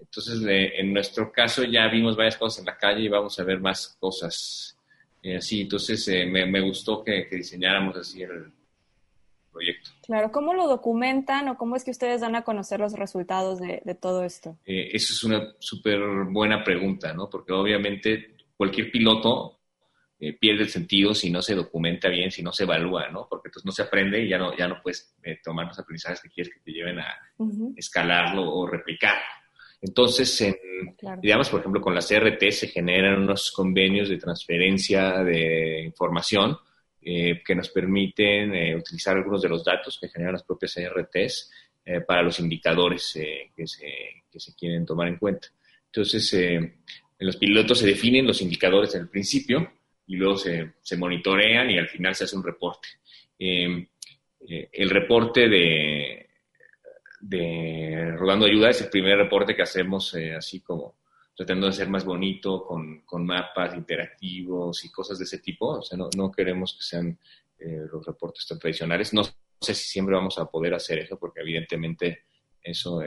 Entonces, 0.00 0.40
en 0.48 0.94
nuestro 0.94 1.30
caso 1.30 1.62
ya 1.62 1.88
vimos 1.88 2.16
varias 2.16 2.38
cosas 2.38 2.60
en 2.60 2.64
la 2.64 2.78
calle 2.78 3.02
y 3.02 3.08
vamos 3.08 3.38
a 3.38 3.44
ver 3.44 3.60
más 3.60 3.98
cosas 4.00 4.74
eh, 5.22 5.36
así. 5.36 5.60
Entonces, 5.60 6.08
eh, 6.08 6.24
me, 6.24 6.60
gustó 6.62 7.04
que, 7.04 7.28
diseñáramos 7.30 7.98
así 7.98 8.22
el 8.22 8.50
proyecto. 9.52 9.90
Claro, 10.06 10.32
¿cómo 10.32 10.54
lo 10.54 10.66
documentan 10.66 11.48
o 11.48 11.58
cómo 11.58 11.76
es 11.76 11.84
que 11.84 11.90
ustedes 11.90 12.22
dan 12.22 12.34
a 12.34 12.44
conocer 12.44 12.80
los 12.80 12.94
resultados 12.94 13.60
de, 13.60 13.98
todo 14.00 14.24
esto? 14.24 14.56
Eh, 14.64 14.88
eso 14.94 15.12
es 15.12 15.22
una 15.22 15.54
súper 15.58 16.00
buena 16.30 16.64
pregunta, 16.64 17.12
¿no? 17.12 17.28
Porque 17.28 17.52
obviamente 17.52 18.36
cualquier 18.56 18.90
piloto 18.90 19.58
eh, 20.20 20.32
pierde 20.38 20.62
el 20.62 20.68
sentido 20.68 21.12
si 21.12 21.28
no 21.28 21.42
se 21.42 21.56
documenta 21.56 22.08
bien, 22.08 22.30
si 22.30 22.40
no 22.40 22.52
se 22.52 22.62
evalúa, 22.62 23.08
¿no? 23.10 23.26
Porque 23.28 23.48
entonces 23.48 23.66
no 23.66 23.72
se 23.72 23.82
aprende 23.82 24.22
y 24.22 24.28
ya 24.28 24.38
no, 24.38 24.56
ya 24.56 24.68
no 24.68 24.80
puedes 24.80 25.14
eh, 25.24 25.38
tomar 25.42 25.66
los 25.66 25.78
aprendizajes 25.78 26.20
que 26.20 26.30
quieres 26.30 26.54
que 26.54 26.60
te 26.60 26.72
lleven 26.72 27.00
a 27.00 27.18
escalarlo 27.76 28.48
o 28.48 28.66
replicar. 28.66 29.18
Entonces, 29.82 30.56
digamos, 31.20 31.50
por 31.50 31.60
ejemplo, 31.60 31.80
con 31.80 31.94
las 31.94 32.08
CRT 32.08 32.50
se 32.52 32.68
generan 32.68 33.22
unos 33.22 33.50
convenios 33.50 34.08
de 34.08 34.16
transferencia 34.16 35.22
de 35.24 35.82
información 35.82 36.56
eh, 37.02 37.42
que 37.44 37.54
nos 37.54 37.68
permiten 37.68 38.76
utilizar 38.76 39.16
algunos 39.16 39.42
de 39.42 39.48
los 39.50 39.62
datos 39.62 39.98
que 40.00 40.08
generan 40.08 40.34
las 40.34 40.44
propias 40.44 40.74
CRTs 40.74 41.50
para 42.06 42.22
los 42.22 42.40
indicadores 42.40 43.12
que 43.54 43.66
se, 43.66 44.24
que, 44.32 44.40
se, 44.40 44.54
quieren 44.54 44.86
tomar 44.86 45.08
en 45.08 45.18
cuenta. 45.18 45.48
Entonces, 45.84 46.32
en 46.32 46.72
los 47.18 47.36
pilotos 47.36 47.78
se 47.78 47.86
definen 47.86 48.26
los 48.26 48.40
indicadores 48.40 48.94
en 48.94 49.02
el 49.02 49.08
principio 49.10 49.70
y 50.06 50.16
luego 50.16 50.36
se, 50.36 50.74
se 50.82 50.96
monitorean 50.96 51.70
y 51.70 51.78
al 51.78 51.88
final 51.88 52.14
se 52.14 52.24
hace 52.24 52.36
un 52.36 52.44
reporte. 52.44 52.88
Em, 53.38 53.86
eh, 54.48 54.68
el 54.72 54.90
reporte 54.90 55.48
de, 55.48 56.28
de 57.20 58.14
Rodando 58.16 58.46
Ayuda 58.46 58.70
es 58.70 58.82
el 58.82 58.90
primer 58.90 59.16
reporte 59.16 59.56
que 59.56 59.62
hacemos 59.62 60.14
eh, 60.14 60.34
así 60.34 60.60
como 60.60 60.96
tratando 61.36 61.66
de 61.66 61.72
ser 61.72 61.88
más 61.88 62.04
bonito, 62.04 62.64
con, 62.64 63.00
con, 63.00 63.26
mapas 63.26 63.74
interactivos 63.74 64.84
y 64.84 64.92
cosas 64.92 65.18
de 65.18 65.24
ese 65.24 65.38
tipo. 65.38 65.78
O 65.78 65.82
sea, 65.82 65.98
no, 65.98 66.08
no 66.16 66.30
queremos 66.30 66.74
que 66.74 66.82
sean 66.82 67.18
los 67.58 68.04
reportes 68.04 68.46
tradicionales. 68.46 69.14
No 69.14 69.24
sé 69.24 69.74
si 69.74 69.88
siempre 69.88 70.14
vamos 70.14 70.38
a 70.38 70.44
poder 70.44 70.74
hacer 70.74 70.98
eso, 70.98 71.18
porque 71.18 71.40
evidentemente 71.40 72.24
eso 72.62 73.00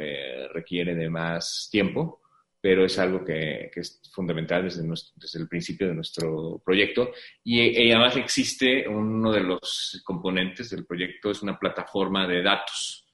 requiere 0.52 0.96
de 0.96 1.10
más 1.10 1.70
tiempo, 1.72 2.22
pero 2.68 2.84
es 2.84 3.00
algo 3.00 3.24
que, 3.24 3.72
es 3.74 4.02
fundamental 4.12 4.66
desde, 4.66 5.40
el 5.40 5.48
principio 5.48 5.88
de 5.88 5.94
nuestro 5.94 6.62
proyecto. 6.66 7.14
Y, 7.42 7.90
además 7.94 8.18
existe 8.18 8.86
uno 8.86 9.32
de 9.32 9.40
los 9.40 10.02
componentes 10.04 10.72
del 10.72 10.86
proyecto, 10.86 11.32
es 11.32 11.42
una 11.42 11.58
plataforma 11.58 12.28
de 12.28 12.44
datos. 12.44 13.08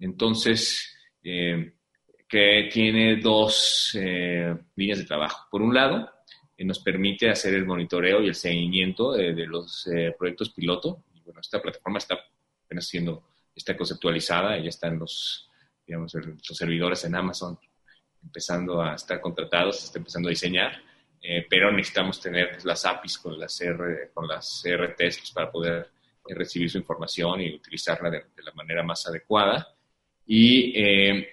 Entonces, 0.00 0.98
eh, 1.22 1.74
que 2.28 2.70
tiene 2.72 3.20
dos 3.20 3.96
eh, 4.00 4.52
líneas 4.74 4.98
de 4.98 5.04
trabajo. 5.04 5.46
Por 5.48 5.62
un 5.62 5.72
lado, 5.72 6.10
eh, 6.56 6.64
nos 6.64 6.80
permite 6.80 7.30
hacer 7.30 7.54
el 7.54 7.64
monitoreo 7.64 8.20
y 8.20 8.26
el 8.26 8.34
seguimiento 8.34 9.12
de, 9.12 9.46
los 9.46 9.88
proyectos 10.18 10.50
piloto. 10.50 11.04
Y 11.14 11.20
bueno, 11.20 11.38
esta 11.38 11.62
plataforma 11.62 11.98
está 11.98 12.18
apenas 12.64 12.88
siendo, 12.88 13.28
está 13.54 13.76
conceptualizada 13.76 14.58
ya 14.58 14.70
están 14.70 14.98
los, 14.98 15.48
digamos, 15.86 16.14
los 16.14 16.56
servidores 16.58 17.04
en 17.04 17.14
Amazon 17.14 17.56
empezando 18.22 18.80
a 18.82 18.94
estar 18.94 19.20
contratados, 19.20 19.78
se 19.78 19.86
está 19.86 19.98
empezando 19.98 20.28
a 20.28 20.30
diseñar, 20.30 20.82
eh, 21.20 21.46
pero 21.48 21.70
necesitamos 21.70 22.20
tener 22.20 22.50
pues, 22.50 22.64
las 22.64 22.84
APIs 22.84 23.18
con 23.18 23.38
las, 23.38 23.60
R, 23.60 24.10
con 24.12 24.26
las 24.26 24.64
RTs 24.66 25.18
pues, 25.18 25.30
para 25.32 25.50
poder 25.50 25.90
eh, 26.26 26.34
recibir 26.34 26.68
su 26.68 26.78
información 26.78 27.40
y 27.40 27.54
utilizarla 27.54 28.10
de, 28.10 28.24
la 28.42 28.52
manera 28.52 28.82
más 28.82 29.06
adecuada. 29.06 29.68
Y, 30.26 30.72
eh, 30.74 31.28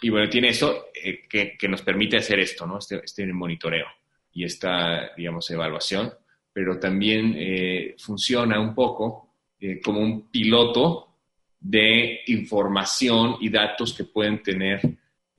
y 0.00 0.10
bueno, 0.10 0.28
tiene 0.28 0.48
eso 0.48 0.86
que, 1.28 1.56
que, 1.58 1.68
nos 1.68 1.82
permite 1.82 2.16
hacer 2.18 2.38
esto, 2.38 2.66
¿no? 2.66 2.78
Este, 2.78 3.00
este 3.04 3.26
monitoreo 3.26 3.86
y 4.32 4.44
esta, 4.44 5.12
digamos, 5.16 5.50
evaluación, 5.50 6.12
pero 6.52 6.78
también 6.78 7.94
funciona 7.98 8.60
un 8.60 8.74
poco 8.74 9.34
como 9.82 10.00
un 10.00 10.28
piloto 10.30 11.14
de 11.60 12.20
información 12.26 13.36
y 13.40 13.48
datos 13.48 13.94
que 13.94 14.04
pueden 14.04 14.42
tener 14.42 14.80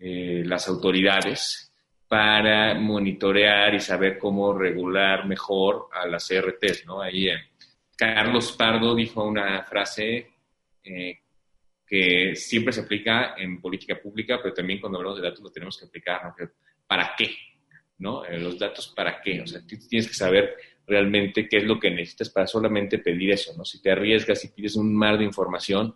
eh, 0.07 0.43
las 0.45 0.67
autoridades 0.67 1.73
para 2.07 2.75
monitorear 2.75 3.73
y 3.73 3.79
saber 3.79 4.19
cómo 4.19 4.53
regular 4.53 5.25
mejor 5.25 5.87
a 5.91 6.05
las 6.05 6.27
CRTs, 6.27 6.85
¿no? 6.85 7.01
Ahí 7.01 7.27
eh, 7.27 7.39
Carlos 7.97 8.51
Pardo 8.51 8.93
dijo 8.93 9.23
una 9.23 9.63
frase 9.63 10.27
eh, 10.83 11.21
que 11.87 12.35
siempre 12.35 12.71
se 12.71 12.81
aplica 12.81 13.33
en 13.35 13.59
política 13.59 13.99
pública, 13.99 14.37
pero 14.39 14.53
también 14.53 14.79
cuando 14.79 14.99
hablamos 14.99 15.19
de 15.19 15.27
datos 15.27 15.41
lo 15.41 15.49
tenemos 15.49 15.75
que 15.75 15.87
aplicar, 15.87 16.23
¿no? 16.23 16.35
¿Para 16.85 17.15
qué? 17.17 17.35
¿No? 17.97 18.23
los 18.29 18.59
datos, 18.59 18.93
¿para 18.95 19.19
qué? 19.19 19.41
O 19.41 19.47
sea, 19.47 19.61
tienes 19.65 20.07
que 20.07 20.13
saber 20.13 20.55
realmente 20.85 21.47
qué 21.49 21.57
es 21.57 21.63
lo 21.63 21.79
que 21.79 21.89
necesitas 21.89 22.29
para 22.29 22.45
solamente 22.45 22.99
pedir 22.99 23.31
eso, 23.31 23.57
¿no? 23.57 23.65
Si 23.65 23.81
te 23.81 23.89
arriesgas 23.89 24.45
y 24.45 24.49
pides 24.49 24.75
un 24.75 24.95
mar 24.95 25.17
de 25.17 25.23
información, 25.23 25.95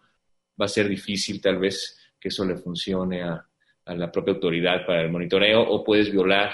va 0.59 0.65
a 0.65 0.67
ser 0.67 0.89
difícil 0.89 1.39
tal 1.39 1.59
vez 1.59 1.95
que 2.19 2.29
eso 2.29 2.43
le 2.43 2.57
funcione 2.57 3.21
a, 3.21 3.48
a 3.89 3.95
la 3.95 4.11
propia 4.11 4.35
autoridad 4.35 4.85
para 4.85 5.01
el 5.01 5.09
monitoreo 5.09 5.61
o 5.63 5.83
puedes 5.83 6.11
violar 6.11 6.51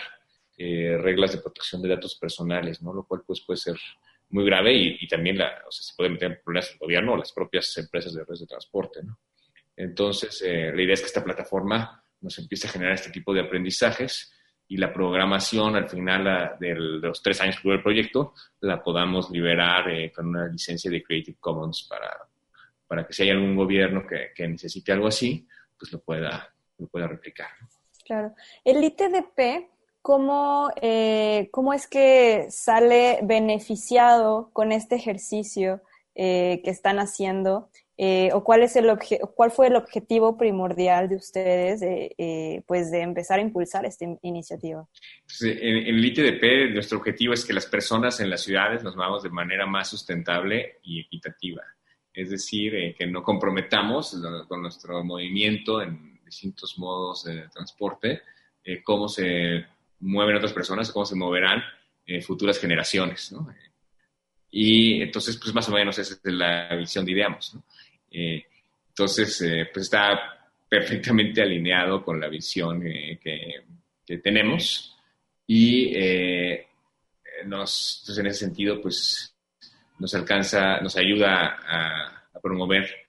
eh, 0.58 0.98
reglas 1.02 1.34
de 1.34 1.40
protección 1.40 1.82
de 1.82 1.90
datos 1.90 2.16
personales, 2.16 2.82
¿no? 2.82 2.94
Lo 2.94 3.04
cual 3.04 3.24
pues, 3.28 3.42
puede 3.42 3.58
ser 3.58 3.76
muy 4.30 4.46
grave 4.46 4.74
y, 4.74 5.06
también 5.08 5.38
la, 5.38 5.52
o 5.68 5.72
se 5.72 5.94
puede 5.98 6.12
meter 6.12 6.32
en 6.32 6.40
problemas 6.42 6.72
el 6.72 6.78
gobierno 6.80 7.14
o 7.14 7.18
las 7.18 7.34
propias 7.34 7.78
empresas 7.78 8.14
de 8.14 8.24
redes 8.24 8.40
de 8.40 8.48
transporte, 8.48 9.04
¿no? 9.04 9.20
Entonces, 9.76 10.42
eh, 10.46 10.72
la 10.74 10.82
idea 10.82 10.94
es 10.94 11.02
que 11.02 11.08
esta 11.08 11.24
plataforma 11.24 12.02
nos 12.22 12.40
empiece 12.40 12.68
a 12.68 12.72
generar 12.72 12.94
este 12.94 13.12
tipo 13.12 13.34
de 13.34 13.42
aprendizajes 13.42 14.34
y 14.70 14.78
la 14.78 14.94
programación 14.94 15.76
al 15.76 15.90
final 15.90 16.56
de 16.58 16.74
los 16.76 17.22
tres 17.22 17.42
años 17.42 17.58
que 17.58 17.64
dura 17.64 17.76
el 17.76 17.84
proyecto 17.84 18.34
la 18.62 18.82
podamos 18.82 19.30
liberar 19.30 19.90
eh, 19.90 20.12
con 20.14 20.28
una 20.28 20.48
licencia 20.48 20.90
de 20.90 21.04
Creative 21.04 21.38
Commons 21.40 21.86
para, 21.90 22.18
para 22.88 23.06
que 23.06 23.12
si 23.12 23.24
hay 23.24 23.32
algún 23.32 23.58
gobierno 23.58 24.06
que 24.08 24.48
necesite 24.48 24.94
algo 24.94 25.08
así, 25.08 25.46
pues 25.78 25.92
lo 25.92 26.00
pueda, 26.00 26.55
lo 26.78 26.88
pueda 26.88 27.08
replicar. 27.08 27.48
Claro. 28.06 28.36
El 28.64 28.84
ITDP, 28.84 29.70
¿cómo, 30.02 30.72
eh, 30.82 31.50
¿cómo 31.52 31.74
es 31.74 31.88
que 31.88 32.46
sale 32.50 33.20
beneficiado 33.24 34.52
con 34.54 34.72
este 34.72 34.96
ejercicio 34.96 35.82
eh, 36.14 36.62
que 36.64 36.70
están 36.70 37.00
haciendo? 37.00 37.70
Eh, 37.98 38.30
¿O 38.34 38.44
cuál, 38.44 38.62
es 38.62 38.76
el 38.76 38.92
cuál 39.36 39.52
fue 39.52 39.68
el 39.68 39.76
objetivo 39.78 40.38
primordial 40.38 41.08
de 41.08 41.16
ustedes 41.16 41.80
de, 41.80 42.64
pues 42.68 42.92
de 42.92 43.02
empezar 43.02 43.40
a 43.40 43.42
impulsar 43.42 43.86
esta 43.86 44.06
iniciativa? 44.22 44.86
Pues, 45.26 45.42
en, 45.44 45.78
en, 45.78 45.96
el 45.96 46.06
ITDP, 46.06 46.74
nuestro 46.74 47.00
objetivo 47.00 47.34
es 47.34 47.46
que 47.46 47.54
las 47.54 47.66
personas 47.66 48.20
en 48.20 48.30
las 48.30 48.44
ciudades 48.44 48.84
nos 48.84 48.96
movamos 48.96 49.24
de 49.24 49.30
manera 49.30 49.66
más 49.66 49.88
sustentable 49.88 50.80
y 50.84 51.00
equitativa. 51.00 51.64
Es 52.14 52.30
decir, 52.30 52.96
que 52.98 53.08
no 53.08 53.24
comprometamos 53.24 54.22
con 54.48 54.62
nuestro 54.62 55.04
movimiento 55.04 55.82
en 55.82 56.15
distintos 56.36 56.78
modos 56.78 57.24
de 57.24 57.48
transporte, 57.48 58.22
eh, 58.64 58.84
cómo 58.84 59.08
se 59.08 59.66
mueven 60.02 60.36
otras 60.36 60.52
personas, 60.52 60.92
cómo 60.92 61.06
se 61.06 61.16
moverán 61.16 61.64
eh, 62.06 62.22
futuras 62.22 62.60
generaciones. 62.60 63.32
¿no? 63.32 63.48
y 64.52 65.02
entonces, 65.02 65.38
pues 65.38 65.54
más 65.54 65.68
o 65.70 65.72
menos 65.72 65.98
esa 65.98 66.14
es 66.14 66.34
la 66.34 66.76
visión 66.76 67.06
de 67.06 67.12
Ideamos. 67.12 67.58
Eh, 68.12 68.46
entonces, 68.90 69.44
pues 69.74 69.86
está 69.86 70.50
perfectamente 70.70 71.42
alineado 71.42 72.04
con 72.04 72.20
la 72.20 72.30
visión 72.30 72.82
que, 72.82 73.64
tenemos 74.24 74.96
y 75.48 75.92
nos, 77.46 78.00
entonces 78.00 78.18
en 78.20 78.28
ese 78.28 78.46
sentido, 78.46 78.82
pues 78.82 79.36
nos 80.00 80.14
alcanza, 80.16 80.80
nos 80.80 80.96
ayuda 80.96 81.60
a 81.68 82.40
promover 82.40 83.05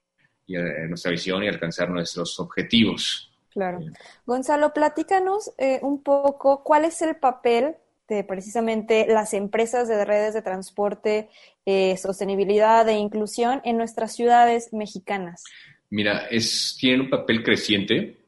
y 0.47 0.55
nuestra 0.88 1.11
visión 1.11 1.42
y 1.42 1.49
alcanzar 1.49 1.90
nuestros 1.90 2.38
objetivos. 2.40 3.30
Claro. 3.51 3.80
Gonzalo, 4.26 4.74
platícanos 4.74 5.53
eh, 5.57 5.78
un 5.82 6.03
poco 6.03 6.62
cuál 6.62 6.84
es 6.84 7.01
el 7.01 7.16
papel 7.16 7.74
de 8.07 8.22
precisamente 8.22 9.07
las 9.09 9.32
empresas 9.34 9.88
de 9.88 10.05
redes 10.05 10.34
de 10.34 10.42
transporte, 10.42 11.30
eh, 11.64 11.97
sostenibilidad 11.97 12.88
e 12.88 12.99
inclusión 12.99 13.62
en 13.64 13.78
nuestras 13.78 14.14
ciudades 14.14 14.72
mexicanas. 14.72 15.42
Mira, 15.90 16.26
es, 16.30 16.76
tiene 16.78 17.05
un 17.05 17.11
papel 17.11 17.42
creciente 17.42 18.18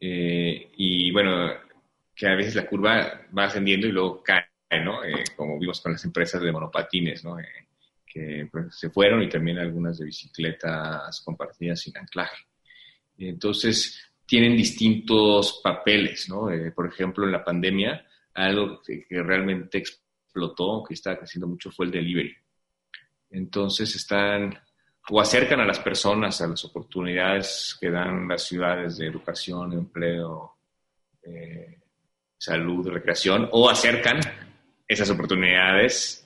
eh, 0.00 0.70
y 0.76 1.10
bueno, 1.10 1.50
que 2.14 2.28
a 2.28 2.36
veces 2.36 2.54
la 2.54 2.66
curva 2.66 3.22
va 3.36 3.44
ascendiendo 3.44 3.86
y 3.86 3.92
luego 3.92 4.22
cae, 4.22 4.44
¿no? 4.84 5.00
como 5.36 5.58
vimos 5.58 5.80
con 5.80 5.92
las 5.92 6.04
empresas 6.04 6.40
de 6.40 6.52
monopatines, 6.52 7.24
¿no? 7.24 7.36
Que 8.12 8.48
pues, 8.50 8.76
se 8.76 8.90
fueron 8.90 9.22
y 9.22 9.28
también 9.28 9.58
algunas 9.58 9.98
de 9.98 10.06
bicicletas 10.06 11.20
compartidas 11.24 11.80
sin 11.80 11.96
anclaje. 11.96 12.44
Entonces, 13.16 14.10
tienen 14.26 14.56
distintos 14.56 15.60
papeles, 15.62 16.28
¿no? 16.28 16.50
Eh, 16.50 16.72
por 16.72 16.86
ejemplo, 16.86 17.24
en 17.24 17.32
la 17.32 17.44
pandemia, 17.44 18.04
algo 18.34 18.80
que, 18.82 19.04
realmente 19.08 19.78
explotó, 19.78 20.82
que 20.86 20.94
está 20.94 21.16
creciendo 21.16 21.46
mucho, 21.46 21.70
fue 21.70 21.86
el 21.86 21.92
delivery. 21.92 22.34
Entonces, 23.30 23.94
están 23.94 24.58
o 25.08 25.20
acercan 25.20 25.60
a 25.60 25.66
las 25.66 25.80
personas 25.80 26.40
a 26.40 26.46
las 26.46 26.64
oportunidades 26.64 27.76
que 27.80 27.90
dan 27.90 28.28
las 28.28 28.44
ciudades 28.44 28.98
de 28.98 29.06
educación, 29.06 29.72
empleo, 29.72 30.56
eh, 31.22 31.78
salud, 32.36 32.86
recreación, 32.88 33.48
o 33.52 33.68
acercan 33.68 34.20
esas 34.86 35.10
oportunidades 35.10 36.19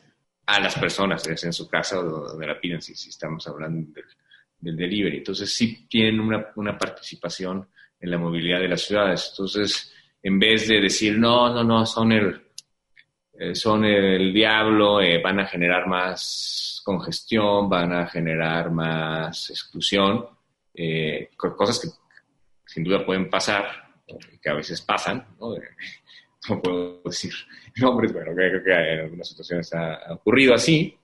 a 0.47 0.61
las 0.61 0.79
personas, 0.79 1.27
en 1.27 1.53
su 1.53 1.69
casa 1.69 1.99
o 1.99 2.03
donde 2.03 2.47
la 2.47 2.61
piden, 2.61 2.81
si, 2.81 2.93
estamos 3.09 3.47
hablando 3.47 3.93
del, 4.61 4.77
delivery. 4.77 5.19
Entonces 5.19 5.55
sí 5.55 5.87
tienen 5.89 6.21
una, 6.21 6.79
participación 6.79 7.69
en 8.01 8.11
la 8.11 8.19
movilidad 8.19 8.61
de 8.61 8.69
las 8.69 8.83
ciudades. 8.83 9.29
Entonces, 9.31 9.93
en 10.23 10.39
vez 10.39 10.69
de 10.69 10.81
decir, 10.81 11.19
no, 11.19 11.53
no, 11.53 11.65
no, 11.65 11.87
son 11.87 12.13
el, 12.13 12.43
eh, 13.39 13.55
son 13.55 13.85
el 13.85 14.33
diablo, 14.33 15.01
eh, 15.01 15.21
van 15.23 15.41
a 15.41 15.47
generar 15.47 15.87
más 15.87 16.83
congestión, 16.85 17.69
van 17.69 17.93
a 17.93 18.07
generar 18.07 18.71
más 18.71 19.51
exclusión, 19.51 20.27
eh, 20.75 21.31
cosas 21.37 21.81
que 21.81 21.89
sin 22.67 22.85
duda 22.85 23.05
pueden 23.05 23.31
pasar, 23.31 23.67
que 24.43 24.51
a 24.51 24.55
veces 24.55 24.81
pasan, 24.83 25.27
¿no? 25.39 25.55
no 26.49 26.61
puedo 26.61 27.03
decir 27.05 27.33
nombres, 27.77 28.13
pero 28.13 28.35
creo 28.35 28.63
que 28.63 28.73
en 28.73 29.01
algunas 29.01 29.29
situaciones 29.29 29.73
ha, 29.75 30.13
ocurrido 30.15 30.55
así. 30.55 30.97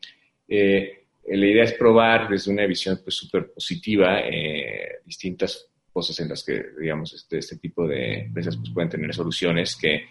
Eh, 0.49 1.05
la 1.28 1.47
idea 1.47 1.64
es 1.64 1.74
probar 1.74 2.28
desde 2.28 2.51
una 2.51 2.66
visión 2.66 3.01
súper 3.07 3.45
pues, 3.45 3.55
positiva 3.55 4.20
eh, 4.20 4.99
distintas 5.05 5.68
cosas 5.93 6.18
en 6.20 6.28
las 6.28 6.45
que, 6.45 6.62
digamos, 6.78 7.12
este, 7.12 7.38
este 7.38 7.57
tipo 7.57 7.86
de 7.86 8.20
empresas 8.20 8.57
pues, 8.57 8.70
pueden 8.70 8.91
tener 8.91 9.14
soluciones 9.14 9.76
que 9.76 10.07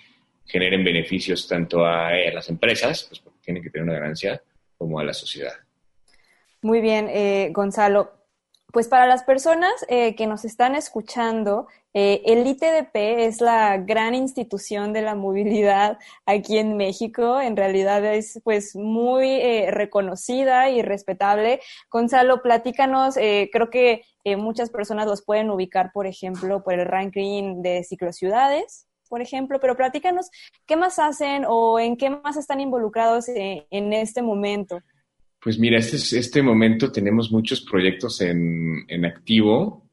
generen 0.45 0.83
beneficios 0.83 1.47
tanto 1.47 1.85
a, 1.85 2.17
eh, 2.17 2.33
las 2.33 2.49
empresas, 2.49 3.05
pues 3.09 3.19
porque 3.19 3.39
tienen 3.43 3.63
que 3.63 3.69
tener 3.69 3.87
una 3.87 3.99
ganancia, 3.99 4.41
como 4.77 4.99
a 4.99 5.03
la 5.03 5.13
sociedad. 5.13 5.53
Muy 6.61 6.81
bien, 6.81 7.53
Gonzalo. 7.53 8.18
Pues 8.71 8.87
para 8.87 9.07
las 9.07 9.23
personas 9.23 9.71
eh, 9.87 10.15
que 10.15 10.27
nos 10.27 10.45
están 10.45 10.75
escuchando, 10.75 11.67
eh, 11.93 12.21
el 12.25 12.45
ITDP 12.45 12.95
es 13.25 13.41
la 13.41 13.77
gran 13.77 14.13
institución 14.13 14.93
de 14.93 15.01
la 15.01 15.15
movilidad 15.15 15.97
aquí 16.25 16.59
en 16.59 16.77
México. 16.77 17.41
En 17.41 17.57
realidad 17.57 18.05
es 18.05 18.39
pues 18.43 18.75
muy 18.75 19.27
eh, 19.27 19.71
reconocida 19.71 20.69
y 20.69 20.83
respetable. 20.83 21.61
Gonzalo, 21.89 22.43
platícanos, 22.43 23.15
creo 23.15 23.69
que 23.69 24.03
muchas 24.37 24.69
personas 24.69 25.07
los 25.07 25.23
pueden 25.23 25.49
ubicar, 25.49 25.91
por 25.91 26.05
ejemplo, 26.05 26.63
por 26.63 26.73
el 26.73 26.85
ranking 26.85 27.61
de 27.61 27.83
ciclociudades 27.83 28.85
por 29.09 29.23
ejemplo, 29.23 29.59
pero 29.59 29.75
platícanos 29.75 30.29
qué 30.67 30.75
más 30.75 30.99
hacen 30.99 31.43
o 31.47 31.79
en 31.79 31.97
qué 31.97 32.11
más 32.11 32.37
están 32.37 32.61
involucrados 32.61 33.25
en 33.27 33.91
este 33.91 34.21
momento. 34.21 34.81
Pues 35.41 35.57
mira, 35.57 35.77
este, 35.77 35.97
este 36.19 36.41
momento 36.41 36.91
tenemos 36.91 37.31
muchos 37.31 37.61
proyectos 37.61 38.21
en, 38.21 38.85
en 38.87 39.05
activo, 39.05 39.89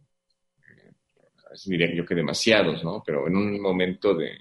diría 1.64 1.94
yo 1.94 2.04
que 2.04 2.14
demasiados, 2.14 2.84
¿no? 2.84 3.02
Pero 3.04 3.26
en 3.26 3.36
un 3.36 3.60
momento 3.60 4.14
de 4.14 4.36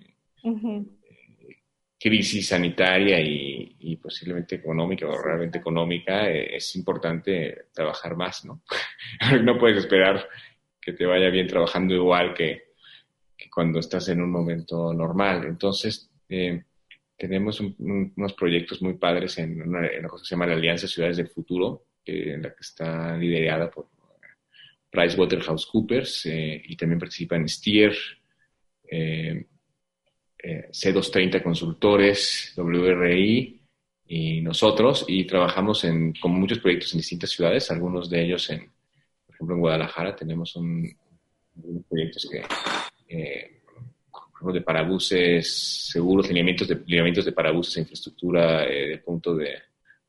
crisis 1.97 2.49
sanitaria 2.49 3.19
y, 3.19 3.95
posiblemente 3.97 4.55
económica 4.55 5.07
o 5.07 5.19
realmente 5.19 5.57
económica, 5.57 6.29
eh, 6.29 6.57
es 6.57 6.75
importante 6.75 7.69
trabajar 7.73 8.15
más, 8.15 8.45
¿no? 8.45 8.61
no 9.43 9.57
puedes 9.57 9.77
esperar 9.77 10.27
que 10.79 10.93
te 10.93 11.05
vaya 11.05 11.29
bien 11.29 11.47
trabajando 11.47 11.95
igual 11.95 12.35
que, 12.35 12.73
que 13.35 13.49
cuando 13.49 13.79
estás 13.79 14.09
en 14.09 14.21
un 14.21 14.29
momento 14.29 14.93
normal. 14.93 15.45
Entonces, 15.45 16.11
eh, 16.29 16.63
tenemos 17.17 17.59
unos 17.59 18.33
proyectos 18.33 18.81
muy 18.81 18.95
padres 18.95 19.37
en 19.37 19.61
una, 19.61 19.89
cosa 20.07 20.23
que 20.23 20.27
se 20.27 20.35
llama 20.35 20.47
la 20.47 20.53
Alianza 20.53 20.87
Ciudades 20.87 21.17
del 21.17 21.29
Futuro, 21.29 21.85
en 22.05 22.41
la 22.41 22.49
que 22.49 22.61
está 22.61 23.17
liderada 23.17 23.69
por 23.69 23.87
PricewaterhouseCoopers 24.91 26.25
eh, 26.27 26.61
y 26.65 26.75
también 26.75 26.99
participa 26.99 27.35
en 27.35 27.49
Steer, 27.49 27.95
eh, 28.89 29.45
eh, 30.37 30.69
C230 30.71 31.41
Consultores, 31.41 32.53
WRI 32.55 33.59
y 34.07 34.41
nosotros, 34.41 35.05
y 35.07 35.25
trabajamos 35.25 35.83
en, 35.83 36.13
con 36.13 36.31
muchos 36.31 36.59
proyectos 36.59 36.93
en 36.93 36.99
distintas 36.99 37.31
ciudades, 37.31 37.71
algunos 37.71 38.09
de 38.09 38.23
ellos 38.23 38.49
en, 38.49 38.71
por 39.25 39.35
ejemplo, 39.35 39.55
en 39.55 39.61
Guadalajara 39.61 40.15
tenemos 40.15 40.55
un, 40.55 40.95
proyectos 41.89 42.29
que 42.29 43.54
de 44.51 44.61
parabuses 44.61 45.89
seguros, 45.91 46.27
lineamientos 46.27 46.67
de, 46.67 46.75
lineamientos 46.85 47.25
de 47.25 47.31
parabuses, 47.31 47.77
infraestructura 47.77 48.65
eh, 48.65 48.89
de 48.89 48.97
punto 48.99 49.35
de 49.35 49.53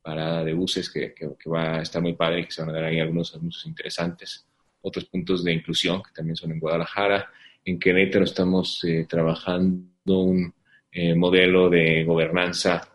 parada 0.01 0.45
de 0.45 0.53
buses 0.53 0.91
que, 0.91 1.14
va 1.47 1.78
a 1.78 1.82
estar 1.82 2.01
muy 2.01 2.14
padre 2.14 2.41
y 2.41 2.45
que 2.45 2.51
se 2.53 2.62
van 2.62 2.70
a 2.70 2.74
dar 2.74 2.84
ahí 2.84 3.01
algunos 3.01 3.34
anuncios 3.34 3.66
interesantes. 3.66 4.47
Otros 4.82 5.07
puntos 5.07 5.43
de 5.43 5.53
inclusión 5.53 6.03
que 6.03 6.11
también 6.14 6.37
son 6.37 6.53
en 6.53 6.61
Guadalajara. 6.61 7.30
En 7.64 7.78
Querétaro 7.78 8.24
estamos 8.24 8.84
eh, 8.84 9.07
trabajando 9.09 10.20
un 10.20 10.55
eh, 10.93 11.14
modelo 11.14 11.68
de 11.68 12.05
gobernanza 12.05 12.89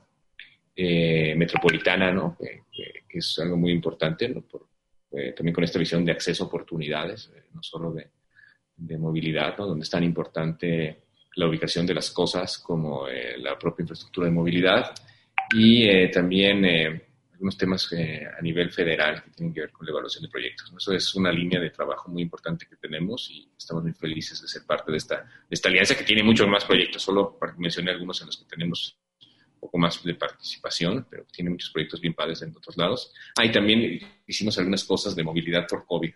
metropolitana, 0.75 2.11
¿no? 2.11 2.35
Que, 2.39 2.61
es 3.09 3.37
algo 3.39 3.57
muy 3.57 3.71
importante, 3.73 4.33
también 5.35 5.53
con 5.53 5.63
esta 5.63 5.77
visión 5.77 6.03
de 6.03 6.13
acceso 6.13 6.43
a 6.43 6.47
oportunidades, 6.47 7.29
no 7.53 7.61
solo 7.61 7.91
de, 7.91 8.07
de 8.81 8.97
movilidad, 8.97 9.57
¿no? 9.57 9.67
donde 9.67 9.83
es 9.83 9.89
tan 9.89 10.03
importante 10.03 11.03
la 11.35 11.47
ubicación 11.47 11.85
de 11.85 11.93
las 11.93 12.11
cosas 12.11 12.57
como 12.57 13.07
eh, 13.07 13.37
la 13.37 13.57
propia 13.57 13.83
infraestructura 13.83 14.27
de 14.27 14.33
movilidad 14.33 14.93
y 15.53 15.83
eh, 15.83 16.09
también 16.09 16.65
eh, 16.65 17.01
algunos 17.33 17.57
temas 17.57 17.89
a 17.91 18.41
nivel 18.41 18.69
federal 18.69 19.23
que 19.23 19.31
tienen 19.31 19.53
que 19.53 19.61
ver 19.61 19.71
con 19.71 19.85
la 19.85 19.91
evaluación 19.91 20.23
de 20.23 20.29
proyectos. 20.29 20.71
Eso 20.77 20.93
es 20.93 21.15
una 21.15 21.31
línea 21.31 21.59
de 21.59 21.71
trabajo 21.71 22.11
muy 22.11 22.21
importante 22.21 22.67
que 22.69 22.75
tenemos 22.75 23.29
y 23.31 23.49
estamos 23.57 23.83
muy 23.83 23.93
felices 23.93 24.41
de 24.41 24.47
ser 24.47 24.63
parte 24.63 24.91
de 24.91 24.97
esta, 24.97 25.15
de 25.15 25.49
esta 25.49 25.69
alianza 25.69 25.95
que 25.95 26.03
tiene 26.03 26.21
muchos 26.21 26.47
más 26.47 26.65
proyectos, 26.65 27.01
solo 27.01 27.37
para 27.39 27.53
mencionar 27.57 27.95
algunos 27.95 28.21
en 28.21 28.27
los 28.27 28.37
que 28.37 28.45
tenemos 28.45 28.95
un 29.55 29.59
poco 29.59 29.77
más 29.79 30.03
de 30.03 30.13
participación, 30.13 31.07
pero 31.09 31.25
tiene 31.31 31.49
muchos 31.49 31.71
proyectos 31.71 31.99
bien 31.99 32.13
padres 32.13 32.43
en 32.43 32.55
otros 32.55 32.77
lados. 32.77 33.11
Ah, 33.35 33.45
y 33.45 33.51
también 33.51 33.99
hicimos 34.27 34.57
algunas 34.59 34.83
cosas 34.83 35.15
de 35.15 35.23
movilidad 35.23 35.65
por 35.67 35.85
COVID 35.87 36.13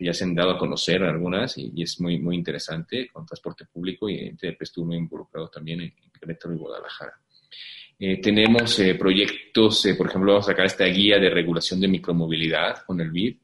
que 0.00 0.06
ya 0.06 0.14
se 0.14 0.24
han 0.24 0.34
dado 0.34 0.52
a 0.52 0.58
conocer 0.58 1.02
algunas 1.02 1.58
y, 1.58 1.82
es 1.82 2.00
muy, 2.00 2.18
muy 2.18 2.34
interesante 2.34 3.08
con 3.12 3.26
transporte 3.26 3.66
público 3.66 4.08
y 4.08 4.34
estuvo 4.58 4.86
muy 4.86 4.96
involucrado 4.96 5.48
también 5.50 5.82
en, 5.82 5.92
Querétaro 6.18 6.54
y 6.54 6.56
Guadalajara. 6.56 7.20
Eh, 7.98 8.18
tenemos 8.18 8.78
eh, 8.78 8.94
proyectos, 8.94 9.84
eh, 9.84 9.94
por 9.94 10.06
ejemplo, 10.06 10.32
vamos 10.32 10.48
a 10.48 10.52
sacar 10.52 10.64
esta 10.64 10.86
guía 10.86 11.18
de 11.18 11.28
regulación 11.28 11.80
de 11.80 11.88
micromovilidad 11.88 12.82
con 12.86 12.98
el 13.02 13.10
BID, 13.10 13.36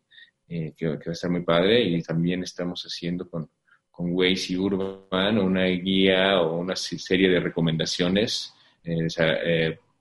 que, 0.48 0.86
va 0.86 0.94
a 0.94 1.12
estar 1.12 1.30
muy 1.30 1.42
padre, 1.42 1.82
y 1.82 2.02
también 2.02 2.42
estamos 2.42 2.82
haciendo 2.84 3.28
con, 3.28 3.50
con 3.90 4.12
Waze 4.12 4.54
y 4.54 4.56
Urban 4.56 5.38
una 5.38 5.66
guía 5.66 6.40
o 6.40 6.58
una 6.58 6.76
serie 6.76 7.28
de 7.28 7.40
recomendaciones 7.40 8.54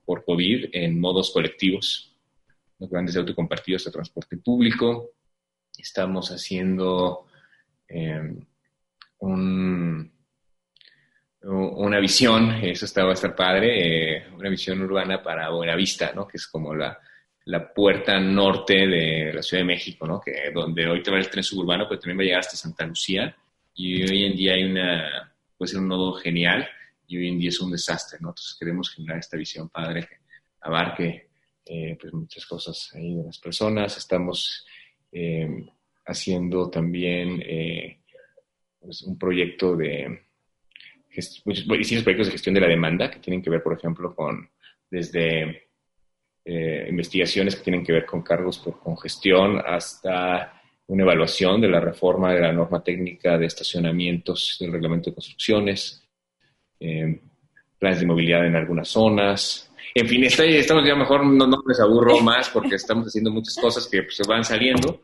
por 0.06 0.24
COVID 0.24 0.68
en 0.72 1.00
modos 1.00 1.32
colectivos, 1.32 2.14
los 2.78 2.88
grandes 2.88 3.16
autocompartidos 3.16 3.86
a 3.88 3.90
transporte 3.90 4.38
público, 4.38 5.10
estamos 5.82 6.30
haciendo 6.30 7.26
eh, 7.88 8.34
una 11.48 12.00
visión, 12.00 12.50
eso 12.62 12.84
está, 12.84 13.04
va 13.04 13.10
a 13.10 13.14
estar 13.14 13.34
padre, 13.34 14.16
eh, 14.16 14.26
una 14.36 14.48
visión 14.48 14.80
urbana 14.82 15.22
para 15.22 15.50
Buenavista, 15.50 16.12
¿no? 16.12 16.26
que 16.26 16.36
es 16.36 16.46
como 16.46 16.74
la, 16.74 16.98
puerta 17.74 18.18
norte 18.18 18.74
de 18.86 19.32
la 19.32 19.42
Ciudad 19.42 19.62
de 19.62 19.66
México, 19.66 20.06
¿no? 20.06 20.20
que 20.20 20.50
donde 20.52 20.88
hoy 20.88 21.02
te 21.02 21.12
va 21.12 21.18
el 21.18 21.30
tren 21.30 21.44
suburbano, 21.44 21.86
pero 21.88 22.00
también 22.00 22.18
va 22.18 22.22
a 22.22 22.24
llegar 22.24 22.40
hasta 22.40 22.56
Santa 22.56 22.84
Lucía, 22.84 23.36
y 23.74 24.02
hoy 24.02 24.24
en 24.24 24.36
día 24.36 24.54
hay 24.54 24.64
una, 24.64 25.32
puede 25.56 25.70
ser 25.70 25.80
un 25.80 25.88
nodo 25.88 26.14
genial, 26.14 26.68
y 27.06 27.18
hoy 27.18 27.28
en 27.28 27.38
día 27.38 27.50
es 27.50 27.60
un 27.60 27.70
desastre, 27.70 28.18
¿no? 28.20 28.30
Entonces 28.30 28.56
queremos 28.58 28.90
generar 28.90 29.18
esta 29.18 29.36
visión 29.36 29.68
padre 29.68 30.02
que 30.08 30.16
abarque 30.62 31.28
eh, 31.64 31.96
pues 32.00 32.12
muchas 32.12 32.46
cosas 32.46 32.90
ahí 32.94 33.14
de 33.14 33.24
las 33.24 33.38
personas, 33.38 33.96
estamos 33.96 34.66
eh, 35.18 35.64
haciendo 36.04 36.68
también 36.68 37.42
eh, 37.42 38.00
pues, 38.78 39.00
un 39.00 39.18
proyecto 39.18 39.74
de 39.74 40.24
distintos 41.08 42.02
proyectos 42.04 42.26
de 42.26 42.32
gestión 42.32 42.54
de 42.54 42.60
la 42.60 42.68
demanda 42.68 43.10
que 43.10 43.20
tienen 43.20 43.40
que 43.40 43.48
ver, 43.48 43.62
por 43.62 43.72
ejemplo, 43.72 44.14
con 44.14 44.46
desde 44.90 45.68
eh, 46.44 46.86
investigaciones 46.90 47.56
que 47.56 47.62
tienen 47.62 47.82
que 47.82 47.94
ver 47.94 48.04
con 48.04 48.20
cargos 48.20 48.58
por 48.58 48.78
congestión 48.78 49.58
hasta 49.64 50.60
una 50.88 51.02
evaluación 51.02 51.62
de 51.62 51.68
la 51.68 51.80
reforma 51.80 52.34
de 52.34 52.40
la 52.42 52.52
norma 52.52 52.84
técnica 52.84 53.38
de 53.38 53.46
estacionamientos 53.46 54.58
del 54.60 54.70
reglamento 54.70 55.08
de 55.08 55.14
construcciones, 55.14 56.06
planes 57.78 58.00
de 58.00 58.06
movilidad 58.06 58.46
en 58.46 58.54
algunas 58.54 58.88
zonas, 58.88 59.72
en 59.94 60.08
fin, 60.08 60.24
estamos 60.24 60.86
ya 60.86 60.94
mejor, 60.94 61.24
no, 61.24 61.46
no 61.46 61.62
les 61.66 61.80
aburro 61.80 62.20
más 62.20 62.48
porque 62.50 62.74
estamos 62.74 63.06
haciendo 63.06 63.30
muchas 63.30 63.56
cosas 63.56 63.86
que 63.86 64.02
pues, 64.02 64.16
se 64.16 64.28
van 64.28 64.44
saliendo 64.44 65.02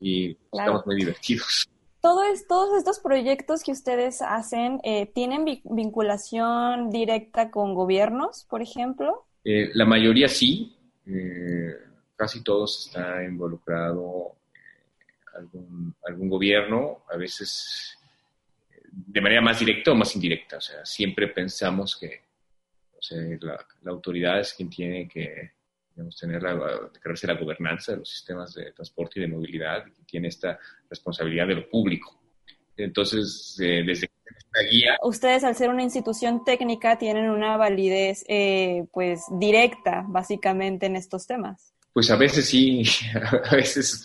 y 0.00 0.36
estamos 0.52 0.86
muy 0.86 0.96
divertidos. 0.96 1.68
Todo 2.00 2.22
todos 2.48 2.78
estos 2.78 3.00
proyectos 3.00 3.62
que 3.64 3.72
ustedes 3.72 4.22
hacen, 4.22 4.80
eh, 4.84 5.06
¿tienen 5.06 5.44
vinculación 5.64 6.90
directa 6.90 7.50
con 7.50 7.74
gobiernos, 7.74 8.46
por 8.48 8.62
ejemplo? 8.62 9.26
Eh, 9.44 9.70
la 9.74 9.84
mayoría 9.84 10.28
sí, 10.28 10.76
eh, 11.06 11.74
casi 12.14 12.42
todos 12.44 12.86
está 12.86 13.24
involucrado 13.24 14.36
algún, 15.34 15.94
algún 16.06 16.28
gobierno, 16.28 16.98
a 17.12 17.16
veces 17.16 17.98
de 18.90 19.20
manera 19.20 19.40
más 19.40 19.58
directa 19.58 19.92
o 19.92 19.94
más 19.94 20.14
indirecta. 20.14 20.58
O 20.58 20.60
sea, 20.60 20.84
siempre 20.84 21.28
pensamos 21.28 21.96
que 21.96 22.27
o 22.98 23.02
sea, 23.02 23.18
la, 23.82 23.90
autoridad 23.92 24.40
es 24.40 24.52
quien 24.54 24.68
tiene 24.68 25.08
que 25.08 25.52
tener 26.18 26.42
la, 26.42 26.54
la 26.54 27.34
gobernanza 27.34 27.92
de 27.92 27.98
los 27.98 28.08
sistemas 28.08 28.54
de 28.54 28.72
transporte 28.72 29.18
y 29.18 29.22
de 29.22 29.28
movilidad 29.28 29.84
y 29.86 30.04
tiene 30.04 30.28
esta 30.28 30.58
responsabilidad 30.88 31.46
de 31.46 31.54
lo 31.56 31.68
público. 31.68 32.20
Entonces, 32.76 33.56
eh, 33.60 33.82
desde 33.84 34.08
esta 34.24 34.60
guía... 34.70 34.96
Ustedes, 35.02 35.42
al 35.44 35.56
ser 35.56 35.70
una 35.70 35.82
institución 35.82 36.44
técnica, 36.44 36.98
tienen 36.98 37.30
una 37.30 37.56
validez 37.56 38.24
eh, 38.28 38.86
pues 38.92 39.22
directa, 39.32 40.04
básicamente, 40.06 40.86
en 40.86 40.96
estos 40.96 41.26
temas. 41.26 41.74
Pues 41.92 42.10
a 42.12 42.16
veces 42.16 42.46
sí, 42.46 42.84
a 43.50 43.56
veces, 43.56 44.02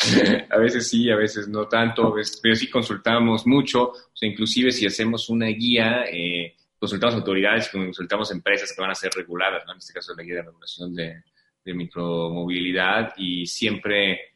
a 0.49 0.57
veces 0.57 0.87
sí, 0.87 1.11
a 1.11 1.15
veces 1.15 1.47
no 1.47 1.67
tanto, 1.67 2.15
pero 2.41 2.55
sí 2.55 2.69
consultamos 2.69 3.45
mucho, 3.45 3.89
o 3.89 4.15
sea, 4.15 4.27
inclusive 4.27 4.71
si 4.71 4.87
hacemos 4.87 5.29
una 5.29 5.47
guía, 5.47 6.05
eh, 6.11 6.55
consultamos 6.83 7.15
autoridades, 7.15 7.69
consultamos 7.69 8.29
empresas 8.31 8.73
que 8.73 8.81
van 8.81 8.91
a 8.91 8.95
ser 8.95 9.09
reguladas, 9.15 9.63
en 9.71 9.77
este 9.77 9.93
caso 9.93 10.13
la 10.17 10.23
guía 10.23 10.35
de 10.35 10.41
regulación 10.41 10.93
de, 10.93 11.23
micromovilidad 11.65 13.13
y 13.15 13.45
siempre 13.45 14.33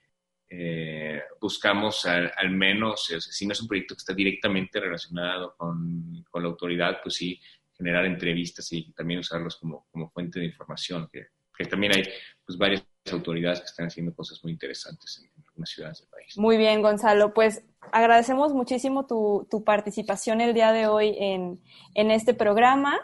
eh, 0.47 1.23
buscamos 1.41 2.05
al, 2.05 2.49
menos, 2.51 3.11
si 3.19 3.45
no 3.45 3.51
es 3.51 3.61
un 3.61 3.67
proyecto 3.67 3.95
que 3.95 3.99
está 3.99 4.13
directamente 4.13 4.79
relacionado 4.79 5.55
con, 5.57 6.25
la 6.35 6.47
autoridad, 6.47 6.99
pues 7.03 7.15
sí, 7.15 7.37
generar 7.75 8.05
entrevistas 8.05 8.71
y 8.71 8.93
también 8.93 9.19
usarlos 9.19 9.57
como, 9.57 10.09
fuente 10.13 10.39
de 10.39 10.45
información, 10.45 11.09
que, 11.11 11.27
también 11.65 11.97
hay 11.97 12.03
pues 12.45 12.57
varias 12.57 12.85
autoridades 13.11 13.59
que 13.59 13.65
están 13.65 13.87
haciendo 13.87 14.15
cosas 14.15 14.41
muy 14.41 14.53
interesantes 14.53 15.21
en, 15.21 15.43
algunas 15.47 15.69
ciudades 15.69 15.99
del 15.99 16.09
país. 16.09 16.37
Muy 16.37 16.55
bien, 16.55 16.81
Gonzalo. 16.81 17.33
Pues 17.33 17.61
agradecemos 17.91 18.53
muchísimo 18.53 19.05
tu, 19.05 19.47
tu 19.49 19.63
participación 19.63 20.41
el 20.41 20.53
día 20.53 20.71
de 20.71 20.87
hoy 20.87 21.15
en, 21.19 21.61
en 21.93 22.11
este 22.11 22.33
programa. 22.33 22.99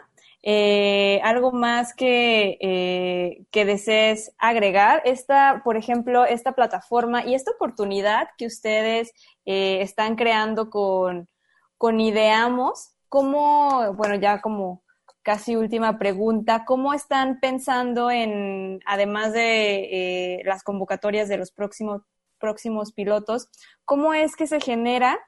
Eh, 0.46 1.22
algo 1.24 1.52
más 1.52 1.94
que, 1.94 2.58
eh, 2.60 3.46
que 3.50 3.64
desees 3.64 4.34
agregar. 4.36 5.00
Esta, 5.06 5.62
por 5.64 5.78
ejemplo, 5.78 6.26
esta 6.26 6.52
plataforma 6.52 7.24
y 7.24 7.34
esta 7.34 7.52
oportunidad 7.52 8.28
que 8.36 8.44
ustedes 8.44 9.12
eh, 9.46 9.80
están 9.80 10.16
creando 10.16 10.68
con, 10.68 11.30
con 11.78 11.98
Ideamos, 11.98 12.94
¿cómo, 13.08 13.94
bueno, 13.94 14.16
ya 14.16 14.42
como 14.42 14.82
casi 15.22 15.56
última 15.56 15.98
pregunta, 15.98 16.66
¿cómo 16.66 16.92
están 16.92 17.40
pensando 17.40 18.10
en, 18.10 18.80
además 18.84 19.32
de 19.32 20.42
las 20.44 20.62
convocatorias 20.62 21.30
de 21.30 21.38
los 21.38 21.52
próximos, 21.52 22.02
próximos 22.44 22.92
pilotos, 22.92 23.48
cómo 23.86 24.12
es 24.12 24.36
que 24.36 24.46
se 24.46 24.60
genera 24.60 25.18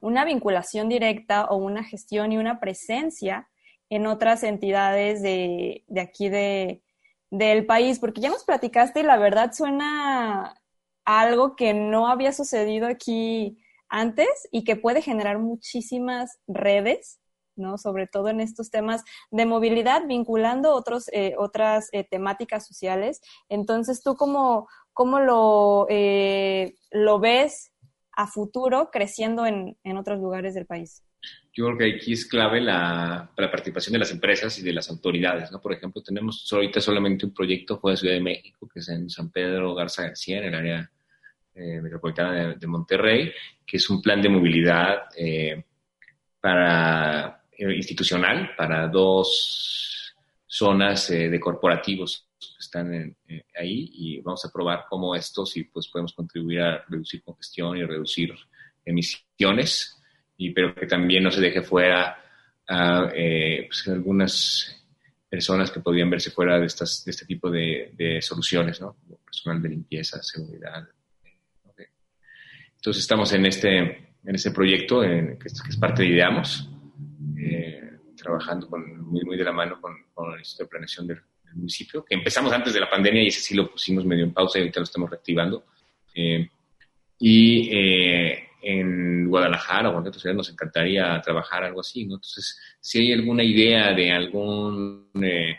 una 0.00 0.24
vinculación 0.24 0.88
directa 0.88 1.44
o 1.44 1.56
una 1.56 1.84
gestión 1.84 2.32
y 2.32 2.38
una 2.38 2.58
presencia 2.58 3.48
en 3.88 4.08
otras 4.08 4.42
entidades 4.42 5.22
de, 5.22 5.84
de 5.86 6.00
aquí 6.00 6.28
de, 6.28 6.82
del 7.30 7.66
país, 7.66 8.00
porque 8.00 8.20
ya 8.20 8.30
nos 8.30 8.42
platicaste 8.42 9.00
y 9.00 9.04
la 9.04 9.16
verdad 9.16 9.52
suena 9.52 10.56
algo 11.04 11.54
que 11.54 11.72
no 11.72 12.08
había 12.08 12.32
sucedido 12.32 12.88
aquí 12.88 13.58
antes 13.88 14.48
y 14.50 14.64
que 14.64 14.74
puede 14.74 15.02
generar 15.02 15.38
muchísimas 15.38 16.40
redes, 16.48 17.20
¿no? 17.56 17.78
Sobre 17.78 18.06
todo 18.06 18.28
en 18.28 18.40
estos 18.40 18.70
temas 18.70 19.04
de 19.30 19.46
movilidad, 19.46 20.06
vinculando 20.06 20.72
otros, 20.74 21.08
eh, 21.12 21.34
otras 21.38 21.88
eh, 21.92 22.04
temáticas 22.04 22.66
sociales. 22.66 23.20
Entonces, 23.48 24.02
¿tú 24.02 24.16
cómo, 24.16 24.68
cómo 25.00 25.18
lo, 25.18 25.86
eh, 25.88 26.74
lo 26.90 27.20
ves 27.20 27.72
a 28.12 28.26
futuro 28.26 28.90
creciendo 28.92 29.46
en, 29.46 29.74
en 29.82 29.96
otros 29.96 30.20
lugares 30.20 30.52
del 30.52 30.66
país? 30.66 31.02
yo 31.54 31.64
creo 31.64 31.78
que 31.78 31.96
aquí 31.96 32.12
es 32.12 32.26
clave 32.26 32.60
la, 32.60 33.30
la, 33.34 33.50
participación 33.50 33.94
de 33.94 34.00
las 34.00 34.10
empresas 34.12 34.58
y 34.58 34.62
de 34.62 34.74
las 34.74 34.90
autoridades. 34.90 35.50
Por 35.62 35.72
ejemplo, 35.72 36.02
tenemos 36.02 36.46
ahorita 36.52 36.82
solamente 36.82 37.24
un 37.24 37.32
proyecto 37.32 37.78
fue 37.78 37.92
en 37.92 37.96
Ciudad 37.96 38.14
de 38.14 38.20
México, 38.20 38.68
que 38.68 38.80
es 38.80 38.90
en 38.90 39.08
San 39.08 39.30
Pedro 39.30 39.74
Garza 39.74 40.02
García, 40.02 40.36
en 40.36 40.44
el 40.44 40.54
área 40.54 40.90
eh, 41.54 41.80
metropolitana 41.80 42.54
de, 42.54 42.66
Monterrey, 42.66 43.32
que 43.66 43.78
es 43.78 43.88
un 43.88 44.02
plan 44.02 44.20
de 44.20 44.28
movilidad 44.28 45.04
eh, 45.16 45.64
para, 46.42 47.42
institucional 47.58 48.50
para 48.54 48.86
dos 48.86 50.14
zonas 50.46 51.08
de 51.08 51.40
corporativos 51.40 52.29
que 52.48 52.58
están 52.58 53.16
ahí 53.58 53.90
y 53.92 54.20
vamos 54.20 54.44
a 54.44 54.50
probar 54.50 54.86
cómo 54.88 55.14
estos 55.14 55.56
y 55.56 55.64
pues 55.64 55.88
podemos 55.88 56.12
contribuir 56.14 56.60
a 56.60 56.84
reducir 56.88 57.22
congestión 57.22 57.76
y 57.76 57.84
reducir 57.84 58.32
emisiones 58.84 59.96
y, 60.36 60.50
pero 60.50 60.74
que 60.74 60.86
también 60.86 61.22
no 61.22 61.30
se 61.30 61.40
deje 61.40 61.62
fuera 61.62 62.16
a 62.66 63.10
eh, 63.14 63.66
pues, 63.68 63.86
algunas 63.88 64.76
personas 65.28 65.70
que 65.70 65.80
podrían 65.80 66.10
verse 66.10 66.30
fuera 66.30 66.58
de, 66.58 66.66
estas, 66.66 67.04
de 67.04 67.10
este 67.10 67.26
tipo 67.26 67.50
de, 67.50 67.92
de 67.94 68.22
soluciones, 68.22 68.80
¿no? 68.80 68.94
Como 68.94 69.18
personal 69.18 69.62
de 69.62 69.68
limpieza, 69.68 70.22
seguridad. 70.22 70.88
Entonces 72.76 73.02
estamos 73.02 73.32
en 73.34 73.44
este, 73.44 73.78
en 73.78 74.34
este 74.34 74.50
proyecto 74.50 75.04
en, 75.04 75.38
que, 75.38 75.48
es, 75.48 75.76
parte 75.76 76.02
de 76.02 76.08
Ideamos, 76.08 76.70
eh, 77.38 77.98
trabajando 78.16 78.66
con, 78.68 78.98
muy, 79.02 79.22
muy 79.24 79.36
de 79.36 79.44
la 79.44 79.52
mano 79.52 79.78
con, 79.80 79.94
con 80.14 80.32
el 80.32 80.38
Instituto 80.38 80.64
de 80.64 80.70
Planeación 80.70 81.06
del, 81.06 81.20
del, 81.50 81.56
municipio, 81.56 82.04
que 82.04 82.14
empezamos 82.14 82.52
antes 82.52 82.72
de 82.72 82.80
la 82.80 82.88
pandemia 82.88 83.22
y 83.22 83.28
ese 83.28 83.40
sí 83.40 83.54
lo 83.54 83.70
pusimos 83.70 84.04
medio 84.04 84.24
en 84.24 84.32
pausa 84.32 84.58
y 84.58 84.62
ahorita 84.62 84.80
lo 84.80 84.84
estamos 84.84 85.10
reactivando. 85.10 85.64
Eh, 86.14 86.48
y 87.18 87.68
eh, 87.70 88.50
en 88.62 89.28
Guadalajara 89.28 89.90
o 89.90 89.92
en 89.92 90.06
otras 90.06 90.20
ciudades 90.20 90.36
nos 90.36 90.50
encantaría 90.50 91.20
trabajar 91.22 91.64
algo 91.64 91.80
así, 91.80 92.04
¿no? 92.04 92.16
Entonces, 92.16 92.60
si 92.80 93.00
hay 93.00 93.12
alguna 93.12 93.42
idea 93.42 93.92
de 93.92 94.12
algún 94.12 95.10
eh, 95.22 95.56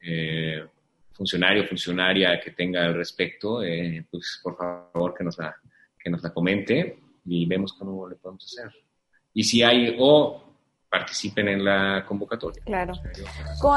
eh, 0.00 0.64
funcionario 1.12 1.64
funcionaria 1.64 2.38
que 2.40 2.52
tenga 2.52 2.84
al 2.84 2.94
respecto, 2.94 3.62
eh, 3.62 4.06
pues 4.10 4.40
por 4.42 4.56
favor 4.56 5.14
que 5.14 5.24
nos, 5.24 5.38
la, 5.38 5.56
que 5.98 6.10
nos 6.10 6.22
la 6.22 6.32
comente 6.32 6.98
y 7.24 7.46
vemos 7.46 7.72
cómo 7.72 8.08
le 8.08 8.16
podemos 8.16 8.44
hacer. 8.44 8.72
Y 9.34 9.42
si 9.42 9.62
hay, 9.62 9.96
o 9.98 10.45
participen 10.88 11.48
en 11.48 11.64
la 11.64 12.04
convocatoria. 12.06 12.62
Claro. 12.64 12.94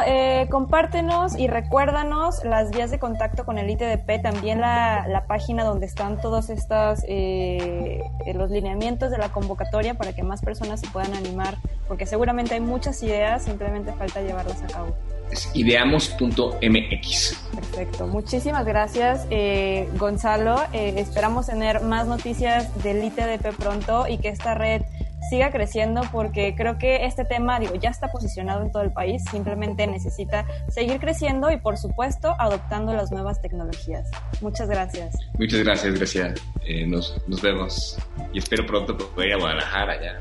eh, 0.05 0.47
compártenos 0.49 1.37
y 1.37 1.47
recuérdanos 1.47 2.43
las 2.43 2.71
vías 2.71 2.91
de 2.91 2.99
contacto 2.99 3.45
con 3.45 3.57
el 3.57 3.69
ITDP, 3.69 4.21
también 4.21 4.61
la, 4.61 5.07
la 5.07 5.25
página 5.25 5.63
donde 5.63 5.85
están 5.85 6.21
todos 6.21 6.49
estos, 6.49 6.99
eh, 7.07 8.01
los 8.33 8.51
lineamientos 8.51 9.11
de 9.11 9.17
la 9.17 9.29
convocatoria 9.29 9.95
para 9.95 10.13
que 10.13 10.23
más 10.23 10.41
personas 10.41 10.79
se 10.79 10.87
puedan 10.87 11.13
animar, 11.13 11.57
porque 11.87 12.05
seguramente 12.05 12.53
hay 12.53 12.61
muchas 12.61 13.01
ideas, 13.03 13.43
simplemente 13.43 13.91
falta 13.93 14.21
llevarlas 14.21 14.61
a 14.63 14.67
cabo. 14.67 14.95
Es 15.31 15.51
ideamos.mx. 15.53 17.49
Perfecto, 17.53 18.07
muchísimas 18.07 18.65
gracias 18.65 19.27
eh, 19.29 19.89
Gonzalo, 19.97 20.57
eh, 20.73 20.93
esperamos 20.97 21.47
tener 21.47 21.81
más 21.81 22.07
noticias 22.07 22.83
del 22.83 23.03
ITDP 23.03 23.55
pronto 23.57 24.07
y 24.07 24.17
que 24.17 24.29
esta 24.29 24.55
red 24.55 24.81
siga 25.29 25.51
creciendo 25.51 26.01
porque 26.11 26.55
creo 26.55 26.77
que 26.77 27.05
este 27.05 27.25
tema, 27.25 27.59
digo, 27.59 27.75
ya 27.75 27.89
está 27.89 28.11
posicionado 28.11 28.63
en 28.63 28.71
todo 28.71 28.83
el 28.83 28.91
país, 28.91 29.23
simplemente 29.29 29.85
necesita 29.87 30.45
seguir 30.69 30.99
creciendo 30.99 31.51
y 31.51 31.57
por 31.57 31.77
supuesto 31.77 32.35
adoptando 32.39 32.93
las 32.93 33.11
nuevas 33.11 33.41
tecnologías. 33.41 34.09
Muchas 34.41 34.69
gracias. 34.69 35.15
Muchas 35.37 35.59
gracias, 35.59 35.93
Grecia. 35.93 36.33
Eh, 36.65 36.85
nos, 36.87 37.21
nos, 37.27 37.41
vemos 37.41 37.97
y 38.33 38.39
espero 38.39 38.65
pronto 38.65 38.97
poder 38.97 39.29
ir 39.29 39.33
a 39.35 39.37
Guadalajara 39.37 40.01
ya. 40.01 40.19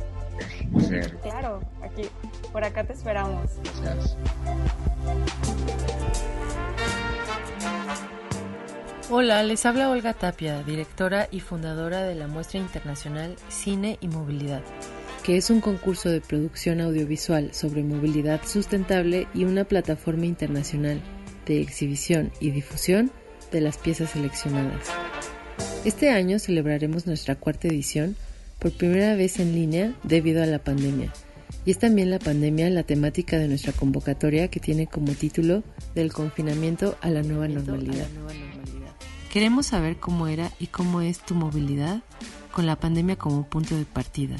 claro, 1.22 1.60
aquí, 1.82 2.02
por 2.52 2.62
acá 2.64 2.84
te 2.84 2.92
esperamos. 2.92 3.50
Gracias. 3.82 4.16
Hola, 9.10 9.42
les 9.42 9.64
habla 9.64 9.88
Olga 9.88 10.12
Tapia, 10.12 10.62
directora 10.62 11.28
y 11.30 11.40
fundadora 11.40 12.02
de 12.02 12.14
la 12.14 12.26
muestra 12.26 12.60
internacional 12.60 13.36
Cine 13.48 13.96
y 14.02 14.08
Movilidad, 14.08 14.62
que 15.28 15.36
es 15.36 15.50
un 15.50 15.60
concurso 15.60 16.08
de 16.08 16.22
producción 16.22 16.80
audiovisual 16.80 17.52
sobre 17.52 17.82
movilidad 17.82 18.40
sustentable 18.46 19.28
y 19.34 19.44
una 19.44 19.64
plataforma 19.64 20.24
internacional 20.24 21.02
de 21.44 21.60
exhibición 21.60 22.32
y 22.40 22.50
difusión 22.50 23.10
de 23.52 23.60
las 23.60 23.76
piezas 23.76 24.12
seleccionadas. 24.12 24.88
Este 25.84 26.08
año 26.08 26.38
celebraremos 26.38 27.06
nuestra 27.06 27.34
cuarta 27.34 27.68
edición 27.68 28.16
por 28.58 28.72
primera 28.72 29.16
vez 29.16 29.38
en 29.38 29.54
línea 29.54 29.94
debido 30.02 30.42
a 30.42 30.46
la 30.46 30.60
pandemia. 30.60 31.12
Y 31.66 31.72
es 31.72 31.78
también 31.78 32.10
la 32.10 32.20
pandemia 32.20 32.70
la 32.70 32.84
temática 32.84 33.36
de 33.36 33.48
nuestra 33.48 33.74
convocatoria 33.74 34.48
que 34.48 34.60
tiene 34.60 34.86
como 34.86 35.12
título 35.12 35.62
Del 35.94 36.10
confinamiento 36.10 36.96
a 37.02 37.10
la 37.10 37.22
nueva 37.22 37.48
normalidad. 37.48 38.06
Queremos 39.30 39.66
saber 39.66 39.98
cómo 39.98 40.26
era 40.26 40.52
y 40.58 40.68
cómo 40.68 41.02
es 41.02 41.18
tu 41.18 41.34
movilidad 41.34 42.00
con 42.50 42.64
la 42.64 42.80
pandemia 42.80 43.16
como 43.16 43.46
punto 43.46 43.76
de 43.76 43.84
partida. 43.84 44.38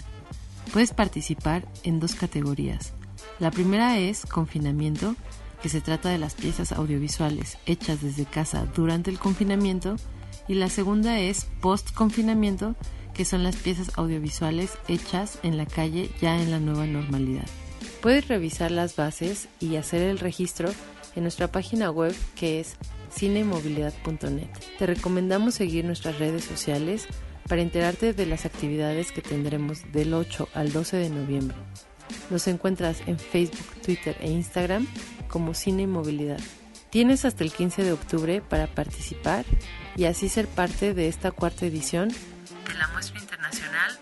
Puedes 0.73 0.93
participar 0.93 1.67
en 1.83 2.01
dos 2.01 2.15
categorías. 2.15 2.93
La 3.39 3.51
primera 3.51 3.99
es 3.99 4.27
confinamiento, 4.27 5.17
que 5.63 5.69
se 5.69 5.81
trata 5.81 6.09
de 6.11 6.19
las 6.19 6.35
piezas 6.35 6.73
audiovisuales 6.73 7.59
hechas 7.67 8.03
desde 8.03 8.25
casa 8.25 8.67
durante 8.75 9.11
el 9.11 9.19
confinamiento, 9.19 9.97
y 10.47 10.55
la 10.55 10.69
segunda 10.69 11.19
es 11.19 11.47
post-confinamiento, 11.61 12.75
que 13.15 13.25
son 13.25 13.43
las 13.43 13.57
piezas 13.57 13.91
audiovisuales 13.97 14.79
hechas 14.87 15.39
en 15.43 15.57
la 15.57 15.67
calle 15.67 16.11
ya 16.21 16.41
en 16.41 16.51
la 16.51 16.61
nueva 16.61 16.87
normalidad. 16.87 17.47
Puedes 18.01 18.29
revisar 18.29 18.71
las 18.71 18.95
bases 18.95 19.49
y 19.59 19.77
hacer 19.77 20.03
el 20.03 20.19
registro 20.19 20.71
en 21.17 21.23
nuestra 21.23 21.51
página 21.51 21.91
web 21.91 22.15
que 22.37 22.61
es 22.61 22.77
cinemovilidad.net. 23.11 24.49
Te 24.79 24.87
recomendamos 24.87 25.55
seguir 25.55 25.85
nuestras 25.85 26.19
redes 26.19 26.45
sociales 26.45 27.09
para 27.49 27.63
enterarte 27.63 28.13
de 28.13 28.27
las 28.27 28.45
actividades 28.47 29.13
que 29.13 29.23
tendremos 29.23 29.91
del 29.93 30.15
8 30.15 30.49
al 30.55 30.73
12 30.73 30.97
de 30.97 31.11
noviembre. 31.11 31.57
Nos 32.31 32.47
encuentras 32.47 33.03
en 33.07 33.19
Facebook, 33.19 33.83
Twitter 33.83 34.17
e 34.21 34.31
Instagram 34.31 34.87
como 35.29 35.55
Cine 35.55 35.87
Movilidad. 35.87 36.41
Tienes 36.91 37.25
hasta 37.25 37.45
el 37.45 37.53
15 37.53 37.85
de 37.85 37.93
octubre 37.93 38.41
para 38.41 38.67
participar 38.67 39.45
y 39.97 40.05
así 40.05 40.29
ser 40.29 40.47
parte 40.47 40.95
de 40.95 41.09
esta 41.09 41.31
cuarta 41.31 41.67
edición 41.67 42.09
de 42.09 42.75
la 42.79 42.89
muestra 42.89 43.21
internacional 43.21 43.99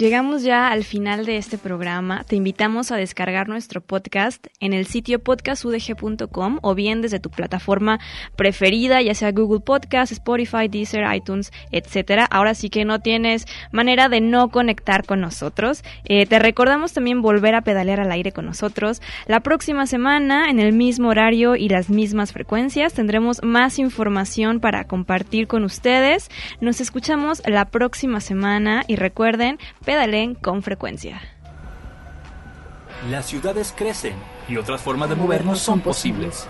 Llegamos 0.00 0.42
ya 0.42 0.68
al 0.68 0.84
final 0.84 1.26
de 1.26 1.36
este 1.36 1.58
programa. 1.58 2.24
Te 2.24 2.34
invitamos 2.34 2.90
a 2.90 2.96
descargar 2.96 3.50
nuestro 3.50 3.82
podcast 3.82 4.46
en 4.58 4.72
el 4.72 4.86
sitio 4.86 5.18
podcastudg.com 5.18 6.58
o 6.62 6.74
bien 6.74 7.02
desde 7.02 7.20
tu 7.20 7.28
plataforma 7.28 8.00
preferida, 8.34 9.02
ya 9.02 9.14
sea 9.14 9.30
Google 9.30 9.60
Podcast, 9.60 10.10
Spotify, 10.10 10.68
Deezer, 10.68 11.04
iTunes, 11.14 11.52
etcétera. 11.70 12.24
Ahora 12.24 12.54
sí 12.54 12.70
que 12.70 12.86
no 12.86 13.00
tienes 13.00 13.44
manera 13.72 14.08
de 14.08 14.22
no 14.22 14.48
conectar 14.48 15.04
con 15.04 15.20
nosotros. 15.20 15.84
Eh, 16.06 16.24
te 16.24 16.38
recordamos 16.38 16.94
también 16.94 17.20
volver 17.20 17.54
a 17.54 17.60
pedalear 17.60 18.00
al 18.00 18.10
aire 18.10 18.32
con 18.32 18.46
nosotros. 18.46 19.02
La 19.26 19.40
próxima 19.40 19.84
semana, 19.84 20.48
en 20.48 20.60
el 20.60 20.72
mismo 20.72 21.10
horario 21.10 21.56
y 21.56 21.68
las 21.68 21.90
mismas 21.90 22.32
frecuencias, 22.32 22.94
tendremos 22.94 23.42
más 23.42 23.78
información 23.78 24.60
para 24.60 24.84
compartir 24.84 25.46
con 25.46 25.62
ustedes. 25.62 26.30
Nos 26.62 26.80
escuchamos 26.80 27.42
la 27.44 27.66
próxima 27.66 28.20
semana 28.20 28.82
y 28.86 28.96
recuerden, 28.96 29.58
pedalen 29.90 30.36
con 30.36 30.62
frecuencia. 30.62 31.20
Las 33.10 33.26
ciudades 33.26 33.74
crecen 33.76 34.14
y 34.48 34.56
otras 34.56 34.80
formas 34.80 35.08
de 35.08 35.16
movernos 35.16 35.58
son 35.58 35.80
posibles. 35.80 36.46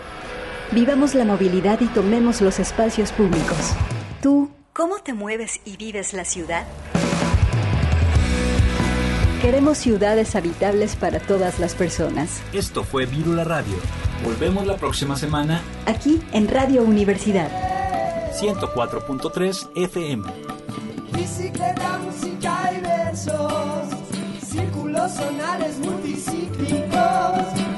Vivamos 0.72 1.14
la 1.14 1.24
movilidad 1.24 1.80
y 1.80 1.86
tomemos 1.86 2.42
los 2.42 2.58
espacios 2.58 3.12
públicos. 3.12 3.72
¿Tú 4.20 4.50
cómo 4.74 4.98
te 4.98 5.14
mueves 5.14 5.62
y 5.64 5.78
vives 5.78 6.12
la 6.12 6.26
ciudad? 6.26 6.66
Queremos 9.40 9.78
ciudades 9.78 10.36
habitables 10.36 10.94
para 10.94 11.18
todas 11.18 11.58
las 11.60 11.74
personas. 11.74 12.42
Esto 12.52 12.84
fue 12.84 13.06
Virula 13.06 13.44
Radio. 13.44 13.76
Volvemos 14.22 14.66
la 14.66 14.76
próxima 14.76 15.16
semana 15.16 15.62
aquí 15.86 16.20
en 16.32 16.46
Radio 16.46 16.82
Universidad 16.82 17.48
104.3 18.38 19.70
FM. 19.76 20.30
Bicicleta, 21.14 21.98
música 22.00 22.39
círculos 23.18 25.12
sonares 25.12 25.78
multicíclicos. 25.78 27.69